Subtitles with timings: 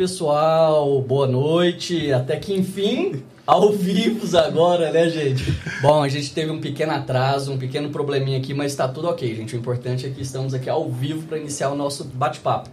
[0.00, 2.10] Pessoal, boa noite.
[2.10, 5.44] Até que enfim, ao vivo agora, né, gente?
[5.82, 9.34] Bom, a gente teve um pequeno atraso, um pequeno probleminha aqui, mas tá tudo ok,
[9.34, 9.54] gente.
[9.54, 12.70] O importante é que estamos aqui ao vivo para iniciar o nosso bate-papo.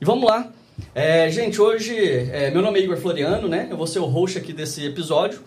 [0.00, 0.48] E vamos lá.
[0.94, 1.92] É, gente, hoje,
[2.30, 3.66] é, meu nome é Igor Floriano, né?
[3.68, 5.40] Eu vou ser o host aqui desse episódio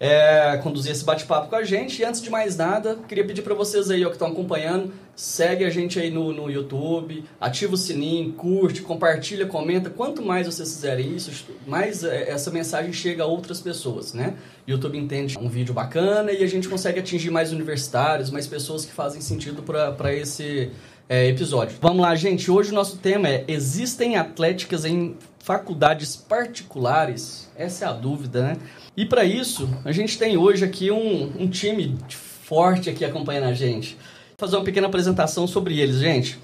[0.00, 2.00] é, conduzir esse bate-papo com a gente.
[2.00, 5.62] E antes de mais nada, queria pedir para vocês aí ó, que estão acompanhando, segue
[5.62, 9.90] a gente aí no, no YouTube, ativa o sininho, curte, compartilha, comenta.
[9.90, 14.34] Quanto mais vocês fizerem isso, mais é, essa mensagem chega a outras pessoas, né?
[14.66, 18.92] YouTube entende um vídeo bacana e a gente consegue atingir mais universitários, mais pessoas que
[18.92, 20.70] fazem sentido para esse
[21.10, 21.76] é, episódio.
[21.80, 22.50] Vamos lá, gente.
[22.50, 27.50] Hoje o nosso tema é: existem atléticas em faculdades particulares?
[27.56, 28.56] Essa é a dúvida, né?
[28.96, 33.54] E para isso, a gente tem hoje aqui um, um time forte aqui acompanhando a
[33.54, 33.94] gente.
[33.94, 36.38] Vou fazer uma pequena apresentação sobre eles, gente.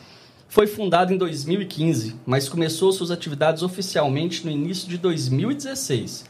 [0.48, 6.24] Foi fundado em 2015, mas começou suas atividades oficialmente no início de 2016,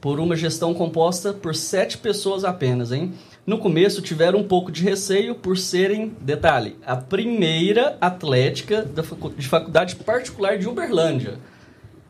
[0.00, 3.12] por uma gestão composta por sete pessoas apenas, hein?
[3.44, 8.88] No começo tiveram um pouco de receio por serem, detalhe, a primeira atlética
[9.36, 11.38] de faculdade particular de Uberlândia.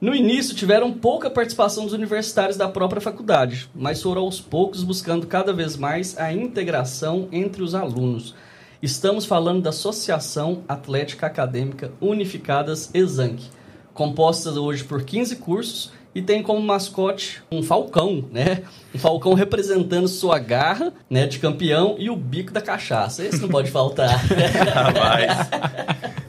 [0.06, 5.26] No início tiveram pouca participação dos universitários da própria faculdade, mas foram aos poucos buscando
[5.26, 8.32] cada vez mais a integração entre os alunos.
[8.80, 13.50] Estamos falando da Associação Atlética Acadêmica Unificadas ESANC,
[13.92, 18.62] composta hoje por 15 cursos e tem como mascote um falcão, né?
[18.94, 23.24] Um falcão representando sua garra, né, de campeão e o bico da cachaça.
[23.24, 24.08] Esse não pode faltar.
[24.72, 26.20] Rapaz.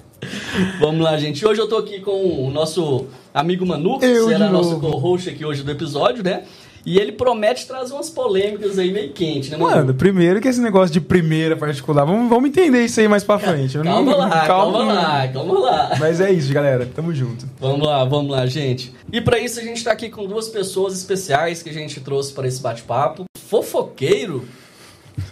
[0.80, 1.46] Vamos lá, gente.
[1.46, 5.64] Hoje eu tô aqui com o nosso amigo Manu, que será nosso co-host aqui hoje
[5.64, 6.44] do episódio, né?
[6.86, 9.76] E ele promete trazer umas polêmicas aí meio quente, né, mano?
[9.76, 13.38] Mano, primeiro que esse negócio de primeira particular, vamos, vamos entender isso aí mais pra
[13.38, 13.78] frente.
[13.78, 15.92] Calma não, lá, calma, calma lá, calma lá.
[16.00, 16.90] Mas é isso, galera.
[16.96, 17.46] Tamo junto.
[17.60, 18.94] Vamos lá, vamos lá, gente.
[19.12, 22.32] E para isso a gente tá aqui com duas pessoas especiais que a gente trouxe
[22.32, 23.26] para esse bate-papo.
[23.38, 24.46] Fofoqueiro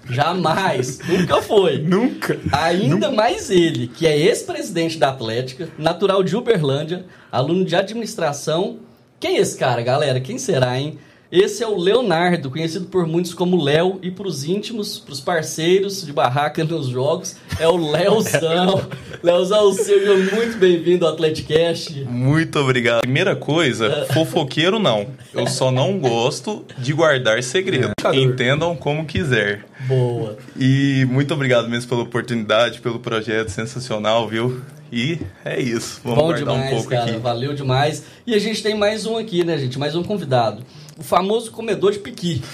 [0.09, 0.99] Jamais.
[1.07, 1.79] Nunca foi.
[1.79, 2.39] Nunca.
[2.51, 3.11] Ainda Nunca.
[3.11, 8.77] mais ele, que é ex-presidente da Atlética, natural de Uberlândia, aluno de administração.
[9.19, 10.19] Quem é esse cara, galera?
[10.19, 10.97] Quem será, hein?
[11.35, 15.19] Esse é o Leonardo, conhecido por muitos como Léo, e para os íntimos, para os
[15.19, 18.87] parceiros de barraca nos jogos, é o Léozão.
[19.21, 22.05] Léozão, seja muito bem-vindo ao Atleticast.
[22.05, 23.01] Muito obrigado.
[23.01, 25.07] Primeira coisa, fofoqueiro não.
[25.33, 27.91] Eu só não gosto de guardar segredo.
[28.01, 28.15] É.
[28.15, 29.65] Entendam como quiser.
[29.89, 30.37] Boa.
[30.57, 34.61] E muito obrigado mesmo pela oportunidade, pelo projeto sensacional, viu?
[34.89, 35.99] E é isso.
[36.01, 37.11] Vamos Bom guardar demais, um pouco cara.
[37.11, 37.19] aqui.
[37.19, 38.05] Valeu demais.
[38.25, 39.77] E a gente tem mais um aqui, né, gente?
[39.77, 40.63] Mais um convidado
[40.97, 42.41] o famoso comedor de piqui.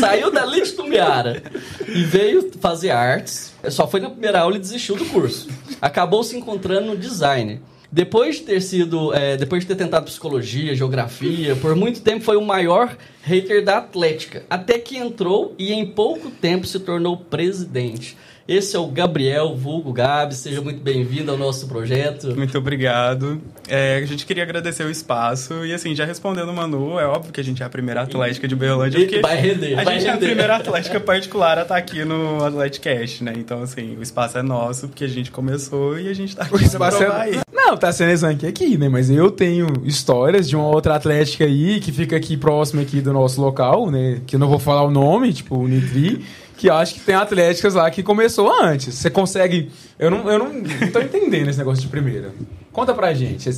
[0.00, 1.42] Saiu dali de Tumbiara
[1.88, 3.52] e veio fazer artes.
[3.70, 5.48] Só foi na primeira aula e desistiu do curso.
[5.80, 7.60] Acabou se encontrando no design.
[7.90, 12.36] Depois de ter sido, é, depois de ter tentado psicologia, geografia, por muito tempo foi
[12.36, 14.44] o maior hater da Atlética.
[14.48, 18.16] Até que entrou e em pouco tempo se tornou presidente.
[18.46, 22.34] Esse é o Gabriel Vulgo Gabi, seja muito bem-vindo ao nosso projeto.
[22.36, 23.40] Muito obrigado.
[23.68, 27.32] É, a gente queria agradecer o espaço e assim, já respondendo o Manu, é óbvio
[27.32, 30.06] que a gente é a primeira atlética de Berlândia, porque vai render, a vai gente
[30.06, 30.08] render.
[30.08, 33.32] é a primeira atlética particular a estar tá aqui no Atleticast, né?
[33.36, 36.54] Então assim, o espaço é nosso, porque a gente começou e a gente tá aqui
[36.54, 37.06] o espaço é...
[37.06, 37.40] aí.
[37.52, 38.88] Não, tá sendo exame aqui, né?
[38.88, 43.12] Mas eu tenho histórias de uma outra atlética aí, que fica aqui próximo aqui do
[43.12, 44.20] nosso local, né?
[44.26, 46.24] Que eu não vou falar o nome, tipo o Nitri
[46.62, 48.94] que acho que tem atléticas lá que começou antes.
[48.94, 49.72] Você consegue.
[49.98, 52.32] Eu não, eu não, não tô entendendo esse negócio de primeira.
[52.70, 53.50] Conta pra gente.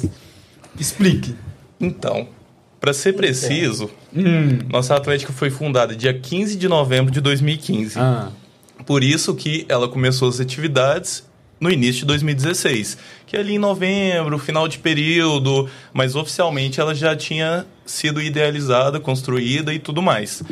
[0.80, 1.36] Explique.
[1.78, 2.26] Então,
[2.80, 4.56] para ser preciso, hum.
[4.70, 7.98] nossa Atlética foi fundada dia 15 de novembro de 2015.
[7.98, 8.30] Ah.
[8.86, 11.28] Por isso que ela começou as atividades
[11.60, 12.96] no início de 2016,
[13.26, 18.98] que é ali em novembro, final de período, mas oficialmente ela já tinha sido idealizada,
[18.98, 20.42] construída e tudo mais.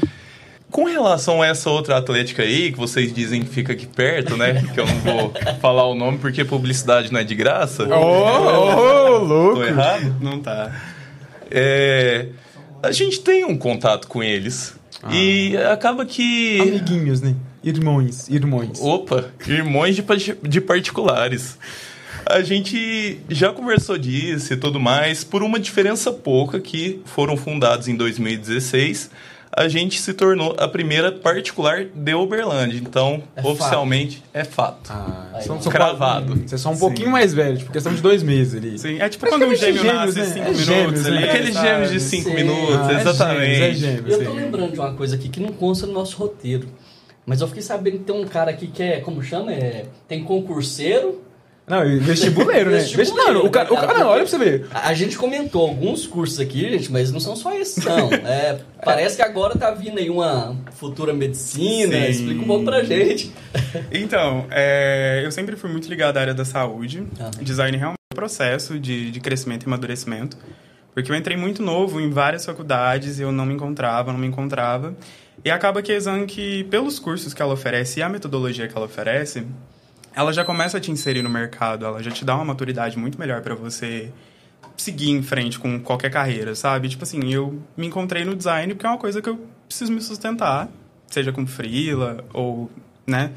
[0.73, 4.65] Com relação a essa outra atlética aí, que vocês dizem que fica aqui perto, né?
[4.73, 7.85] Que eu não vou falar o nome porque publicidade não é de graça.
[7.85, 9.57] Ô, oh, oh, louco!
[9.57, 10.17] Tô errado?
[10.19, 10.75] Não tá.
[11.51, 12.29] É,
[12.83, 14.75] a gente tem um contato com eles.
[15.03, 15.15] Ah.
[15.15, 16.59] E acaba que.
[16.63, 17.37] Amiguinhos, né?
[17.63, 18.81] Irmãos, irmãos.
[18.81, 20.03] Opa, irmãos de,
[20.43, 21.59] de particulares.
[22.25, 27.89] A gente já conversou disso e tudo mais, por uma diferença pouca que foram fundados
[27.89, 29.11] em 2016
[29.55, 32.79] a gente se tornou a primeira particular de Uberlândia.
[32.79, 34.31] Então, é oficialmente, fato.
[34.33, 34.91] é fato.
[34.91, 36.35] Ah, são, são cravado.
[36.47, 37.13] Você é só um pouquinho Sim.
[37.13, 38.79] mais velho, tipo, questão de dois meses ali.
[38.79, 40.25] Sim, é tipo quando um gêmeo nasce né?
[40.25, 41.17] cinco é minutos gêmeos, ali.
[41.17, 41.25] Né?
[41.25, 42.35] Aqueles gêmeos de cinco Sim.
[42.35, 43.45] minutos, ah, exatamente.
[43.45, 45.93] É gêmeos, é gêmeos, Eu tô lembrando de uma coisa aqui que não consta no
[45.93, 46.67] nosso roteiro.
[47.25, 49.53] Mas eu fiquei sabendo que tem um cara aqui que é, como chama?
[49.53, 51.22] É, tem concurseiro,
[51.67, 52.79] Não, vestibuleiro, né?
[52.79, 54.67] Vestibuleiro, não, o cara, o cara, não, olha pra você ver.
[54.73, 58.13] A gente comentou alguns cursos aqui, gente, mas não são só esses, não.
[58.13, 61.95] É, parece que agora tá vindo aí uma futura medicina.
[61.95, 62.11] Sim.
[62.11, 63.33] Explica um pouco pra gente.
[63.93, 67.07] Então, é, eu sempre fui muito ligado à área da saúde.
[67.19, 67.31] Ah.
[67.41, 70.37] Design realmente é um processo de, de crescimento e amadurecimento.
[70.93, 74.27] Porque eu entrei muito novo em várias faculdades e eu não me encontrava, não me
[74.27, 74.95] encontrava.
[75.45, 78.87] E acaba que a Exanc, pelos cursos que ela oferece e a metodologia que ela
[78.87, 79.47] oferece,
[80.15, 83.19] ela já começa a te inserir no mercado, ela já te dá uma maturidade muito
[83.19, 84.13] melhor para você
[84.77, 86.89] seguir em frente com qualquer carreira, sabe?
[86.89, 90.01] Tipo assim, eu me encontrei no design porque é uma coisa que eu preciso me
[90.01, 90.69] sustentar,
[91.07, 92.71] seja com freela ou,
[93.07, 93.33] né?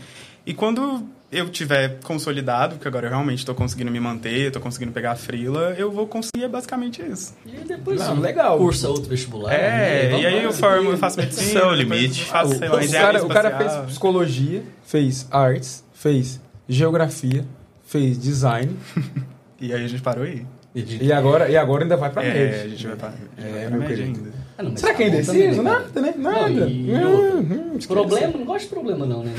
[0.45, 4.92] E quando eu tiver consolidado, que agora eu realmente estou conseguindo me manter, estou conseguindo
[4.92, 7.36] pegar a frila, eu vou conseguir é basicamente isso.
[7.45, 8.57] E depois Não, legal.
[8.57, 9.51] cursa outro vestibular.
[9.54, 10.22] É, né?
[10.22, 11.60] e aí eu formo, eu faço medicina.
[11.60, 12.24] É o limite.
[12.25, 17.45] Faço, sei lá, o, cara, o cara fez psicologia, fez artes, fez geografia,
[17.83, 18.75] fez design.
[19.59, 20.45] e aí a gente parou aí.
[20.75, 22.63] E agora, e agora ainda vai pra é, média.
[22.63, 24.33] a gente vai pra, é, vai pra ainda.
[24.57, 25.63] Ah, não, Será que é indeciso?
[25.63, 26.13] Nada, né?
[26.17, 26.50] Nada.
[26.50, 29.33] Não, e, hum, problema, não gosto de problema não, né?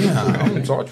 [0.55, 0.84] Não, só...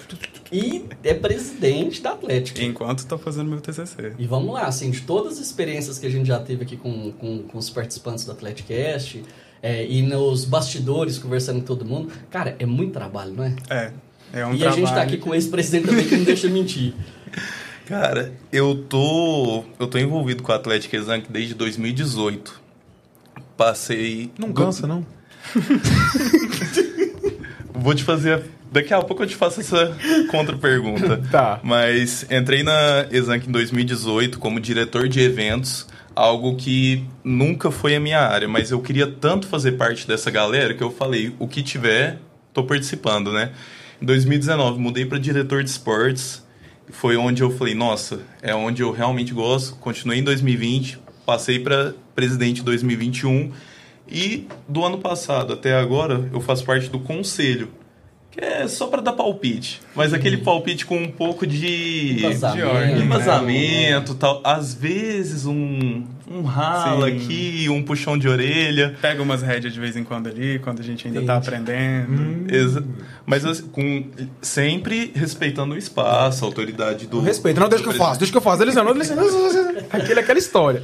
[0.51, 2.61] E é presidente da Atlética.
[2.63, 4.13] Enquanto estou fazendo meu TCC.
[4.19, 7.11] E vamos lá, assim, de todas as experiências que a gente já teve aqui com,
[7.13, 9.23] com, com os participantes do Atleticast,
[9.61, 13.55] é, e nos bastidores, conversando com todo mundo, cara, é muito trabalho, não é?
[13.69, 13.91] É.
[14.33, 16.93] É um e a gente está aqui com esse presidente também que não deixa mentir.
[17.85, 22.65] Cara, eu tô eu tô envolvido com a Atlética Exanc desde 2018.
[23.55, 24.31] Passei.
[24.37, 25.05] Não cansa, não?
[27.73, 28.43] Vou te fazer.
[28.71, 29.95] Daqui a pouco eu te faço essa
[30.31, 31.21] contra-pergunta.
[31.31, 31.59] tá.
[31.63, 37.99] Mas entrei na Exanc em 2018 como diretor de eventos, algo que nunca foi a
[37.99, 41.61] minha área, mas eu queria tanto fazer parte dessa galera que eu falei: o que
[41.61, 42.19] tiver,
[42.53, 43.51] tô participando, né?
[44.01, 46.43] Em 2019, mudei para diretor de esportes.
[46.89, 49.75] Foi onde eu falei, nossa, é onde eu realmente gosto.
[49.77, 53.51] Continuei em 2020, passei para presidente em 2021.
[54.07, 57.69] E do ano passado até agora, eu faço parte do conselho
[58.35, 59.81] que é só para dar palpite.
[59.95, 64.17] Mas aquele palpite com um pouco de vazamento, de vazamento né?
[64.19, 64.41] tal.
[64.43, 67.15] Às vezes um, um rala Sim.
[67.15, 68.95] aqui, um puxão de orelha.
[69.01, 72.11] Pega umas rédeas de vez em quando ali, quando a gente ainda está aprendendo.
[72.11, 72.47] Hum.
[73.25, 74.05] Mas assim, com,
[74.41, 77.21] sempre respeitando o espaço, a autoridade do.
[77.21, 78.63] Respeito, não, deixa que eu faço, deixa que eu faço.
[78.63, 79.11] Eles não, eles,
[79.91, 80.83] aquele, aquela história.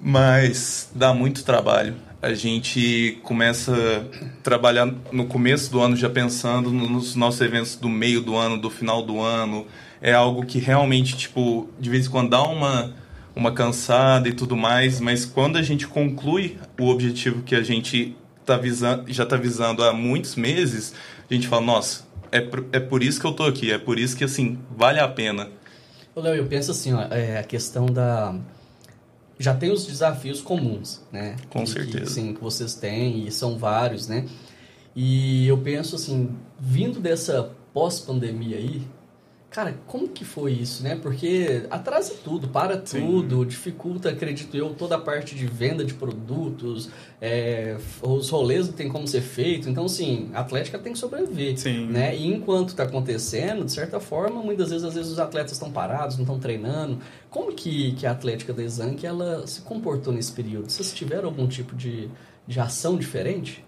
[0.00, 6.70] Mas dá muito trabalho a gente começa a trabalhar no começo do ano já pensando
[6.70, 9.66] nos nossos eventos do meio do ano, do final do ano.
[10.00, 12.94] É algo que realmente, tipo, de vez em quando dá uma,
[13.34, 18.16] uma cansada e tudo mais, mas quando a gente conclui o objetivo que a gente
[18.44, 20.94] tá visando, já está visando há muitos meses,
[21.30, 23.98] a gente fala, nossa, é, por, é por isso que eu tô aqui, é por
[23.98, 25.48] isso que, assim, vale a pena.
[26.14, 28.34] Léo, eu penso assim, ó, é a questão da
[29.38, 31.36] já tem os desafios comuns, né?
[31.50, 32.04] Com que, certeza.
[32.04, 34.26] Que, sim, que vocês têm, e são vários, né?
[34.94, 38.82] E eu penso assim, vindo dessa pós-pandemia aí,
[39.52, 40.96] Cara, como que foi isso, né?
[40.96, 43.46] Porque atrasa tudo, para tudo, Sim.
[43.46, 46.88] dificulta, acredito eu, toda a parte de venda de produtos,
[47.20, 49.68] é, os rolês não tem como ser feito.
[49.68, 51.84] Então, assim, a Atlética tem que sobreviver, Sim.
[51.84, 52.16] né?
[52.16, 56.16] E enquanto está acontecendo, de certa forma, muitas vezes, às vezes os atletas estão parados,
[56.16, 56.98] não estão treinando.
[57.28, 60.70] Como que, que a Atlética da Exanc, ela se comportou nesse período?
[60.70, 62.08] Vocês tiveram algum tipo de,
[62.46, 63.62] de ação diferente?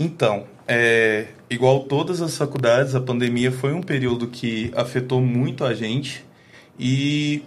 [0.00, 5.74] Então, é, igual todas as faculdades, a pandemia foi um período que afetou muito a
[5.74, 6.24] gente
[6.78, 7.42] e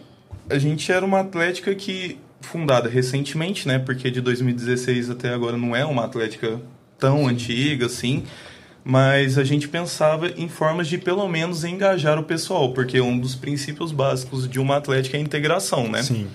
[0.48, 3.80] a gente era uma atlética que fundada recentemente, né?
[3.80, 6.62] Porque de 2016 até agora não é uma atlética
[7.00, 8.24] tão antiga assim,
[8.84, 13.34] mas a gente pensava em formas de pelo menos engajar o pessoal, porque um dos
[13.34, 16.04] princípios básicos de uma atlética é a integração, né?
[16.04, 16.28] Sim.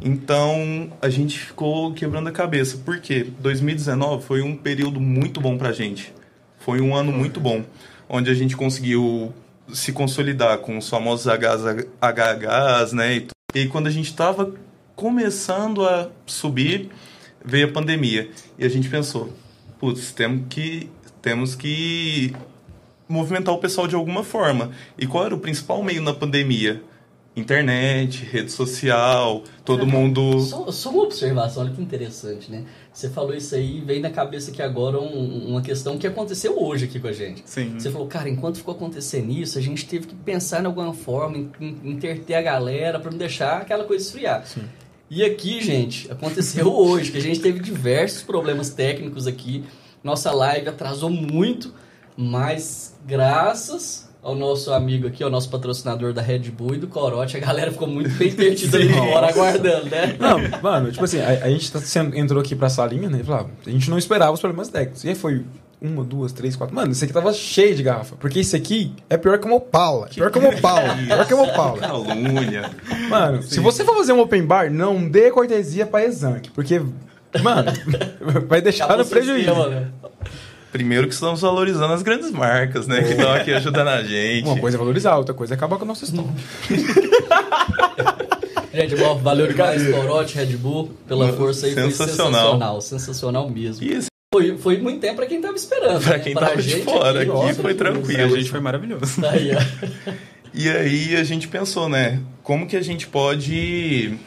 [0.00, 5.72] Então a gente ficou quebrando a cabeça, porque 2019 foi um período muito bom pra
[5.72, 6.12] gente.
[6.58, 7.64] Foi um ano muito bom,
[8.08, 9.32] onde a gente conseguiu
[9.72, 13.16] se consolidar com os famosos HHs, né?
[13.16, 14.52] E, e quando a gente estava
[14.94, 16.90] começando a subir,
[17.44, 18.30] veio a pandemia.
[18.58, 19.32] E a gente pensou,
[19.78, 20.90] putz, temos que,
[21.22, 22.34] temos que
[23.08, 24.70] movimentar o pessoal de alguma forma.
[24.98, 26.82] E qual era o principal meio na pandemia?
[27.36, 30.40] Internet, rede social, todo é, mundo.
[30.40, 32.64] Só, só, uma observação, olha que interessante, né?
[32.90, 36.86] Você falou isso aí, vem na cabeça aqui agora um, uma questão que aconteceu hoje
[36.86, 37.42] aqui com a gente.
[37.44, 37.74] Sim.
[37.78, 41.36] Você falou, cara, enquanto ficou acontecendo isso, a gente teve que pensar em alguma forma,
[41.36, 44.46] em, em interter a galera para não deixar aquela coisa esfriar.
[44.46, 44.62] Sim.
[45.10, 49.62] E aqui, gente, aconteceu hoje, que a gente teve diversos problemas técnicos aqui.
[50.02, 51.74] Nossa live atrasou muito,
[52.16, 57.36] mas graças ao nosso amigo aqui, ao nosso patrocinador da Red Bull e do Corote.
[57.36, 60.16] A galera ficou muito bem perdida ali fora, aguardando, né?
[60.18, 63.22] Não, mano, tipo assim, a, a gente tá sendo, entrou aqui pra salinha, né?
[63.22, 65.04] Falava, a gente não esperava os problemas técnicos.
[65.04, 65.44] E aí foi
[65.80, 66.74] uma, duas, três, quatro.
[66.74, 68.16] Mano, esse aqui tava cheio de garrafa.
[68.16, 70.08] Porque esse aqui é pior que uma Opala.
[70.08, 70.96] Pior que uma Opala.
[70.96, 71.78] Pior que uma Opala.
[71.86, 72.70] Calúnia.
[73.08, 73.48] Mano, Sim.
[73.48, 76.50] se você for fazer um open bar, não dê cortesia pra Exanc.
[76.50, 76.82] Porque,
[77.40, 77.70] mano,
[78.48, 79.54] vai deixar no prejuízo.
[79.68, 79.88] Né?
[80.72, 83.02] Primeiro que estamos valorizando as grandes marcas, né?
[83.02, 84.46] Que estão aqui ajudando a gente.
[84.46, 86.28] Uma coisa é valorizar, outra coisa é acabar com o nosso estoque.
[88.74, 91.74] gente, bom, valeu demais, Corote, Red Bull, pela força aí.
[91.74, 92.32] Sensacional.
[92.32, 93.84] sensacional, sensacional mesmo.
[93.84, 94.08] E esse...
[94.34, 96.02] foi, foi muito tempo para quem estava esperando.
[96.02, 96.22] Para né?
[96.22, 98.34] quem estava de fora, aqui, aqui foi tranquilo.
[98.34, 99.20] A gente foi maravilhoso.
[99.20, 99.50] Tá aí,
[100.52, 102.20] e aí a gente pensou, né?
[102.42, 104.18] Como que a gente pode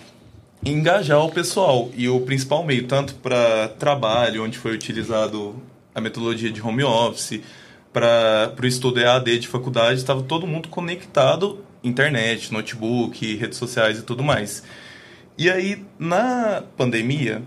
[0.66, 5.56] engajar o pessoal e o principal meio, tanto para trabalho, onde foi utilizado
[5.94, 7.42] a metodologia de home office,
[7.92, 14.04] para o estudo EAD de faculdade, estava todo mundo conectado, internet, notebook, redes sociais e
[14.04, 14.64] tudo mais.
[15.38, 17.42] E aí, na pandemia,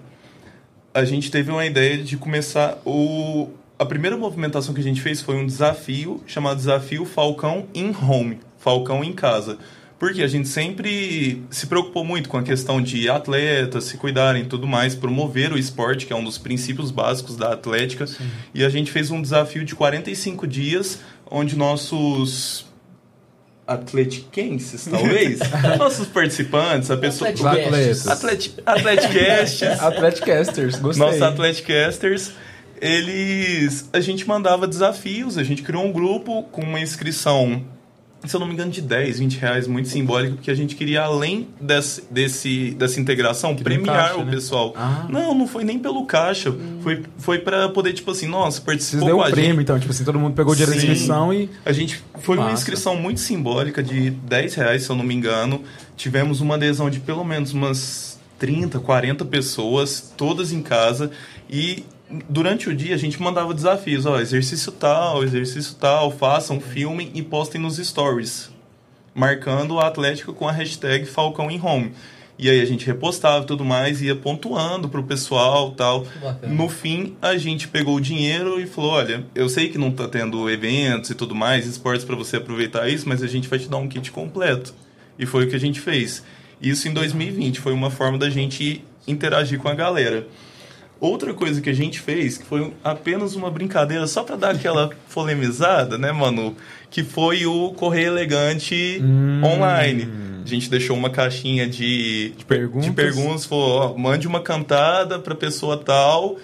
[0.94, 3.50] a gente teve uma ideia de começar o...
[3.78, 8.40] A primeira movimentação que a gente fez foi um desafio chamado Desafio Falcão in Home,
[8.58, 9.58] Falcão em Casa
[10.02, 14.46] porque a gente sempre se preocupou muito com a questão de atletas se cuidarem e
[14.46, 18.04] tudo mais, promover o esporte, que é um dos princípios básicos da atlética.
[18.08, 18.28] Sim.
[18.52, 20.98] E a gente fez um desafio de 45 dias,
[21.30, 22.66] onde nossos
[23.64, 25.38] atletiquenses, talvez,
[25.78, 27.30] nossos participantes, a pessoa...
[27.30, 28.08] Atleticasters.
[28.08, 29.78] Atlet, atleticasters.
[29.80, 31.06] atleticasters, gostei.
[31.06, 32.32] Nossos atleticasters
[32.80, 37.64] eles a gente mandava desafios, a gente criou um grupo com uma inscrição
[38.24, 41.02] se eu não me engano, de 10, 20 reais, muito simbólico, porque a gente queria,
[41.02, 44.32] além desse, desse dessa integração, que premiar caixa, o né?
[44.32, 44.72] pessoal.
[44.76, 45.06] Ah.
[45.08, 46.50] Não, não foi nem pelo caixa.
[46.50, 46.78] Hum.
[46.82, 49.90] Foi, foi para poder, tipo assim, nossa, participou Vocês com a um prêmio, então, tipo
[49.90, 51.50] assim, todo mundo pegou o dinheiro da inscrição e...
[51.64, 52.48] A gente, foi Massa.
[52.48, 55.62] uma inscrição muito simbólica, de 10 reais, se eu não me engano.
[55.96, 61.10] Tivemos uma adesão de pelo menos umas 30, 40 pessoas, todas em casa,
[61.48, 61.84] e
[62.28, 67.22] durante o dia a gente mandava desafios, ó, exercício tal, exercício tal, façam, filmem e
[67.22, 68.50] postem nos stories,
[69.14, 71.92] marcando o Atlético com a hashtag Falcão em Home.
[72.38, 76.06] E aí a gente repostava e tudo mais, ia pontuando pro pessoal tal.
[76.42, 80.08] No fim, a gente pegou o dinheiro e falou, olha, eu sei que não tá
[80.08, 83.68] tendo eventos e tudo mais, esportes para você aproveitar isso, mas a gente vai te
[83.68, 84.74] dar um kit completo.
[85.18, 86.24] E foi o que a gente fez.
[86.60, 90.26] Isso em 2020, foi uma forma da gente interagir com a galera.
[91.02, 94.88] Outra coisa que a gente fez, que foi apenas uma brincadeira só para dar aquela
[95.12, 96.54] polemizada, né, Manu?
[96.88, 99.40] Que foi o Correio Elegante hum.
[99.44, 100.08] online.
[100.44, 105.18] A gente deixou uma caixinha de, de perguntas, de perguntas falou, ó, mande uma cantada
[105.18, 106.36] pra pessoa tal.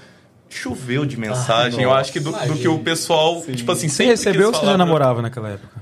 [0.48, 1.78] Choveu de mensagem.
[1.78, 3.52] Ah, Eu acho que do, do, que o pessoal, Sim.
[3.52, 5.80] tipo assim, Você recebeu ou você já namorava naquela época?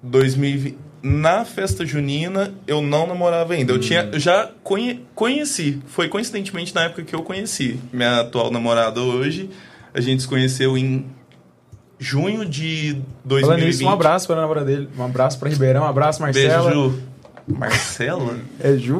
[0.00, 3.72] 2020 na festa junina eu não namorava ainda.
[3.72, 3.80] Eu hum.
[3.80, 5.80] tinha eu já conhe, conheci.
[5.86, 9.50] Foi coincidentemente na época que eu conheci minha atual namorada hoje.
[9.92, 11.06] A gente se conheceu em
[11.98, 13.40] junho de 2020.
[13.42, 14.88] Falando nisso, um abraço para a namorada dele.
[14.96, 15.82] Um abraço para Ribeirão.
[15.82, 16.70] Um abraço, Marcela.
[16.70, 17.02] Beijo, Ju.
[17.46, 18.38] Marcela?
[18.60, 18.98] é Ju?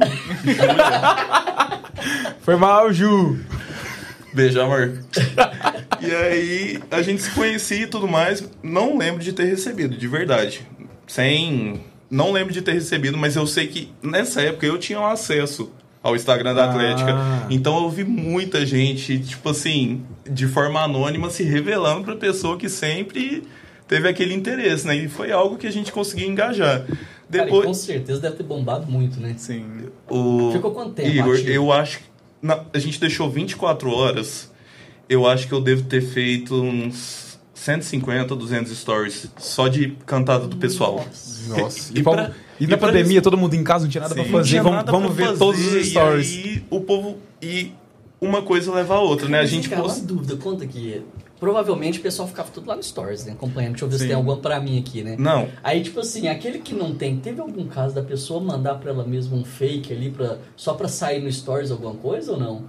[2.43, 3.39] Foi mal, Ju.
[4.35, 4.99] Beijo, amor.
[6.01, 8.49] e aí, a gente se conhecia e tudo mais.
[8.63, 10.67] Não lembro de ter recebido, de verdade.
[11.07, 11.81] Sem
[12.13, 15.71] não lembro de ter recebido, mas eu sei que nessa época eu tinha um acesso
[16.03, 17.15] ao Instagram da Atlética.
[17.15, 17.47] Ah.
[17.49, 22.69] Então eu vi muita gente, tipo assim, de forma anônima se revelando para pessoa que
[22.69, 23.45] sempre
[23.89, 24.95] teve aquele interesse, né?
[24.95, 26.85] E foi algo que a gente conseguiu engajar.
[27.31, 27.51] Depois...
[27.51, 29.35] Cara, com certeza deve ter bombado muito, né?
[29.39, 29.65] Sim.
[30.11, 30.53] O...
[30.53, 31.09] Ficou quanto tempo?
[31.09, 31.51] Igor, ativo?
[31.51, 32.05] eu acho que
[32.75, 34.53] a gente deixou 24 horas.
[35.09, 37.32] Eu acho que eu devo ter feito uns
[37.63, 41.05] 150, 200 stories só de cantada do pessoal.
[41.47, 41.93] Nossa.
[41.95, 44.25] E, e, pra, e na e pandemia, todo mundo em casa, não tinha nada para
[44.25, 44.61] fazer.
[44.61, 46.33] Vamos, vamos ver fazer, todos os stories.
[46.33, 47.19] E aí, o povo.
[47.41, 47.73] E
[48.21, 49.39] uma coisa leva a outra, né?
[49.39, 50.01] A gente cara, post...
[50.01, 51.03] uma dúvida, conta aqui.
[51.39, 53.33] Provavelmente o pessoal ficava tudo lá no Stories, né?
[53.33, 53.73] Acompanhando.
[53.73, 54.03] Deixa eu ver Sim.
[54.03, 55.17] se tem alguma pra mim aqui, né?
[55.17, 55.49] Não.
[55.63, 59.05] Aí, tipo assim, aquele que não tem, teve algum caso da pessoa mandar pra ela
[59.05, 62.65] mesma um fake ali pra, só pra sair no Stories alguma coisa ou não?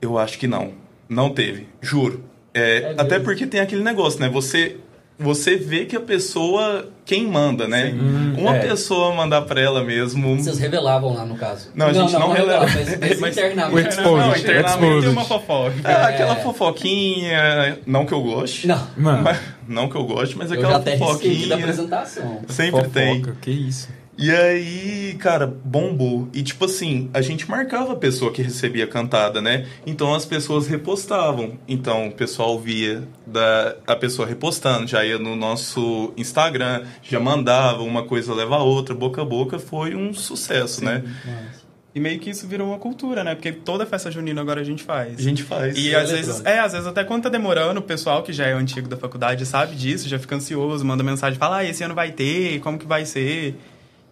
[0.00, 0.72] Eu acho que não.
[1.08, 1.68] Não teve.
[1.80, 2.31] Juro.
[2.54, 4.28] É, é até porque tem aquele negócio, né?
[4.28, 4.76] Você
[5.18, 7.92] você vê que a pessoa quem manda, né?
[7.94, 8.68] Hum, Uma é.
[8.68, 10.36] pessoa mandar para ela mesmo.
[10.36, 11.70] Vocês revelavam lá no caso?
[11.74, 12.66] Não, a gente não, não, não revela.
[13.00, 13.74] Mas, mas internamente.
[13.74, 15.74] O exposed, não, internamente tem uma fofoca.
[15.84, 18.66] É, é, aquela fofoquinha, não que eu goste.
[18.66, 18.86] Não.
[18.96, 21.48] Mas, não que eu goste, mas eu aquela já até fofoquinha.
[21.48, 22.40] da apresentação.
[22.48, 23.22] Sempre Fofoca, tem.
[23.40, 23.88] Que isso?
[24.16, 26.28] E aí, cara, bombou.
[26.32, 29.66] E tipo assim, a gente marcava a pessoa que recebia cantada, né?
[29.86, 31.58] Então as pessoas repostavam.
[31.66, 37.82] Então o pessoal via da, a pessoa repostando, já ia no nosso Instagram, já mandava,
[37.82, 41.02] uma coisa leva a outra, boca a boca, foi um sucesso, Sim, né?
[41.24, 41.62] Mas...
[41.94, 43.34] E meio que isso virou uma cultura, né?
[43.34, 45.18] Porque toda festa junina agora a gente faz.
[45.18, 45.76] A gente faz.
[45.76, 48.46] E é às vezes, é, às vezes até quando tá demorando, o pessoal que já
[48.46, 51.94] é antigo da faculdade sabe disso, já fica ansioso, manda mensagem, fala, ah, esse ano
[51.94, 53.56] vai ter, como que vai ser?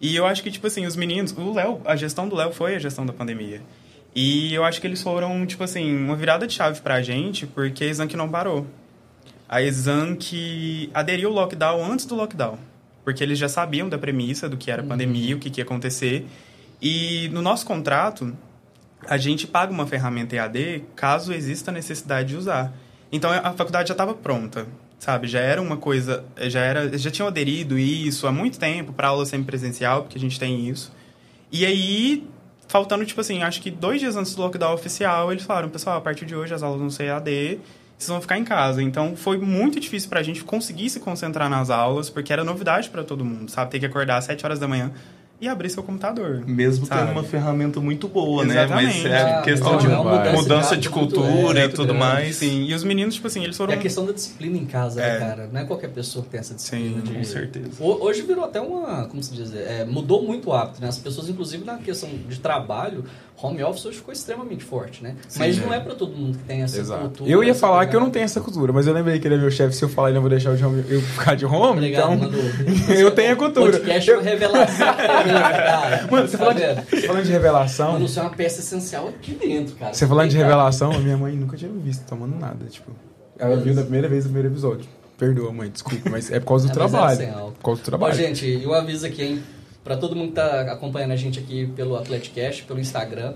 [0.01, 2.75] E eu acho que, tipo assim, os meninos, o Léo, a gestão do Léo foi
[2.75, 3.61] a gestão da pandemia.
[4.15, 7.83] E eu acho que eles foram, tipo assim, uma virada de chave pra gente, porque
[7.83, 8.65] a Exam não parou.
[9.47, 9.59] A
[10.17, 12.57] que aderiu ao lockdown antes do lockdown.
[13.03, 14.87] Porque eles já sabiam da premissa do que era uhum.
[14.87, 16.25] pandemia, o que, que ia acontecer.
[16.81, 18.35] E no nosso contrato,
[19.07, 22.73] a gente paga uma ferramenta EAD caso exista necessidade de usar.
[23.11, 24.65] Então a faculdade já estava pronta
[25.01, 25.27] sabe?
[25.27, 29.25] Já era uma coisa, já era, já tinham aderido isso há muito tempo para aula
[29.25, 30.93] semipresencial, porque a gente tem isso.
[31.51, 32.27] E aí,
[32.67, 36.01] faltando, tipo assim, acho que dois dias antes do lockdown oficial, eles falaram, pessoal, a
[36.01, 37.59] partir de hoje as aulas vão ser AD,
[37.97, 38.83] vocês vão ficar em casa.
[38.83, 42.87] Então, foi muito difícil para a gente conseguir se concentrar nas aulas, porque era novidade
[42.87, 43.71] para todo mundo, sabe?
[43.71, 44.91] Ter que acordar às 7 horas da manhã
[45.41, 46.43] e abrir seu computador.
[46.45, 47.01] Mesmo sabe?
[47.01, 49.03] tendo uma ferramenta muito boa, Exatamente.
[49.03, 49.09] né?
[49.09, 52.35] Mas é questão de mudança, mudança de, cultura, cultura e tudo mais.
[52.35, 53.73] Sim, e os meninos, tipo assim, eles foram...
[53.73, 55.13] É a questão da disciplina em casa, né, é.
[55.13, 55.49] né, cara?
[55.51, 56.97] Não é qualquer pessoa que tem essa disciplina.
[56.97, 57.13] Sim, de...
[57.15, 57.69] com certeza.
[57.79, 60.87] Hoje virou até uma, como se diz, é, mudou muito o hábito, né?
[60.87, 63.03] As pessoas, inclusive, na questão de trabalho,
[63.41, 65.15] home office hoje ficou extremamente forte, né?
[65.27, 65.61] Sim, mas é.
[65.61, 67.01] não é para todo mundo que tem essa Exato.
[67.01, 67.29] cultura.
[67.29, 69.37] Eu ia falar que eu não tenho essa cultura, mas eu lembrei que ele é
[69.37, 72.29] meu chefe, se eu falar ele não vou deixar eu ficar de home, Obrigado, então...
[72.29, 72.37] Manu.
[72.93, 73.71] eu tenho a cultura.
[73.71, 74.21] Podcast é eu...
[74.21, 74.87] revelação
[75.33, 76.07] cara.
[76.11, 77.91] Mano, você, tá falando, de, você falando de revelação...
[77.93, 79.93] Mano, isso é uma peça essencial aqui dentro, cara.
[79.93, 82.91] Você falando de revelação, a minha mãe nunca tinha visto tomando nada, tipo...
[83.37, 84.85] Ela viu da primeira vez no primeiro episódio.
[85.17, 87.21] Perdoa, mãe, desculpa, mas é por causa do é, trabalho.
[87.21, 88.13] É por causa do trabalho.
[88.13, 89.43] Bom, gente, e um aviso aqui, hein?
[89.83, 93.33] Pra todo mundo que tá acompanhando a gente aqui pelo Atleticast, pelo Instagram...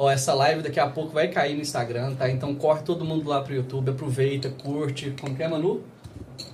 [0.00, 2.30] Ó, essa live daqui a pouco vai cair no Instagram, tá?
[2.30, 5.12] Então corre todo mundo lá pro YouTube, aproveita, curte.
[5.20, 5.82] Como que é, Manu?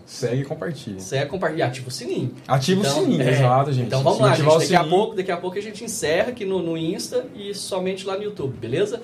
[0.07, 1.01] Segue e compartilha.
[1.01, 2.35] Segue, compartilha ativa o sininho.
[2.47, 3.87] Ativa então, o sininho, é, exato, gente.
[3.87, 4.47] Então vamos lá, gente.
[4.47, 4.81] Daqui sininho...
[4.81, 8.16] a, pouco, daqui a pouco a gente encerra aqui no, no Insta e somente lá
[8.16, 9.01] no YouTube, beleza?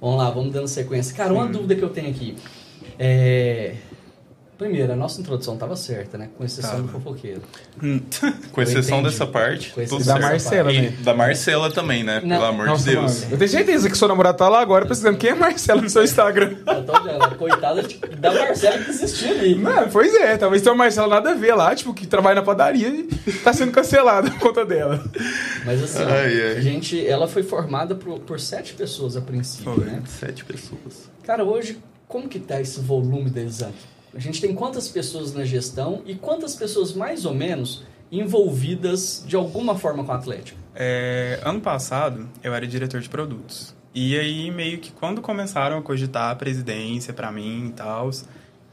[0.00, 1.16] Vamos lá, vamos dando sequência.
[1.16, 1.52] Cara, uma hum.
[1.52, 2.36] dúvida que eu tenho aqui.
[2.98, 3.74] É...
[4.56, 6.28] Primeiro, a nossa introdução estava certa, né?
[6.38, 7.42] Com exceção do fofoqueiro.
[7.82, 8.00] Hum.
[8.52, 9.72] Com exceção dessa parte.
[9.72, 10.94] Com exceção da Marcela, né?
[11.00, 12.20] Da Marcela também, né?
[12.22, 12.36] Não.
[12.36, 13.20] Pelo amor nossa, de Deus.
[13.20, 13.32] Mano.
[13.32, 15.18] Eu tenho certeza que seu namorado tá lá agora precisando.
[15.18, 16.56] Quem é Marcela no seu Instagram?
[16.66, 17.36] Eu tô vendo.
[17.36, 17.82] Coitada
[18.18, 19.54] da Marcela que existiu ali.
[19.56, 20.36] Não, pois é.
[20.36, 23.52] Talvez tenha uma Marcela nada a ver lá, tipo, que trabalha na padaria e tá
[23.52, 25.02] sendo cancelada a conta dela.
[25.64, 26.56] Mas assim, ai, ai.
[26.58, 27.04] a gente...
[27.04, 29.84] Ela foi formada por, por sete pessoas a princípio, foi.
[29.84, 30.02] né?
[30.06, 31.10] Sete pessoas.
[31.24, 33.74] Cara, hoje, como que tá esse volume de exame?
[34.14, 39.34] A gente tem quantas pessoas na gestão e quantas pessoas mais ou menos envolvidas de
[39.34, 40.58] alguma forma com o Atlético?
[40.74, 43.74] É, ano passado eu era diretor de produtos.
[43.94, 48.10] E aí meio que quando começaram a cogitar a presidência para mim e tal,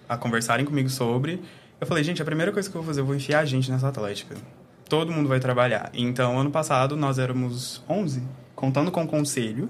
[0.07, 1.41] a conversarem comigo sobre,
[1.79, 3.71] eu falei, gente, a primeira coisa que eu vou fazer, eu vou enfiar a gente
[3.71, 4.35] nessa Atlética.
[4.87, 5.89] Todo mundo vai trabalhar.
[5.93, 8.21] Então, ano passado nós éramos 11,
[8.55, 9.69] contando com o conselho.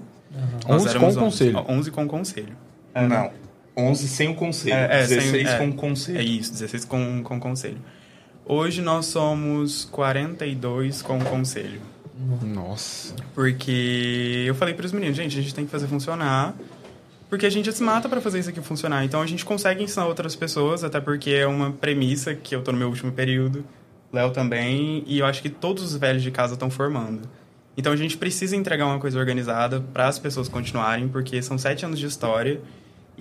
[0.68, 0.74] Uhum.
[0.76, 1.64] 11 com o conselho?
[1.68, 2.56] 11 com o conselho.
[2.94, 3.30] É, não.
[3.76, 4.74] 11 sem o conselho.
[4.74, 6.18] É, é, 16 sem, com o conselho.
[6.18, 7.78] É isso, 16 com, com o conselho.
[8.44, 11.80] Hoje nós somos 42 com o conselho.
[12.42, 13.14] Nossa.
[13.34, 16.54] Porque eu falei para os meninos, gente, a gente tem que fazer funcionar.
[17.30, 19.04] Porque a gente se mata para fazer isso aqui funcionar.
[19.04, 22.72] Então a gente consegue ensinar outras pessoas, até porque é uma premissa que eu tô
[22.72, 23.64] no meu último período,
[24.12, 27.22] Léo também, e eu acho que todos os velhos de casa estão formando.
[27.74, 31.86] Então a gente precisa entregar uma coisa organizada para as pessoas continuarem, porque são sete
[31.86, 32.60] anos de história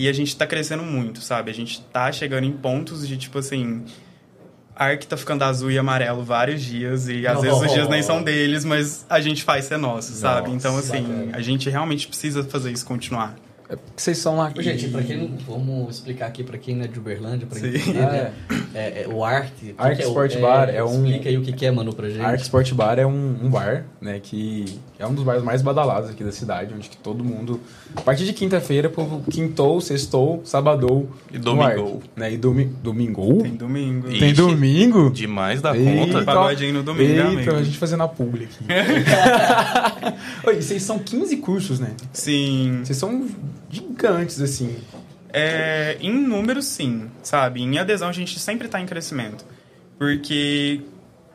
[0.02, 1.52] e a gente tá crescendo muito, sabe?
[1.52, 3.86] A gente tá chegando em pontos de, tipo assim...
[4.76, 7.08] Ark tá ficando azul e amarelo vários dias.
[7.08, 7.42] E às oh.
[7.42, 10.50] vezes os dias nem são deles, mas a gente faz ser nosso, sabe?
[10.50, 11.38] Então, assim, bacana.
[11.38, 13.36] a gente realmente precisa fazer isso continuar.
[13.72, 14.52] É porque vocês são lá.
[14.60, 15.38] Gente, para quem não.
[15.48, 18.34] Vamos explicar aqui para quem não é de Uberlândia, para entender, né?
[18.74, 19.50] É, é, o Arc.
[19.78, 21.06] Arc que Sport é, Bar é, um.
[21.06, 22.20] Explica aí o que, que é, mano, pra gente.
[22.20, 24.20] Arc Sport Bar é um, um, bar, né?
[24.22, 27.62] Que é um dos bares mais badalados aqui da cidade, onde que todo mundo.
[27.96, 31.10] A partir de quinta-feira, povo quintou, sextou, sabadou.
[31.32, 32.04] E domingou.
[32.14, 32.34] Né?
[32.34, 33.38] E domi domingou?
[33.42, 34.10] Tem domingo.
[34.10, 35.10] Ixi, Tem domingo?
[35.10, 36.26] Demais da Eita, conta.
[36.26, 37.56] Pagodinho no domingo, Eita, amigo.
[37.56, 38.66] a gente fazendo a publi aqui.
[40.46, 41.92] Oi, vocês são 15 cursos, né?
[42.12, 42.82] Sim.
[42.84, 43.26] Vocês são
[43.72, 44.78] gigantes, assim.
[45.34, 47.62] É, em números, sim, sabe?
[47.62, 49.46] Em adesão, a gente sempre está em crescimento.
[49.98, 50.82] Porque,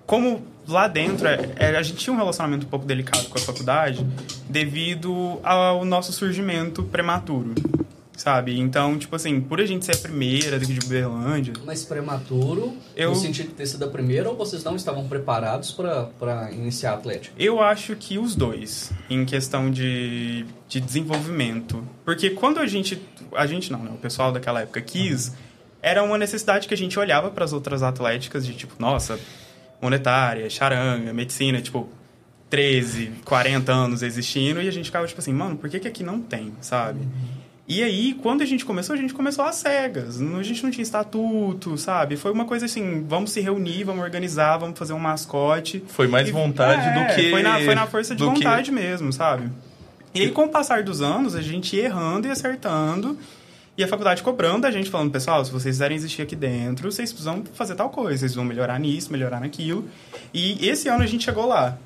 [0.06, 3.40] como lá dentro, é, é, a gente tinha um relacionamento um pouco delicado com a
[3.40, 4.04] faculdade
[4.48, 7.54] devido ao nosso surgimento prematuro.
[8.16, 8.58] Sabe?
[8.58, 11.52] Então, tipo assim, por a gente ser a primeira daqui de Uberlândia...
[11.64, 13.10] Mas prematuro, eu...
[13.10, 16.94] no sentido de ter sido a primeira, ou vocês não estavam preparados para iniciar a
[16.94, 17.34] Atlética?
[17.38, 21.86] Eu acho que os dois, em questão de, de desenvolvimento.
[22.04, 23.00] Porque quando a gente...
[23.34, 23.90] A gente não, né?
[23.92, 25.32] O pessoal daquela época quis...
[25.82, 29.20] Era uma necessidade que a gente olhava para as outras atléticas de tipo, nossa,
[29.80, 31.88] monetária, charanga, medicina, tipo,
[32.50, 36.02] 13, 40 anos existindo, e a gente ficava tipo assim, mano, por que, que aqui
[36.02, 37.00] não tem, sabe?
[37.00, 37.45] Uhum.
[37.68, 40.20] E aí, quando a gente começou, a gente começou às cegas.
[40.20, 42.16] A gente não tinha estatuto, sabe?
[42.16, 45.82] Foi uma coisa assim, vamos se reunir, vamos organizar, vamos fazer um mascote.
[45.88, 47.30] Foi mais e, vontade é, do que...
[47.30, 48.74] Foi na, foi na força de vontade que...
[48.74, 49.50] mesmo, sabe?
[50.14, 53.18] E aí, com o passar dos anos, a gente ia errando e acertando.
[53.76, 57.12] E a faculdade cobrando a gente, falando, pessoal, se vocês quiserem existir aqui dentro, vocês
[57.12, 59.86] precisam fazer tal coisa, vocês vão melhorar nisso, melhorar naquilo.
[60.32, 61.76] E esse ano a gente chegou lá,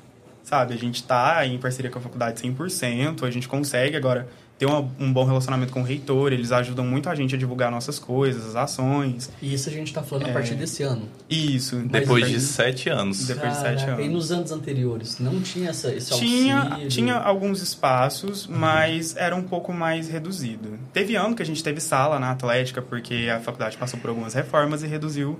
[0.41, 0.73] sabe?
[0.73, 4.29] A gente tá em parceria com a faculdade 100%, a gente consegue agora
[4.61, 7.71] ter uma, um bom relacionamento com o reitor, eles ajudam muito a gente a divulgar
[7.71, 9.31] nossas coisas, as ações.
[9.41, 10.29] E isso a gente está falando é...
[10.29, 11.09] a partir desse ano.
[11.27, 11.77] Isso.
[11.77, 13.25] Depois de sete anos.
[13.25, 14.05] Depois Caraca, de sete anos.
[14.05, 16.89] E nos anos anteriores, não tinha essa, esse tinha, auxílio?
[16.89, 18.55] Tinha alguns espaços, uhum.
[18.55, 20.77] mas era um pouco mais reduzido.
[20.93, 24.35] Teve ano que a gente teve sala na Atlética, porque a faculdade passou por algumas
[24.35, 25.39] reformas e reduziu...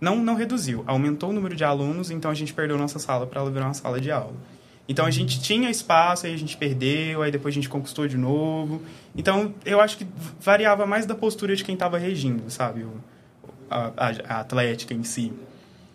[0.00, 3.40] Não, não reduziu, aumentou o número de alunos, então a gente perdeu nossa sala para
[3.40, 4.34] ela virar uma sala de aula.
[4.92, 8.18] Então a gente tinha espaço, aí a gente perdeu, aí depois a gente conquistou de
[8.18, 8.82] novo.
[9.16, 10.06] Então eu acho que
[10.38, 12.82] variava mais da postura de quem estava regindo, sabe?
[12.82, 12.92] O,
[13.70, 13.90] a,
[14.28, 15.32] a, Atlética em si.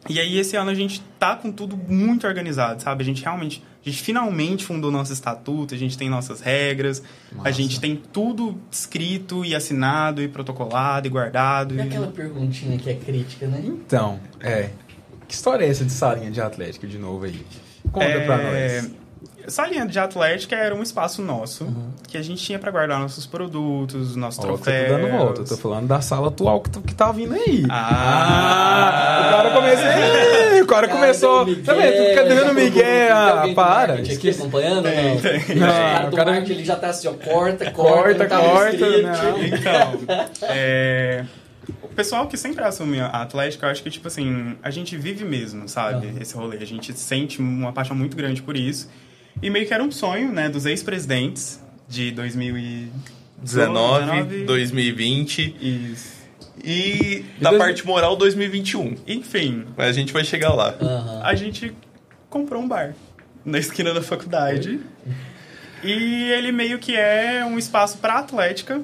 [0.10, 3.04] E aí esse ano a gente tá com tudo muito organizado, sabe?
[3.04, 7.50] A gente realmente, a gente finalmente fundou nosso estatuto, a gente tem nossas regras, Nossa.
[7.50, 11.76] a gente tem tudo escrito e assinado e protocolado e guardado.
[11.76, 13.62] E, e aquela perguntinha que é crítica, né?
[13.64, 14.72] Então, é.
[15.28, 17.46] Que história é essa de salinha de Atlética de novo aí?
[17.92, 18.26] Conta é...
[18.26, 18.98] pra nós.
[19.48, 21.92] Salinha de Atlética era um espaço nosso uhum.
[22.06, 24.92] que a gente tinha para guardar nossos produtos, nossos oh, troféus.
[24.92, 27.66] Tô dando volta, eu tô falando da sala atual que, que tá vindo aí.
[27.70, 30.62] Ah, ah o cara começou.
[30.62, 31.46] o cara, começou.
[31.46, 32.10] Miguel, tá vendo?
[32.10, 33.16] Fica dando Miguel.
[33.16, 33.94] Ah, para.
[33.94, 34.84] Aqui acompanhando?
[34.84, 35.22] Tem, não.
[35.22, 35.56] Tem.
[35.56, 38.28] não, o cara, do ele já tá assim, ó, corta, corta, corta.
[38.28, 39.44] corta não.
[39.44, 39.94] Então,
[40.42, 41.24] é
[41.98, 45.68] pessoal que sempre assume a Atlética, eu acho que, tipo assim, a gente vive mesmo,
[45.68, 46.06] sabe?
[46.06, 46.22] Uhum.
[46.22, 46.58] Esse rolê.
[46.58, 48.88] A gente sente uma paixão muito grande por isso.
[49.42, 55.56] E meio que era um sonho, né, dos ex-presidentes de 2019, 2020.
[55.60, 56.18] Isso.
[56.64, 57.62] E da dois...
[57.62, 58.96] parte moral 2021.
[59.08, 59.66] Enfim.
[59.76, 60.76] Mas a gente vai chegar lá.
[60.80, 61.24] Uhum.
[61.24, 61.74] A gente
[62.30, 62.94] comprou um bar
[63.44, 64.80] na esquina da faculdade.
[65.84, 68.84] E ele meio que é um espaço para atlética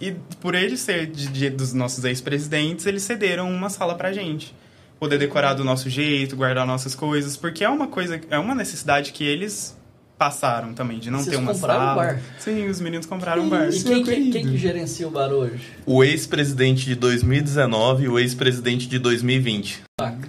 [0.00, 4.54] e por ele ser de, de, dos nossos ex-presidentes, eles cederam uma sala pra gente.
[4.98, 9.12] Poder decorar do nosso jeito, guardar nossas coisas, porque é uma coisa, é uma necessidade
[9.12, 9.76] que eles
[10.16, 11.92] passaram também, de não Vocês ter uma sala.
[11.92, 12.20] Um bar?
[12.38, 13.68] Sim, os meninos compraram um bar.
[13.68, 15.60] E quem, quem, quem, que gerencia o bar hoje?
[15.84, 19.82] O ex-presidente de 2019 e o ex-presidente de 2020.
[20.00, 20.24] Bacana.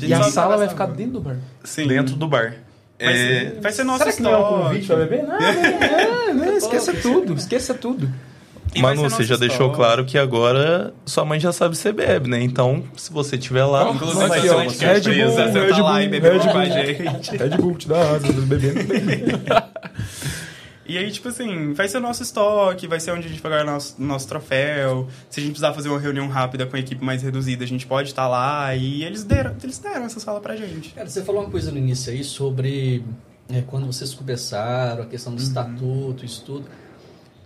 [0.00, 1.36] E, e a sala vai ficar dentro do bar?
[1.64, 1.86] Sim.
[1.88, 2.56] Dentro do bar.
[3.00, 3.16] Vai, é...
[3.16, 5.22] ser, vai ser nosso Será que não é um convite pra beber?
[5.24, 8.10] Não, não, não, não esqueça tudo, esqueça tudo.
[8.74, 12.42] E Manu, você já deixou claro que agora sua mãe já sabe se bebe, né?
[12.42, 15.10] Então, se você estiver lá, oh, inclusive vai ser uma surpresa.
[15.10, 17.36] Red Bull, você Red tá lá e beber com a gente.
[17.36, 18.80] Red Bull te dá asa, bebendo.
[20.86, 23.52] E aí, tipo assim, vai ser o nosso estoque, vai ser onde a gente vai
[23.52, 25.08] ganhar nosso, nosso troféu.
[25.30, 27.86] Se a gente precisar fazer uma reunião rápida com a equipe mais reduzida, a gente
[27.86, 28.76] pode estar lá.
[28.76, 30.90] E eles deram, eles deram essa sala pra gente.
[30.90, 33.02] Cara, você falou uma coisa no início aí sobre
[33.48, 35.48] é, quando vocês começaram, a questão do uhum.
[35.48, 36.66] estatuto, isso tudo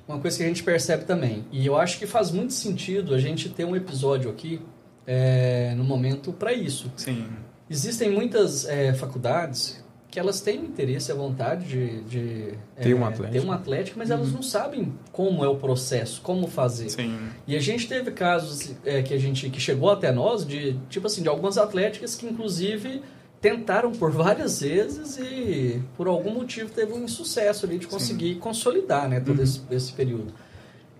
[0.09, 1.45] uma coisa que a gente percebe também.
[1.53, 4.61] E eu acho que faz muito sentido a gente ter um episódio aqui
[5.07, 6.91] é, no momento para isso.
[6.97, 7.27] Sim.
[7.69, 13.05] Existem muitas é, faculdades que elas têm interesse, a vontade de, de ter, é, um
[13.05, 13.33] atlético.
[13.33, 14.17] ter um atlético, mas uhum.
[14.17, 16.89] elas não sabem como é o processo, como fazer.
[16.89, 17.29] Sim.
[17.47, 21.07] E a gente teve casos é, que a gente que chegou até nós de tipo
[21.07, 23.03] assim de algumas atléticas que inclusive
[23.41, 28.41] tentaram por várias vezes e por algum motivo teve um insucesso ali de conseguir Sim.
[28.41, 29.45] consolidar né, todo uhum.
[29.45, 30.33] esse, esse, período.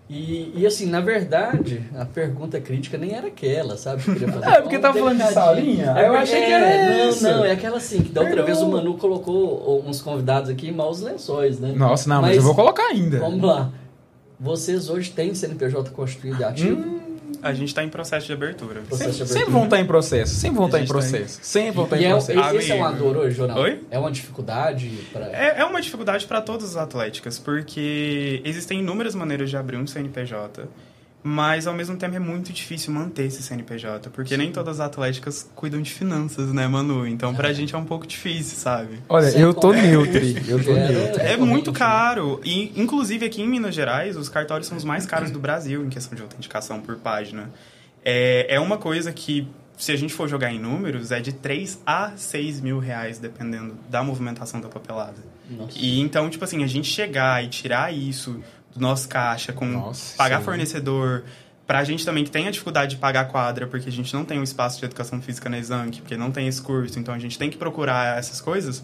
[0.09, 4.01] E, e, assim, na verdade, a pergunta crítica nem era aquela, sabe?
[4.01, 5.93] Que é, porque tava falando de salinha?
[5.95, 8.59] É, eu achei é, que era Não, não, é aquela assim, que da outra vez
[8.59, 11.73] o Manu colocou uns convidados aqui em maus lençóis, né?
[11.75, 13.19] Nossa, não, mas, mas eu vou colocar ainda.
[13.19, 13.71] Vamos lá.
[14.39, 16.81] Vocês hoje têm CNPJ constituído e ativo?
[16.81, 16.98] Hum.
[17.41, 18.81] A gente está em processo de abertura.
[18.81, 20.35] Processo sempre, sempre vão estar tá em processo.
[20.35, 21.35] Sempre vão estar tá em processo.
[21.35, 21.43] Tá em...
[21.43, 22.39] Sempre vão estar em processo.
[22.39, 23.61] É, esse é uma dor hoje, Ronaldo?
[23.61, 23.83] Oi?
[23.89, 24.89] É uma dificuldade?
[25.11, 25.25] Pra...
[25.27, 29.87] É, é uma dificuldade para todas as atléticas, porque existem inúmeras maneiras de abrir um
[29.87, 30.67] CNPJ.
[31.21, 35.49] Mas ao mesmo tempo é muito difícil manter esse CNPJ, porque nem todas as atléticas
[35.53, 37.05] cuidam de finanças, né, Manu?
[37.05, 37.53] Então pra é.
[37.53, 38.99] gente é um pouco difícil, sabe?
[39.09, 41.21] Olha, eu tô neutro, eu tô é, neutro.
[41.21, 42.39] É, é muito caro.
[42.43, 45.89] E inclusive aqui em Minas Gerais, os cartórios são os mais caros do Brasil em
[45.89, 47.51] questão de autenticação por página.
[48.03, 49.45] É, é uma coisa que
[49.79, 53.75] se a gente for jogar em números, é de 3 a 6 mil reais, dependendo
[53.89, 55.17] da movimentação da papelada.
[55.49, 55.77] Nossa.
[55.77, 58.41] E então, tipo assim, a gente chegar e tirar isso
[58.73, 60.45] do nosso caixa, com Nossa, pagar sim.
[60.45, 61.23] fornecedor,
[61.65, 64.39] pra gente também que tem a dificuldade de pagar quadra, porque a gente não tem
[64.39, 67.37] um espaço de educação física na Exanc, porque não tem esse curso, então a gente
[67.37, 68.83] tem que procurar essas coisas,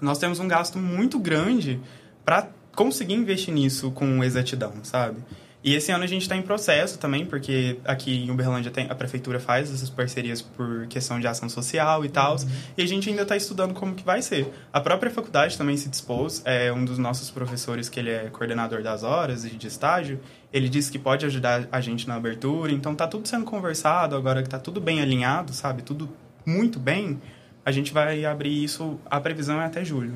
[0.00, 1.80] nós temos um gasto muito grande
[2.24, 5.18] para conseguir investir nisso com exatidão, sabe?
[5.66, 8.94] E esse ano a gente está em processo também, porque aqui em Uberlândia tem, a
[8.94, 12.48] prefeitura faz essas parcerias por questão de ação social e tal, uhum.
[12.78, 14.46] e a gente ainda está estudando como que vai ser.
[14.72, 18.80] A própria faculdade também se dispôs, é um dos nossos professores que ele é coordenador
[18.80, 20.20] das horas e de estágio,
[20.52, 24.44] ele disse que pode ajudar a gente na abertura, então tá tudo sendo conversado, agora
[24.44, 26.08] que tá tudo bem alinhado, sabe, tudo
[26.46, 27.20] muito bem,
[27.64, 30.14] a gente vai abrir isso, a previsão é até julho.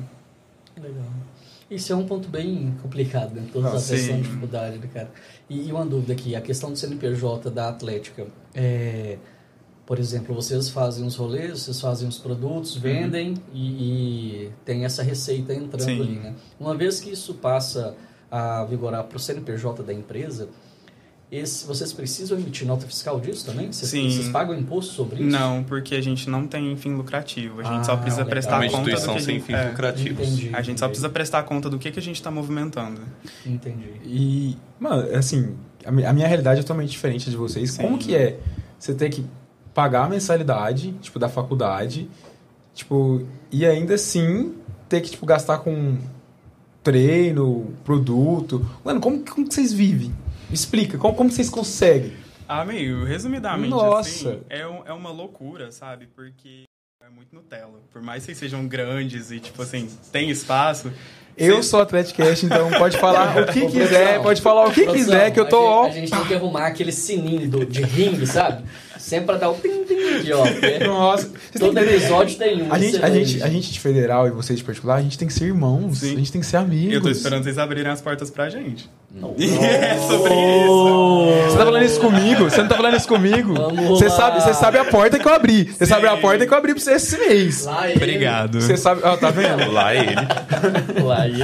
[0.81, 1.03] Legal.
[1.71, 3.47] Isso é um ponto bem complicado, né?
[3.51, 5.09] Todas as pessoas têm dificuldade, né, cara?
[5.49, 8.27] E, e, uma dúvida aqui, a questão do CNPJ da Atlética.
[8.53, 9.17] É,
[9.85, 12.81] por exemplo, vocês fazem os rolês, vocês fazem os produtos, uhum.
[12.81, 13.35] vendem uhum.
[13.53, 16.01] e, e, tem essa receita entrando Sim.
[16.01, 16.35] ali, né?
[16.59, 17.95] Uma vez que isso passa
[18.29, 20.49] a vigorar para o CNPJ da empresa,
[21.31, 23.71] esse, vocês precisam emitir nota fiscal disso também?
[23.71, 24.09] Vocês, Sim.
[24.09, 25.31] Vocês pagam imposto sobre isso?
[25.31, 27.61] Não, porque a gente não tem fim lucrativo.
[27.61, 28.31] A gente ah, só precisa legal.
[28.31, 30.27] prestar uma conta instituição do que sem fins é, lucrativos.
[30.27, 33.01] Entendi, a gente só precisa prestar conta do que, que a gente está movimentando.
[33.45, 33.93] Entendi.
[34.03, 37.71] E, mano, assim, a minha realidade é totalmente diferente de vocês.
[37.71, 37.83] Sim.
[37.83, 38.37] Como que é
[38.77, 39.25] você ter que
[39.73, 42.09] pagar a mensalidade, tipo, da faculdade,
[42.73, 44.53] tipo, e ainda assim
[44.89, 45.97] ter que, tipo, gastar com
[46.83, 48.65] treino, produto.
[48.83, 50.13] Mano, como, como que vocês vivem?
[50.51, 52.13] Explica, como, como vocês conseguem?
[52.47, 54.29] Ah, meio, resumidamente, Nossa.
[54.29, 56.07] Assim, é, um, é uma loucura, sabe?
[56.07, 56.63] Porque
[57.01, 57.79] é muito Nutella.
[57.91, 60.91] Por mais que vocês sejam grandes e, tipo assim, tem espaço...
[61.37, 65.39] Eu sou Atleticast, então pode falar o que quiser, pode falar o que quiser, que
[65.39, 65.83] eu tô...
[65.83, 68.63] A gente, a gente tem que arrumar aquele sininho do, de ringue, sabe?
[68.99, 70.45] Sempre pra dar o ping ping de ó.
[70.85, 71.31] Nossa.
[71.57, 72.73] Todo episódio tem um.
[72.73, 75.27] A gente, a, gente, a gente de federal e vocês de particular, a gente tem
[75.27, 75.99] que ser irmãos.
[75.99, 76.13] Sim.
[76.13, 76.93] A gente tem que ser amigos.
[76.93, 78.89] Eu tô esperando vocês abrirem as portas pra gente.
[79.13, 79.35] Não.
[79.37, 81.49] é sobre isso.
[81.49, 82.43] Você tá falando isso comigo?
[82.45, 83.53] Você não tá falando isso comigo?
[83.89, 85.65] você sabe, você sabe a porta que eu abri.
[85.65, 87.65] Você sabe a porta que eu abri pra você esse mês.
[87.65, 87.97] Lá ele.
[87.97, 88.61] Obrigado.
[88.61, 89.01] Você sabe.
[89.03, 89.71] Ó, tá vendo?
[89.71, 90.15] Lá ele.
[91.03, 91.43] Lá ele.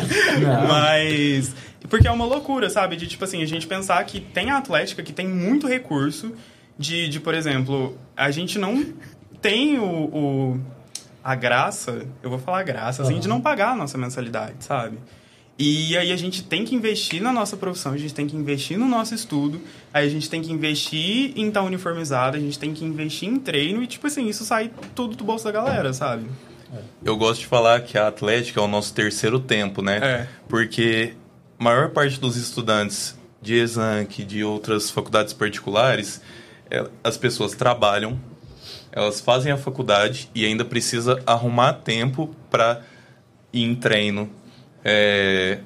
[0.67, 1.53] Mas.
[1.89, 2.95] Porque é uma loucura, sabe?
[2.95, 6.33] De tipo assim, a gente pensar que tem a Atlética, que tem muito recurso
[6.77, 8.85] de, de por exemplo, a gente não
[9.41, 10.59] tem o, o
[11.23, 13.19] a graça, eu vou falar graça, assim, uhum.
[13.19, 14.97] de não pagar a nossa mensalidade, sabe?
[15.59, 18.77] E aí a gente tem que investir na nossa profissão, a gente tem que investir
[18.77, 19.59] no nosso estudo,
[19.91, 23.27] aí a gente tem que investir em estar tá uniformizado, a gente tem que investir
[23.27, 26.27] em treino e, tipo assim, isso sai tudo do bolso da galera, sabe?
[27.03, 29.97] Eu gosto de falar que a Atlética é o nosso terceiro tempo, né?
[29.97, 30.27] É.
[30.47, 31.13] Porque
[31.59, 36.21] a maior parte dos estudantes de Exanc, de outras faculdades particulares,
[36.69, 38.19] é, as pessoas trabalham,
[38.91, 42.81] elas fazem a faculdade e ainda precisa arrumar tempo para
[43.53, 44.29] ir em treino,
[44.89, 45.59] é,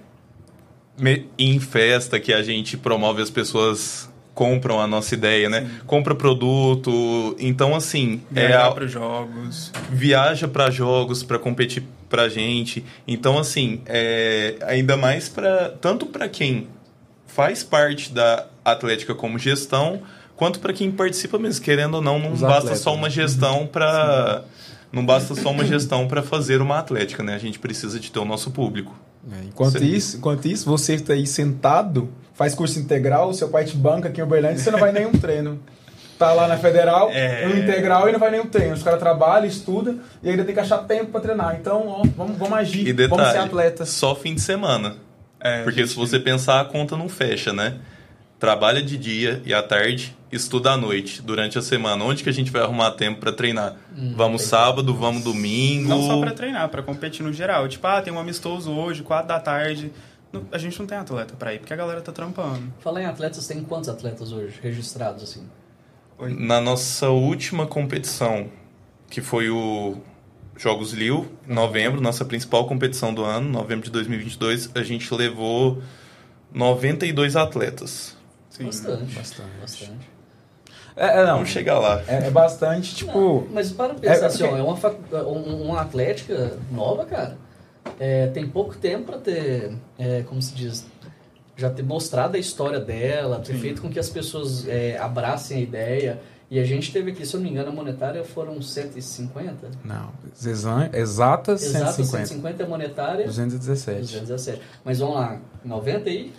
[1.38, 5.62] em festa que a gente promove as pessoas compram a nossa ideia, né?
[5.62, 5.86] Sim.
[5.86, 12.84] Compra produto, então assim, viaja é para jogos, viaja para jogos para competir para gente.
[13.08, 16.68] Então assim, é ainda mais para tanto para quem
[17.28, 20.02] faz parte da Atlética como gestão,
[20.36, 23.14] quanto para quem participa mesmo, querendo ou não, não Os basta atletas, só uma né?
[23.14, 24.44] gestão para
[24.92, 27.36] não basta só uma gestão para fazer uma atlética, né?
[27.36, 28.94] A gente precisa de ter o nosso público.
[29.30, 33.76] É, enquanto, isso, enquanto isso, você está aí sentado, faz curso integral, seu pai te
[33.76, 35.60] banca aqui em Uberlândia, você não vai nenhum treino.
[36.18, 37.48] Tá lá na federal, é...
[37.48, 38.74] no integral e não vai nenhum treino.
[38.74, 41.58] Os caras trabalham, estudam e ainda tem que achar tempo para treinar.
[41.60, 43.90] Então, ó, vamos, vamos agir, e detalhe, vamos ser atletas.
[43.90, 44.98] Só fim de semana.
[45.40, 45.90] É, Porque gente...
[45.90, 47.78] se você pensar, a conta não fecha, né?
[48.40, 52.04] Trabalha de dia e à tarde estuda à noite, durante a semana.
[52.04, 53.76] Onde que a gente vai arrumar tempo para treinar?
[53.96, 55.90] Hum, vamos sábado, vamos domingo.
[55.90, 57.68] Não só para treinar, para competir no geral.
[57.68, 59.92] Tipo, ah, tem um amistoso hoje, quatro da tarde.
[60.52, 62.74] A gente não tem atleta para ir, porque a galera tá trampando.
[62.80, 65.44] Falar em atletas, tem quantos atletas hoje registrados assim?
[66.18, 66.34] Oi?
[66.34, 68.50] Na nossa última competição,
[69.10, 69.98] que foi o
[70.56, 75.82] Jogos Liu, em novembro, nossa principal competição do ano, novembro de 2022, a gente levou
[76.54, 78.16] 92 atletas.
[78.50, 79.50] Sim, bastante, bastante.
[79.60, 80.11] bastante.
[81.02, 81.34] É, é, não.
[81.38, 82.04] Vamos chegar lá.
[82.08, 83.12] É, é bastante, tipo.
[83.20, 84.78] Não, mas para pensar é, assim, ó, é uma,
[85.32, 87.38] uma atlética nova, cara.
[88.00, 90.86] É, tem pouco tempo para ter, é, como se diz,
[91.58, 93.60] já ter mostrado a história dela, ter Sim.
[93.60, 96.22] feito com que as pessoas é, abracem a ideia.
[96.52, 99.72] E a gente teve aqui, se eu não me engano, a monetária foram 150?
[99.86, 100.12] Não,
[100.94, 101.62] exatas 150.
[101.62, 103.26] Exatas 150 é monetária.
[103.26, 104.02] 217.
[104.02, 104.62] 217.
[104.84, 106.34] Mas vamos lá, 90 aí?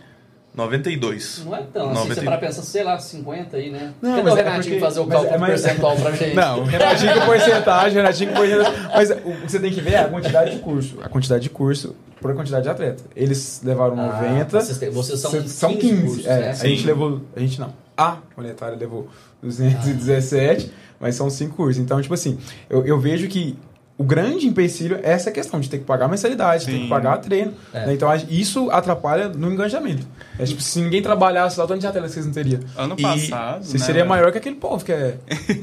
[0.54, 1.42] 92.
[1.44, 2.00] Não é tão 90...
[2.00, 3.94] assim, você para pensar, sei lá, 50 aí, né?
[4.02, 6.34] Não, Cadê o é Renatinho é porque, fazer o cálculo é, mas, percentual pra gente?
[6.34, 8.90] Não, o Renatinho com porcentagem, Renatinho com porcentagem.
[8.94, 10.98] Mas o que você tem que ver é a quantidade de curso.
[11.02, 13.02] A quantidade de curso por a quantidade de atleta.
[13.16, 14.60] Eles levaram ah, 90.
[14.60, 15.80] Vocês, têm, vocês são, são 15.
[15.80, 16.50] 15 cursos, é, né?
[16.50, 17.20] A gente levou.
[17.34, 17.72] A gente não.
[17.96, 19.08] A monetária levou
[19.42, 20.96] 217, ah.
[21.00, 21.82] mas são 5 cursos.
[21.82, 22.38] Então, tipo assim,
[22.70, 23.58] eu, eu vejo que
[24.02, 26.72] o grande empecilho é essa questão de ter que pagar mensalidade, Sim.
[26.72, 27.54] ter que pagar treino.
[27.72, 27.86] É.
[27.86, 27.94] Né?
[27.94, 30.04] Então isso atrapalha no engajamento.
[30.36, 32.60] É, tipo, se ninguém trabalhasse lá, tanto de atletas vocês não teriam.
[32.76, 33.64] Ano e passado.
[33.64, 35.18] Você né, seria maior que aquele povo que é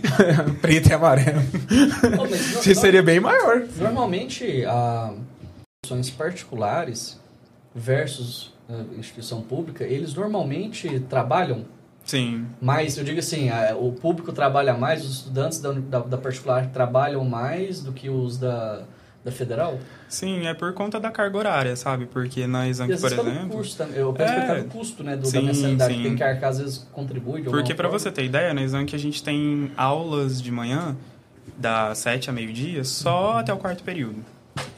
[0.61, 1.41] preto e amarelo.
[2.55, 3.63] você seria bem maior.
[3.75, 5.11] Normalmente, a
[5.83, 7.19] instituições particulares
[7.75, 8.53] versus
[8.97, 11.65] instituição pública, eles normalmente trabalham
[12.09, 12.47] Sim.
[12.59, 16.65] Mas eu digo assim, a, o público trabalha mais, os estudantes da, da, da, particular
[16.71, 18.81] trabalham mais do que os da,
[19.23, 19.77] da federal?
[20.07, 22.07] Sim, é por conta da carga horária, sabe?
[22.07, 23.49] Porque na Exanc, por exemplo...
[23.49, 24.55] Custo, eu penso é...
[24.55, 26.01] pelo custo né, do, sim, da mensalidade, sim.
[26.01, 29.21] tem que arcar, às vezes contribui Porque para você ter ideia, na Exanc a gente
[29.21, 30.97] tem aulas de manhã,
[31.55, 34.25] das 7 a meio-dia, só até o quarto período.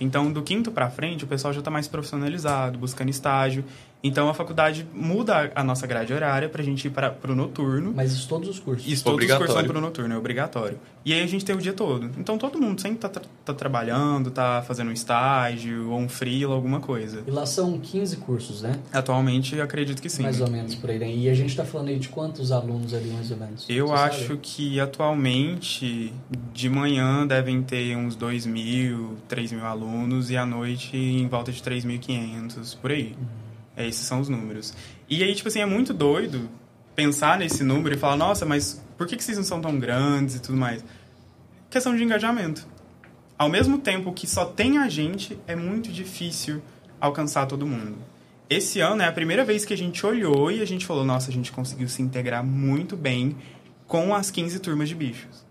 [0.02, 3.63] Então, do quinto para frente, o pessoal já está mais profissionalizado, buscando estágio.
[4.04, 7.94] Então a faculdade muda a nossa grade horária para a gente ir para o noturno.
[7.96, 8.92] Mas isso todos os cursos?
[8.92, 10.80] Isso todos os cursos são para o noturno, é obrigatório.
[11.06, 12.10] E aí a gente tem o dia todo.
[12.18, 16.80] Então todo mundo sempre está tá trabalhando, está fazendo um estágio ou um freela, alguma
[16.80, 17.24] coisa.
[17.28, 18.80] E lá são 15 cursos, né?
[18.92, 20.24] Atualmente acredito que sim.
[20.24, 21.00] Mais ou menos por aí.
[21.00, 21.14] Né?
[21.14, 23.66] E a gente está falando aí de quantos alunos ali mais ou menos?
[23.70, 24.40] Eu Você acho sabe?
[24.42, 26.14] que atualmente
[26.54, 31.52] de manhã devem ter uns 2 mil, 3 mil alunos e à noite em volta
[31.52, 33.16] de 3.500, por aí.
[33.20, 33.40] Uhum.
[33.82, 34.74] É, esses são os números.
[35.10, 36.50] E aí, tipo assim, é muito doido
[36.96, 40.36] pensar nesse número e falar, nossa, mas por que, que vocês não são tão grandes
[40.36, 40.84] e tudo mais?
[41.70, 42.67] Questão de engajamento.
[43.38, 46.62] Ao mesmo tempo que só tem a gente, é muito difícil
[47.00, 47.98] alcançar todo mundo.
[48.48, 51.32] Esse ano é a primeira vez que a gente olhou e a gente falou, nossa,
[51.32, 53.36] a gente conseguiu se integrar muito bem
[53.88, 55.46] com as 15 turmas de bichos.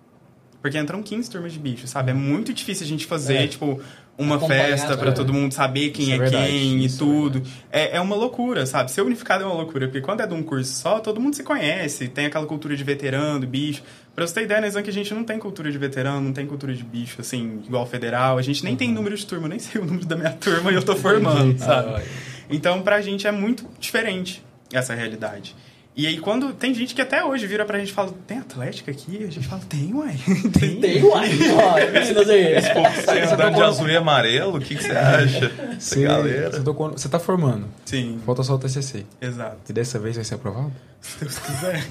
[0.63, 2.11] Porque entram 15 turmas de bichos, sabe?
[2.11, 3.49] É muito difícil a gente fazer, é.
[3.49, 3.81] tipo,
[4.19, 7.43] uma festa para todo mundo saber quem é, é quem e é tudo.
[7.71, 8.91] É, é uma loucura, sabe?
[8.91, 11.43] Ser unificado é uma loucura, porque quando é de um curso só, todo mundo se
[11.43, 13.83] conhece, tem aquela cultura de veterano, bicho.
[14.15, 16.33] Pra você ter ideia, na né, que a gente não tem cultura de veterano, não
[16.33, 18.37] tem cultura de bicho, assim, igual federal.
[18.37, 18.79] A gente nem uhum.
[18.79, 21.59] tem número de turma, nem sei o número da minha turma e eu tô formando,
[21.59, 22.03] sabe?
[22.51, 25.55] Então, pra gente é muito diferente essa realidade.
[25.97, 26.53] E aí, quando.
[26.53, 29.25] Tem gente que até hoje vira pra gente e fala: tem Atlética aqui?
[29.25, 30.17] A gente fala: tem, uai.
[30.59, 31.31] Tem, tem uai.
[31.31, 35.53] Você andando de azul e amarelo, o que, que você acha?
[35.77, 36.53] Essa galera.
[36.53, 37.67] Você, tocou, você tá formando.
[37.85, 38.21] Sim.
[38.25, 39.05] Falta só o TCC.
[39.21, 39.59] Exato.
[39.69, 40.73] E dessa vez vai ser aprovado?
[41.01, 41.85] Se Deus quiser.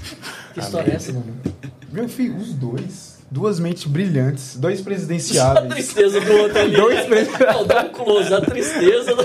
[0.53, 1.35] Que história é essa, mano?
[1.91, 5.65] Meu filho, os dois duas mentes brilhantes, dois presidenciáveis.
[5.71, 6.75] A tristeza do outro ali.
[6.75, 8.31] dois presidenciáveis.
[8.31, 9.15] a tristeza.
[9.15, 9.23] Do...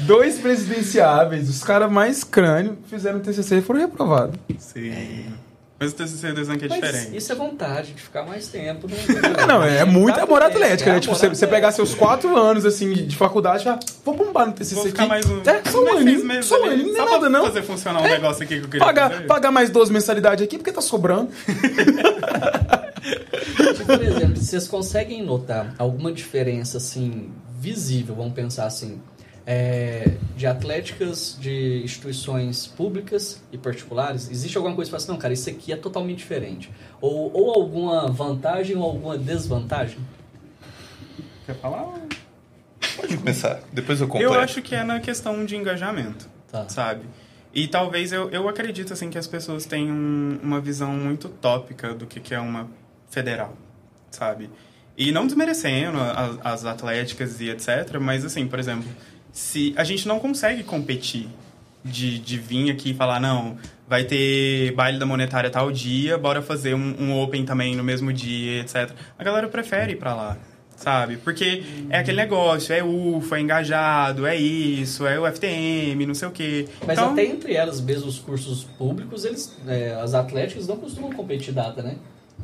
[0.06, 4.38] dois presidenciáveis, os caras mais crânio, fizeram TCC e foram reprovados.
[4.58, 5.26] Sim.
[5.82, 7.16] Mas o TCC do Exanque é Mas diferente.
[7.16, 8.86] Isso é vontade de ficar mais tempo.
[8.86, 8.96] Né?
[9.48, 11.00] Não, é muito amor atlética, é, né?
[11.00, 14.52] Tipo, você, você pegar seus quatro anos, assim, de, de faculdade, já, vou bombar no
[14.52, 15.10] TCC vou ficar aqui.
[15.10, 15.40] mais um...
[15.44, 17.44] É, só um aninho, só um aninho, não é nada, não.
[17.46, 19.26] fazer funcionar um é, negócio aqui que eu queria pagar, fazer.
[19.26, 21.30] Pagar mais 12 mensalidades aqui, porque tá sobrando.
[23.02, 29.00] Tipo, por exemplo, vocês conseguem notar alguma diferença, assim, visível, vamos pensar assim,
[29.46, 35.12] é, de atléticas de instituições públicas e particulares, existe alguma coisa que você fala assim,
[35.12, 36.70] não, cara, isso aqui é totalmente diferente?
[37.00, 39.98] Ou, ou alguma vantagem ou alguma desvantagem?
[41.44, 41.92] Quer falar?
[42.96, 44.32] Pode começar, depois eu completo.
[44.32, 46.68] Eu acho que é na questão de engajamento, tá.
[46.68, 47.02] sabe?
[47.54, 51.94] E talvez eu, eu acredito assim que as pessoas têm um, uma visão muito tópica
[51.94, 52.68] do que, que é uma
[53.12, 53.54] federal,
[54.10, 54.50] sabe?
[54.96, 58.88] E não desmerecendo as, as atléticas e etc, mas assim, por exemplo,
[59.30, 61.28] se a gente não consegue competir
[61.84, 63.56] de, de vir aqui e falar, não,
[63.88, 68.12] vai ter baile da monetária tal dia, bora fazer um, um open também no mesmo
[68.12, 68.90] dia, etc.
[69.18, 70.38] A galera prefere ir pra lá,
[70.76, 71.16] sabe?
[71.18, 76.28] Porque é aquele negócio, é UFA, é engajado, é isso, é o FTM, não sei
[76.28, 76.68] o quê.
[76.86, 81.10] Mas então, até entre elas mesmo, os cursos públicos, eles, é, as atléticas não costumam
[81.12, 81.96] competir data, né?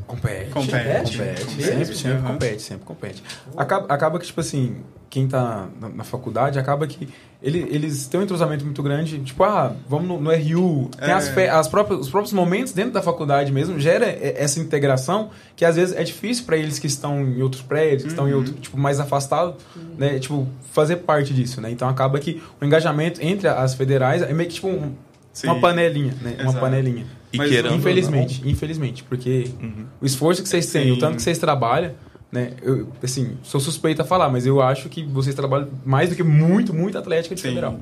[0.09, 0.51] Compete.
[0.51, 1.19] Compete?
[1.19, 1.63] Compete.
[1.63, 2.33] Sempre, sempre uhum.
[2.33, 3.23] compete, sempre compete.
[3.55, 4.77] Acaba, acaba que, tipo assim,
[5.11, 7.09] quem tá na, na faculdade, acaba que
[7.43, 9.19] ele, eles têm um entrosamento muito grande.
[9.21, 10.91] Tipo, ah, vamos no, no RU.
[10.99, 11.13] Tem é.
[11.13, 15.77] as, as próprias, os próprios momentos dentro da faculdade mesmo, gera essa integração que às
[15.77, 18.13] vezes é difícil para eles que estão em outros prédios, que uhum.
[18.13, 19.95] estão em outro, tipo, mais afastados, uhum.
[19.99, 20.19] né?
[20.19, 21.71] Tipo, fazer parte disso, né?
[21.71, 24.95] Então acaba que o engajamento entre as federais é meio que tipo um,
[25.45, 26.33] uma panelinha, né?
[26.33, 26.51] Exato.
[26.51, 27.18] Uma panelinha.
[27.33, 28.51] E Mas, infelizmente, não.
[28.51, 29.85] infelizmente, porque uhum.
[30.01, 30.93] o esforço que vocês têm, Sim.
[30.93, 31.93] o tanto que vocês trabalham,
[32.31, 32.53] né?
[32.63, 36.23] Eu, assim, sou suspeita a falar, mas eu acho que vocês trabalham mais do que
[36.23, 37.49] muito, muito atlética de Sim.
[37.49, 37.81] federal.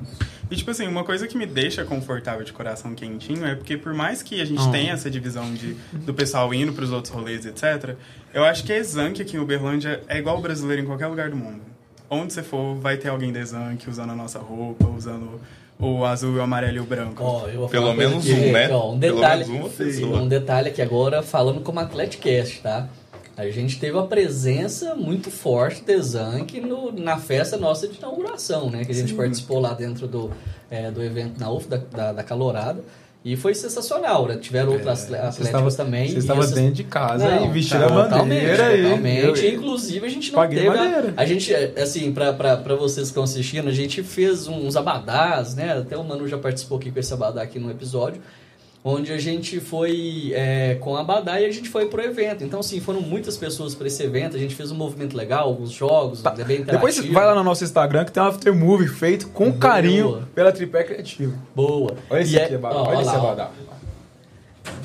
[0.49, 3.93] E, tipo assim, uma coisa que me deixa confortável de coração quentinho é porque, por
[3.93, 4.71] mais que a gente oh.
[4.71, 7.95] tenha essa divisão de, do pessoal indo para os outros rolês, etc.,
[8.33, 11.29] eu acho que a Exanc aqui em Uberlândia é igual o brasileiro em qualquer lugar
[11.29, 11.61] do mundo.
[12.09, 15.41] Onde você for, vai ter alguém da Exanc usando a nossa roupa, usando
[15.79, 17.23] o azul, o amarelo e o branco.
[17.23, 18.69] Oh, Pelo menos aqui, um, né?
[18.71, 19.45] Ó, um detalhe,
[20.03, 22.87] um detalhe aqui agora, falando como Atleticast, tá?
[23.37, 28.71] A gente teve a presença muito forte de Zank no, na festa nossa de inauguração,
[28.71, 28.83] né?
[28.83, 29.15] Que a gente Sim.
[29.15, 30.31] participou lá dentro do,
[30.71, 32.83] é, do evento na UF, da, da, da Calorada.
[33.27, 34.37] E foi sensacional, né?
[34.37, 36.09] Tiveram é, outros atletas também.
[36.09, 38.71] Você estava dentro de casa não, e vestindo tá, a bandeira.
[38.71, 39.53] Totalmente, e...
[39.53, 40.67] Inclusive, a gente não teve...
[40.69, 45.77] A, a, gente, assim, para vocês que estão assistindo, a gente fez uns abadás, né?
[45.77, 48.21] Até o Manu já participou aqui com esse abadá aqui no episódio
[48.83, 52.43] onde a gente foi é, com a Badá e a gente foi pro evento.
[52.43, 55.71] Então, assim, foram muitas pessoas para esse evento, a gente fez um movimento legal, alguns
[55.71, 56.31] jogos, tá.
[56.31, 59.57] bem Depois vai lá no nosso Instagram que tem um aftermovie feito com Boa.
[59.57, 61.33] carinho pela Tripé Criativa.
[61.55, 61.95] Boa.
[62.09, 62.81] Olha esse e aqui, é, Badá.
[62.81, 63.51] Olha esse Badá.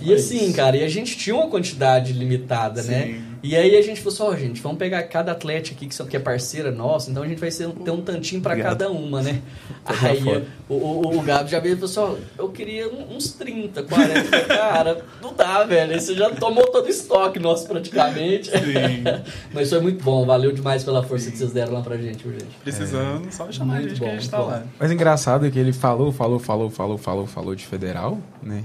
[0.01, 3.03] E assim, cara, e a gente tinha uma quantidade limitada, né?
[3.03, 3.13] Sim.
[3.13, 3.32] né?
[3.43, 6.17] E aí a gente falou assim, ó, oh, gente, vamos pegar cada atleta aqui que,
[6.17, 9.43] é parceira nossa, então a gente vai ser, ter um tantinho para cada uma, né?
[9.85, 10.23] aí
[10.69, 14.25] o, o, o Gabi já veio e falou assim, ó, eu queria uns 30, 40.
[14.25, 16.01] Falei, cara, não dá, velho.
[16.01, 18.49] Você já tomou todo o estoque nosso praticamente.
[18.49, 19.03] Sim.
[19.53, 21.33] Mas foi muito bom, valeu demais pela força Sim.
[21.33, 22.47] que vocês deram lá pra gente, gente.
[22.63, 23.31] Precisando, é.
[23.33, 24.47] só chamar muito a gente bom, que a gente tá bom.
[24.47, 24.63] lá.
[24.79, 28.63] Mas engraçado é que ele falou, falou, falou, falou, falou, falou de federal, né?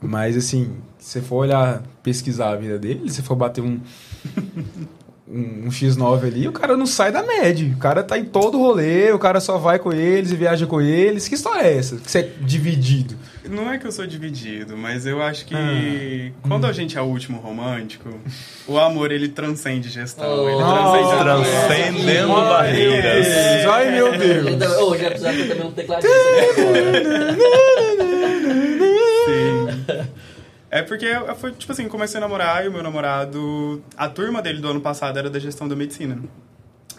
[0.00, 3.80] Mas assim, se você for olhar, pesquisar a vida dele, se for bater um,
[5.28, 7.72] um, um, X9 ali, o cara não sai da média.
[7.74, 10.80] O cara tá em todo rolê, o cara só vai com eles e viaja com
[10.80, 11.28] eles.
[11.28, 11.96] Que história é essa?
[11.96, 13.16] Que você é dividido?
[13.48, 16.48] Não é que eu sou dividido, mas eu acho que ah.
[16.48, 18.08] quando a gente é o último romântico,
[18.66, 20.44] o amor ele transcende gestão.
[20.44, 20.48] Oh.
[20.48, 23.26] Ele transcende Transcendendo barreiras.
[23.66, 24.78] Ai meu Deus.
[24.78, 26.14] Ô, já precisava ter também um tecladista.
[30.70, 34.60] É porque foi, tipo assim, comecei a namorar e o meu namorado, a turma dele
[34.60, 36.18] do ano passado era da gestão da medicina.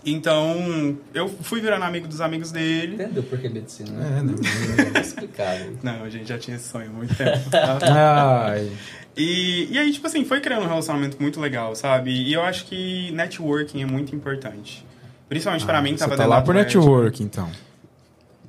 [0.05, 2.95] Então, eu fui virando amigo dos amigos dele.
[2.95, 3.91] Entendeu por que medicina?
[3.91, 4.17] Né?
[4.17, 5.79] É, não, não é explicado.
[5.83, 7.49] Não, a gente já tinha esse sonho há muito tempo.
[7.49, 7.79] Tá?
[8.47, 8.71] Ai.
[9.15, 12.11] E, e aí, tipo assim, foi criando um relacionamento muito legal, sabe?
[12.11, 14.85] E eu acho que networking é muito importante.
[15.29, 17.49] Principalmente ah, pra mim, que tava tá lá por networking, então.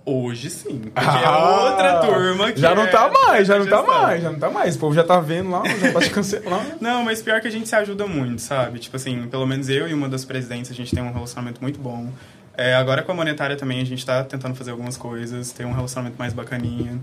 [0.04, 0.78] Hoje sim.
[0.80, 2.60] Porque é ah, é outra turma que.
[2.60, 4.76] Já não tá é mais, já não tá mais, já não tá mais.
[4.76, 6.76] O povo já tá vendo lá, já pode cancelar.
[6.80, 8.80] não, mas pior que a gente se ajuda muito, sabe?
[8.80, 11.78] Tipo assim, pelo menos eu e uma das presidentes, a gente tem um relacionamento muito
[11.78, 12.10] bom.
[12.56, 15.72] É, agora com a monetária também, a gente tá tentando fazer algumas coisas, tem um
[15.72, 17.00] relacionamento mais bacaninha.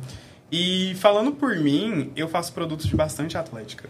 [0.51, 3.89] E falando por mim, eu faço produtos de bastante atlética.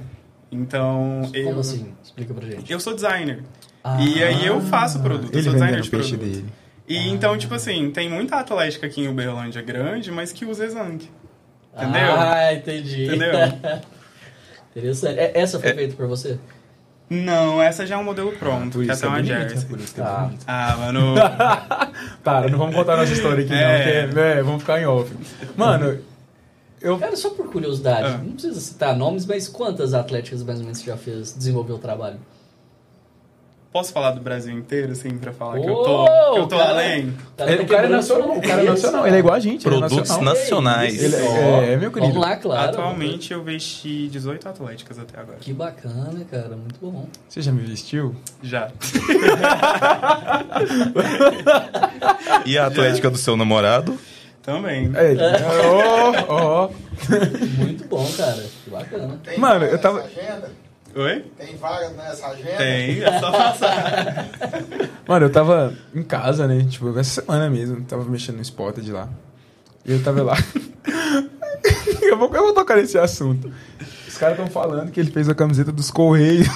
[0.52, 1.22] Então.
[1.24, 1.94] Como eu, assim?
[2.04, 2.72] Explica pra gente.
[2.72, 3.44] Eu sou designer.
[3.84, 6.18] Ah, e aí eu faço produto, eu sou designer de produto.
[6.18, 6.46] Dele.
[6.90, 7.08] E ah.
[7.08, 11.08] então, tipo assim, tem muita atlética aqui em Uberlândia grande, mas que usa Exanc.
[11.76, 12.16] Entendeu?
[12.18, 13.06] Ah, entendi.
[13.06, 13.32] Entendeu?
[14.76, 15.20] Interessante.
[15.20, 15.74] É, essa foi é.
[15.76, 16.40] feita por você?
[17.08, 19.68] Não, essa já é um modelo pronto, que é até uma jersey.
[19.68, 20.32] Por isso que é ah.
[20.48, 21.16] ah, mano.
[22.24, 24.02] Cara, não vamos contar nossa história aqui, é.
[24.02, 25.12] não, porque, é, vamos ficar em off.
[25.56, 26.00] Mano,
[26.82, 26.98] eu...
[26.98, 28.18] Cara, só por curiosidade, ah.
[28.18, 31.80] não precisa citar nomes, mas quantas atléticas mais ou menos você já fez, desenvolveu o
[31.80, 32.20] trabalho?
[33.72, 36.58] Posso falar do Brasil inteiro, assim, pra falar oh, que eu tô, que eu tô
[36.58, 37.14] cara, além?
[37.38, 39.68] Cara, ele, o cara é nacional, o cara é nacional, ele é igual a gente.
[39.68, 41.04] É Produtos é nacionais.
[41.04, 42.14] Ele é, é, meu querido.
[42.14, 42.70] Vamos lá, claro.
[42.70, 45.38] Atualmente eu vesti 18 atléticas até agora.
[45.40, 47.08] Que bacana, cara, muito bom.
[47.28, 48.16] Você já me vestiu?
[48.42, 48.72] Já.
[52.48, 53.12] e a atlética já.
[53.12, 54.00] do seu namorado?
[54.42, 54.92] Também.
[54.96, 55.14] É,
[55.70, 56.70] oh, oh.
[57.64, 58.44] Muito bom, cara.
[58.64, 59.20] Que bacana.
[59.24, 60.00] Tem Mano, eu tava...
[60.00, 60.69] Agenda?
[60.96, 61.26] Oi?
[61.38, 62.58] Tem vaga nessa agenda?
[62.58, 64.30] Tem, é só passar.
[65.08, 66.66] Mano, eu tava em casa, né?
[66.70, 67.84] Tipo, essa semana mesmo.
[67.84, 69.08] Tava mexendo no Spotted de lá.
[69.86, 70.36] E eu tava lá.
[72.02, 73.52] eu, vou, eu vou tocar nesse assunto.
[74.08, 76.48] Os caras estão falando que ele fez a camiseta dos Correios.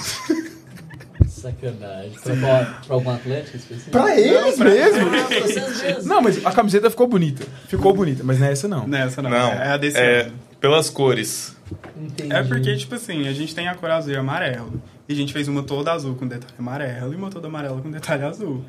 [1.28, 2.12] Sacanagem.
[2.24, 3.92] Pra, pra, pra algum atleta específico?
[3.92, 5.10] Pra eles não, mesmo?
[5.10, 6.02] Pra.
[6.04, 7.46] Não, mas a camiseta ficou bonita.
[7.68, 8.88] Ficou bonita, mas não é essa não.
[8.88, 9.30] Não é essa não.
[9.30, 10.32] não é a desse é,
[10.64, 11.58] Pelas cores.
[11.94, 12.34] Entendi.
[12.34, 14.82] É porque, tipo assim, a gente tem a cor azul e amarelo.
[15.10, 17.92] E a gente fez uma toda azul com detalhe amarelo e uma toda amarela com
[17.92, 18.64] detalhe azul.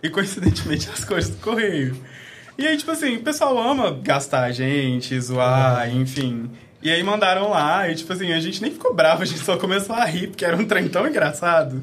[0.00, 1.96] E coincidentemente as cores do correio.
[2.56, 6.02] E aí, tipo assim, o pessoal ama gastar a gente, zoar, uhum.
[6.02, 6.48] enfim.
[6.80, 9.56] E aí mandaram lá, e tipo assim, a gente nem ficou bravo, a gente só
[9.56, 11.82] começou a rir, porque era um trem tão engraçado.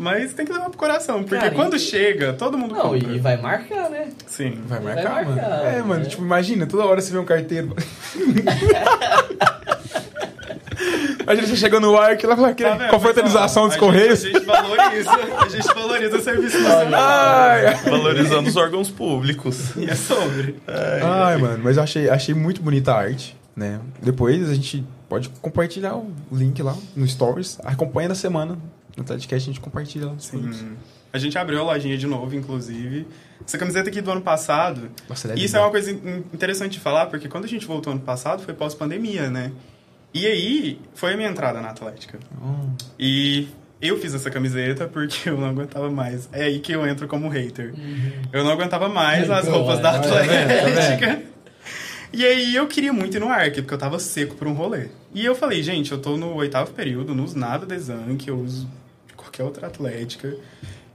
[0.00, 1.78] Mas tem que levar pro coração, porque Cara, quando e...
[1.78, 3.12] chega, todo mundo Não, compra.
[3.12, 4.08] e vai marcar, né?
[4.26, 4.58] Sim.
[4.66, 5.62] Vai marcar, vai marcar mano.
[5.66, 7.76] É, mano, tipo, imagina, toda hora você vê um carteiro.
[11.20, 14.24] Imagina você chegou no ar que lá fala, tá qual foi a atualização dos Correios?
[14.24, 17.00] a gente valoriza, a gente valoriza o serviço nacional.
[17.84, 19.76] Valorizando os órgãos públicos.
[19.76, 20.56] E é sobre.
[20.66, 23.78] Ai, Ai mano, mas eu achei, achei muito bonita a arte, né?
[24.02, 27.58] Depois a gente pode compartilhar o link lá no Stories.
[27.64, 28.56] Acompanha na semana.
[28.96, 30.14] No Tadcast a gente compartilha lá.
[30.18, 30.76] Sim.
[31.12, 33.06] A gente abriu a lojinha de novo, inclusive.
[33.44, 34.90] Essa camiseta aqui do ano passado.
[35.08, 38.02] Nossa, é isso é uma coisa interessante de falar, porque quando a gente voltou ano
[38.02, 39.50] passado foi pós-pandemia, né?
[40.12, 42.18] E aí, foi a minha entrada na Atlética.
[42.40, 42.70] Oh.
[42.98, 43.48] E
[43.80, 46.28] eu fiz essa camiseta porque eu não aguentava mais.
[46.32, 47.72] É aí que eu entro como hater.
[47.74, 48.12] Uhum.
[48.32, 51.22] Eu não aguentava mais as roupas da Atlética.
[52.12, 54.88] E aí eu queria muito ir no Arc, porque eu tava seco por um rolê.
[55.12, 58.38] E eu falei, gente, eu tô no oitavo período, não uso nada de Zank, eu
[58.38, 58.68] uso
[59.16, 60.36] qualquer outra Atlética.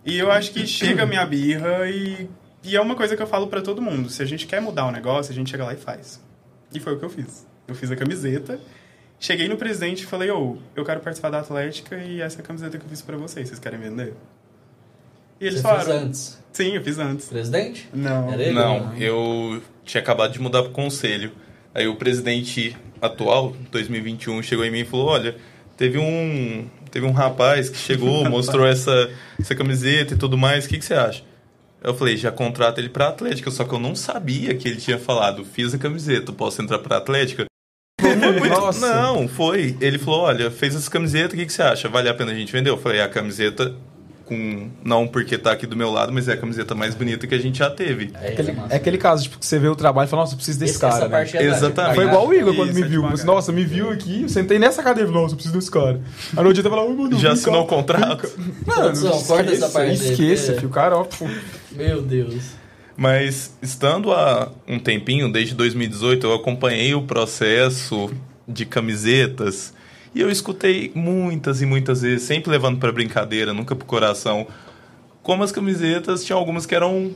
[0.06, 2.30] E eu acho que chega a minha birra e,
[2.64, 4.10] e é uma coisa que eu falo para todo mundo.
[4.10, 6.22] Se a gente quer mudar o um negócio, a gente chega lá e faz.
[6.74, 7.46] E foi o que eu fiz.
[7.68, 8.60] Eu fiz a camiseta
[9.20, 12.42] Cheguei no presidente e falei, ô, oh, eu quero participar da Atlética e essa é
[12.42, 14.14] a camiseta que eu fiz pra vocês, vocês querem vender?
[15.40, 15.86] E eles Você falaram...
[15.86, 16.44] fez antes?
[16.52, 17.28] Sim, eu fiz antes.
[17.28, 17.90] Presidente?
[17.94, 18.34] Não.
[18.34, 21.32] Ele, não, não, eu tinha acabado de mudar pro conselho.
[21.76, 25.36] Aí o presidente atual, 2021, chegou em mim e falou, olha,
[25.76, 30.70] teve um, teve um rapaz que chegou, mostrou essa, essa camiseta e tudo mais, o
[30.70, 31.22] que, que você acha?
[31.84, 34.98] Eu falei, já contrata ele pra Atlética, só que eu não sabia que ele tinha
[34.98, 37.46] falado, fiz a camiseta, posso entrar pra Atlética?
[38.50, 38.96] Nossa.
[38.96, 39.78] Não, foi.
[39.80, 41.90] Ele falou: olha, fez essa camiseta, o que, que você acha?
[41.90, 42.70] Vale a pena a gente vender?
[42.70, 43.76] Eu falei: a camiseta
[44.26, 44.70] com.
[44.84, 47.40] Não porque tá aqui do meu lado, mas é a camiseta mais bonita que a
[47.40, 48.12] gente já teve.
[48.22, 50.38] É, aquele, é aquele caso, tipo, que você vê o trabalho e fala, nossa, eu
[50.38, 51.08] preciso desse Esse, cara.
[51.08, 51.30] Né?
[51.34, 51.96] É Exatamente.
[51.96, 53.06] Foi igual o Igor quando Isso, me viu.
[53.06, 56.02] Assim, nossa, me viu aqui, eu sentei nessa cadeira, nossa, eu preciso desse cara.
[56.36, 58.30] Aí no dia eu falava, mano, Já assinou o contrato?
[58.66, 59.94] Mano, não, corta essa parte.
[59.94, 60.56] Esqueça, é.
[60.56, 61.08] filho, o cara, ó.
[61.72, 62.66] Meu Deus.
[62.98, 68.10] Mas estando há um tempinho, desde 2018, eu acompanhei o processo
[68.48, 69.74] de camisetas.
[70.16, 74.48] E eu escutei muitas e muitas vezes, sempre levando para brincadeira, nunca pro coração,
[75.22, 77.12] como as camisetas tinham algumas que eram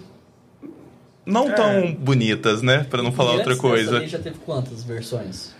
[1.25, 1.53] não é.
[1.53, 2.85] tão bonitas, né?
[2.89, 4.05] Para não falar outra coisa.
[4.05, 5.55] já teve quantas versões?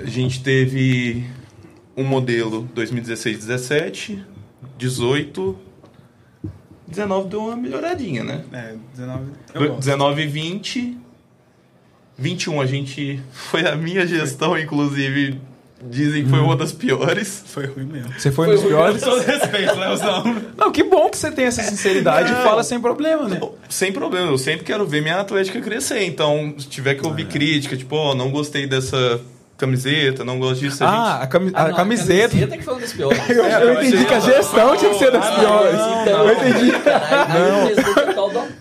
[0.00, 1.24] A gente teve
[1.96, 4.24] um modelo 2016, 17,
[4.76, 5.58] 18,
[6.88, 8.44] 19 deu uma melhoradinha, né?
[8.52, 9.30] É, 19.
[9.78, 10.98] 19 e 20
[12.18, 13.20] 21 a gente.
[13.30, 15.40] Foi a minha gestão, inclusive.
[15.82, 17.44] Dizem que foi uma das piores.
[17.46, 18.12] Foi ruim mesmo.
[18.18, 19.04] Você foi, foi um dos piores?
[19.04, 20.42] Com todo respeito, Leozão.
[20.56, 23.40] Não, que bom que você tem essa sinceridade não, e fala sem problema, né?
[23.68, 24.30] Sem problema.
[24.30, 26.04] Eu sempre quero ver minha Atlética crescer.
[26.04, 27.26] Então, se tiver que ouvir é.
[27.26, 29.20] crítica, tipo, ó, oh, não gostei dessa
[29.56, 30.82] camiseta, não gosto disso.
[30.82, 31.22] A ah, gente...
[31.22, 32.24] a, cami ah, não, a camiseta.
[32.24, 33.28] A camiseta que foi uma das piores.
[33.28, 35.78] eu, é, eu entendi que a gestão tinha que ser das ah, piores.
[35.78, 36.72] Não, não, eu entendi.
[36.82, 37.76] Caralho,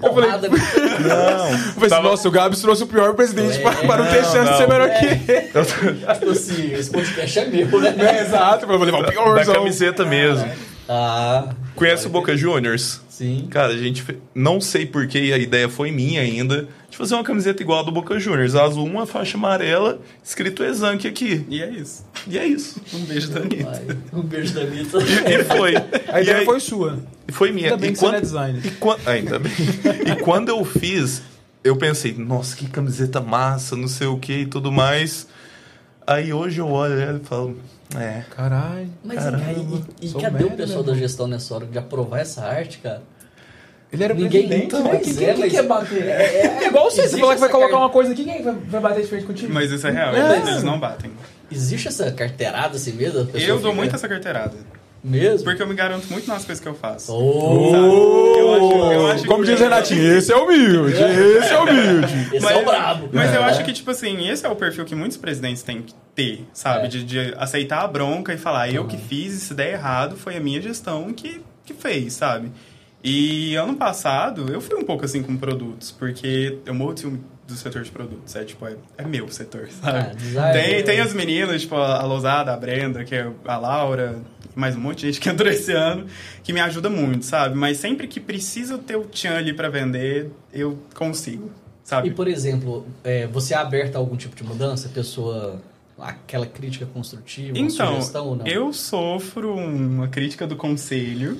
[0.12, 0.12] não.
[0.12, 1.50] Eu falei, não.
[1.50, 2.10] Eu falei, Tava...
[2.10, 4.68] nossa, o Gabs trouxe o pior presidente é, para, para não, ter chance de ser
[4.68, 5.00] melhor é.
[5.00, 6.14] que ele.
[6.14, 7.96] Tipo assim, esse podcast é meu, né?
[7.98, 9.36] É, exato, eu vou levar o pior.
[9.36, 10.50] Da camiseta mesmo.
[10.88, 11.50] Ah.
[11.76, 13.02] Conhece o Boca Juniors?
[13.10, 13.48] Sim.
[13.50, 14.04] Cara, a gente.
[14.34, 17.92] Não sei porquê, a ideia foi minha ainda de fazer uma camiseta igual a do
[17.92, 18.56] Boca Juniors.
[18.56, 21.46] Azul, uma faixa amarela, escrito Exanque aqui.
[21.50, 22.06] E é isso.
[22.26, 22.82] E é isso.
[22.94, 23.98] Um beijo da Anitta.
[24.14, 24.98] Um beijo da Anitta.
[25.00, 25.76] E, e foi.
[26.08, 27.00] A ideia aí, foi sua.
[27.28, 27.68] Foi minha.
[27.68, 28.66] Ainda bem e que quando, você é designer.
[28.66, 29.52] E quando, ainda bem.
[30.08, 31.22] e quando eu fiz,
[31.66, 35.28] eu pensei, nossa, que camiseta massa, não sei o que e tudo mais.
[36.08, 37.58] Aí hoje eu olho e falo,
[37.94, 38.24] é.
[38.34, 38.90] Caralho.
[39.04, 39.44] Mas caramba,
[40.00, 43.04] e, e, e cadê o pessoal da gestão nessa hora de aprovar essa arte, cara?
[43.96, 44.84] Ele era Ninguém, presidente, então?
[44.84, 46.04] Quem, é, quem, quer bater?
[46.04, 46.12] É,
[46.60, 48.82] é, é igual você, você falar que vai colocar uma coisa aqui, quem vai, vai
[48.82, 49.54] bater de frente contigo?
[49.54, 50.38] Mas isso é real, é.
[50.38, 51.12] eles não batem.
[51.50, 53.30] Existe essa carteirada assim mesmo?
[53.34, 54.56] Eu dou muito essa carteirada.
[55.02, 55.44] Mesmo?
[55.44, 57.14] Porque eu me garanto muito nas coisas que eu faço.
[57.14, 58.36] Oh!
[58.36, 62.14] Eu acho, eu acho Como diz Renatinho, esse é humilde, esse é humilde.
[62.36, 63.10] esse mas, é o brabo.
[63.14, 63.38] Mas é.
[63.38, 66.44] eu acho que, tipo assim, esse é o perfil que muitos presidentes têm que ter,
[66.52, 66.86] sabe?
[66.86, 66.88] É.
[66.88, 70.38] De, de, aceitar a bronca e falar, eu que fiz, e se der errado, foi
[70.38, 72.52] a minha gestão que, que fez, sabe?
[73.06, 77.06] E ano passado, eu fui um pouco assim com produtos, porque eu morro de
[77.48, 78.36] do setor de produtos.
[78.36, 80.16] É tipo, é, é meu setor, sabe?
[80.36, 84.20] Ah, tem, tem as meninas, tipo, a Lousada, a Brenda, que é a Laura,
[84.56, 86.08] mais um monte de gente que entrou esse ano,
[86.44, 87.56] que me ajuda muito, sabe?
[87.56, 91.52] Mas sempre que precisa ter o tchan ali para vender, eu consigo,
[91.84, 92.08] sabe?
[92.08, 94.90] E, por exemplo, é, você é aberta a algum tipo de mudança?
[94.90, 95.62] Pessoa
[95.98, 98.48] aquela crítica construtiva, então, sugestão ou não?
[98.48, 101.38] Eu sofro uma crítica do conselho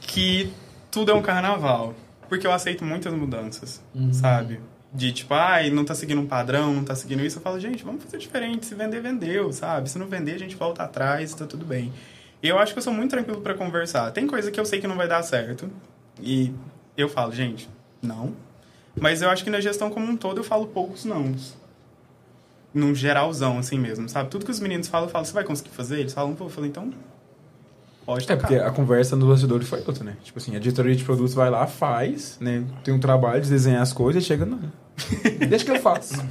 [0.00, 0.50] que
[0.98, 1.94] tudo é um carnaval.
[2.28, 4.12] Porque eu aceito muitas mudanças, uhum.
[4.12, 4.60] sabe?
[4.92, 7.38] De tipo, ai, ah, não tá seguindo um padrão, não tá seguindo isso.
[7.38, 8.66] Eu falo, gente, vamos fazer diferente.
[8.66, 9.88] Se vender, vendeu, sabe?
[9.88, 11.92] Se não vender, a gente volta atrás, tá tudo bem.
[12.42, 14.10] Eu acho que eu sou muito tranquilo para conversar.
[14.10, 15.70] Tem coisa que eu sei que não vai dar certo.
[16.20, 16.52] E
[16.96, 17.68] eu falo, gente,
[18.02, 18.34] não.
[19.00, 21.56] Mas eu acho que na gestão como um todo eu falo poucos nãos.
[22.74, 24.30] Num geralzão, assim mesmo, sabe?
[24.30, 26.00] Tudo que os meninos falam, eu falo, você vai conseguir fazer?
[26.00, 26.92] Eles falam, pô, eu falo, então
[28.08, 28.32] Pode tocar.
[28.32, 30.16] É, porque a conversa nos bastidores foi outra, né?
[30.24, 32.64] Tipo assim, a diretoria de produtos vai lá, faz, né?
[32.82, 34.60] Tem um trabalho de desenhar as coisas e chega, não.
[35.46, 36.14] Deixa que eu faço.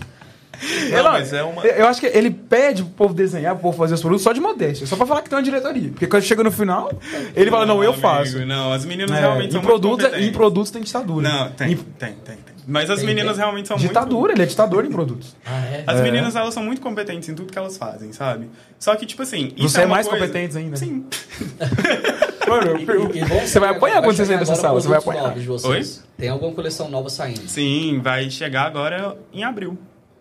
[0.91, 1.63] Não, mas é uma...
[1.63, 4.41] Eu acho que ele pede pro povo desenhar, pro povo fazer os produtos só de
[4.41, 5.91] modéstia, só pra falar que tem uma diretoria.
[5.91, 6.91] Porque quando chega no final,
[7.37, 8.43] ele fala, não, eu amigo, faço.
[8.43, 11.29] Não, as meninas é, realmente são produtos, muito Em produtos tem ditadura.
[11.29, 11.75] Não, tem, em...
[11.75, 12.56] tem, tem, tem.
[12.67, 13.43] Mas as tem, meninas tem.
[13.43, 14.09] realmente são ditadura, muito...
[14.09, 15.35] Ditadura, ele é ditador em produtos.
[15.45, 15.83] Ah, é?
[15.87, 16.03] As é.
[16.03, 18.49] meninas, elas são muito competentes em tudo que elas fazem, sabe?
[18.77, 19.53] Só que, tipo assim...
[19.57, 20.25] Você é, é mais coisa...
[20.25, 20.75] competente ainda.
[20.75, 21.05] Sim.
[22.47, 25.33] Mano, e, e, você vai apanhar quando você sair dessa sala, você vai apanhar.
[25.35, 25.81] Oi?
[26.17, 27.47] Tem alguma coleção nova saindo?
[27.47, 29.77] Sim, vai chegar agora em abril.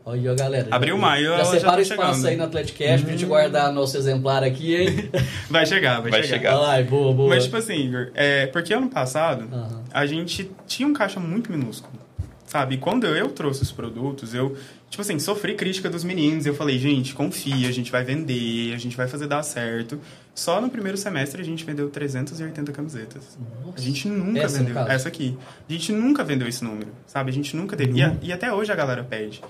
[0.09, 0.69] Olha, galera.
[0.71, 2.27] Abril, maio, já separa já tá espaço chegando.
[2.29, 3.29] aí no Atlético Cash pra gente uhum.
[3.29, 5.11] guardar nosso exemplar aqui, hein?
[5.51, 6.53] vai chegar, vai, vai chegar.
[6.53, 6.65] chegar.
[6.65, 7.29] Ai, boa, boa.
[7.29, 9.83] Mas, tipo assim, Igor, é, porque ano passado uhum.
[9.93, 11.93] a gente tinha um caixa muito minúsculo,
[12.47, 12.77] sabe?
[12.77, 14.57] E quando eu, eu trouxe os produtos, eu,
[14.89, 16.47] tipo assim, sofri crítica dos meninos.
[16.47, 20.01] Eu falei, gente, confia, a gente vai vender, a gente vai fazer dar certo.
[20.35, 23.39] Só no primeiro semestre a gente vendeu 380 camisetas.
[23.65, 23.79] Nossa.
[23.79, 24.79] A gente nunca essa vendeu.
[24.79, 25.37] Essa aqui.
[25.69, 27.31] A gente nunca vendeu esse número, sabe?
[27.31, 28.03] A gente nunca teve.
[28.03, 28.19] Uhum.
[28.23, 29.43] E, e até hoje a galera pede.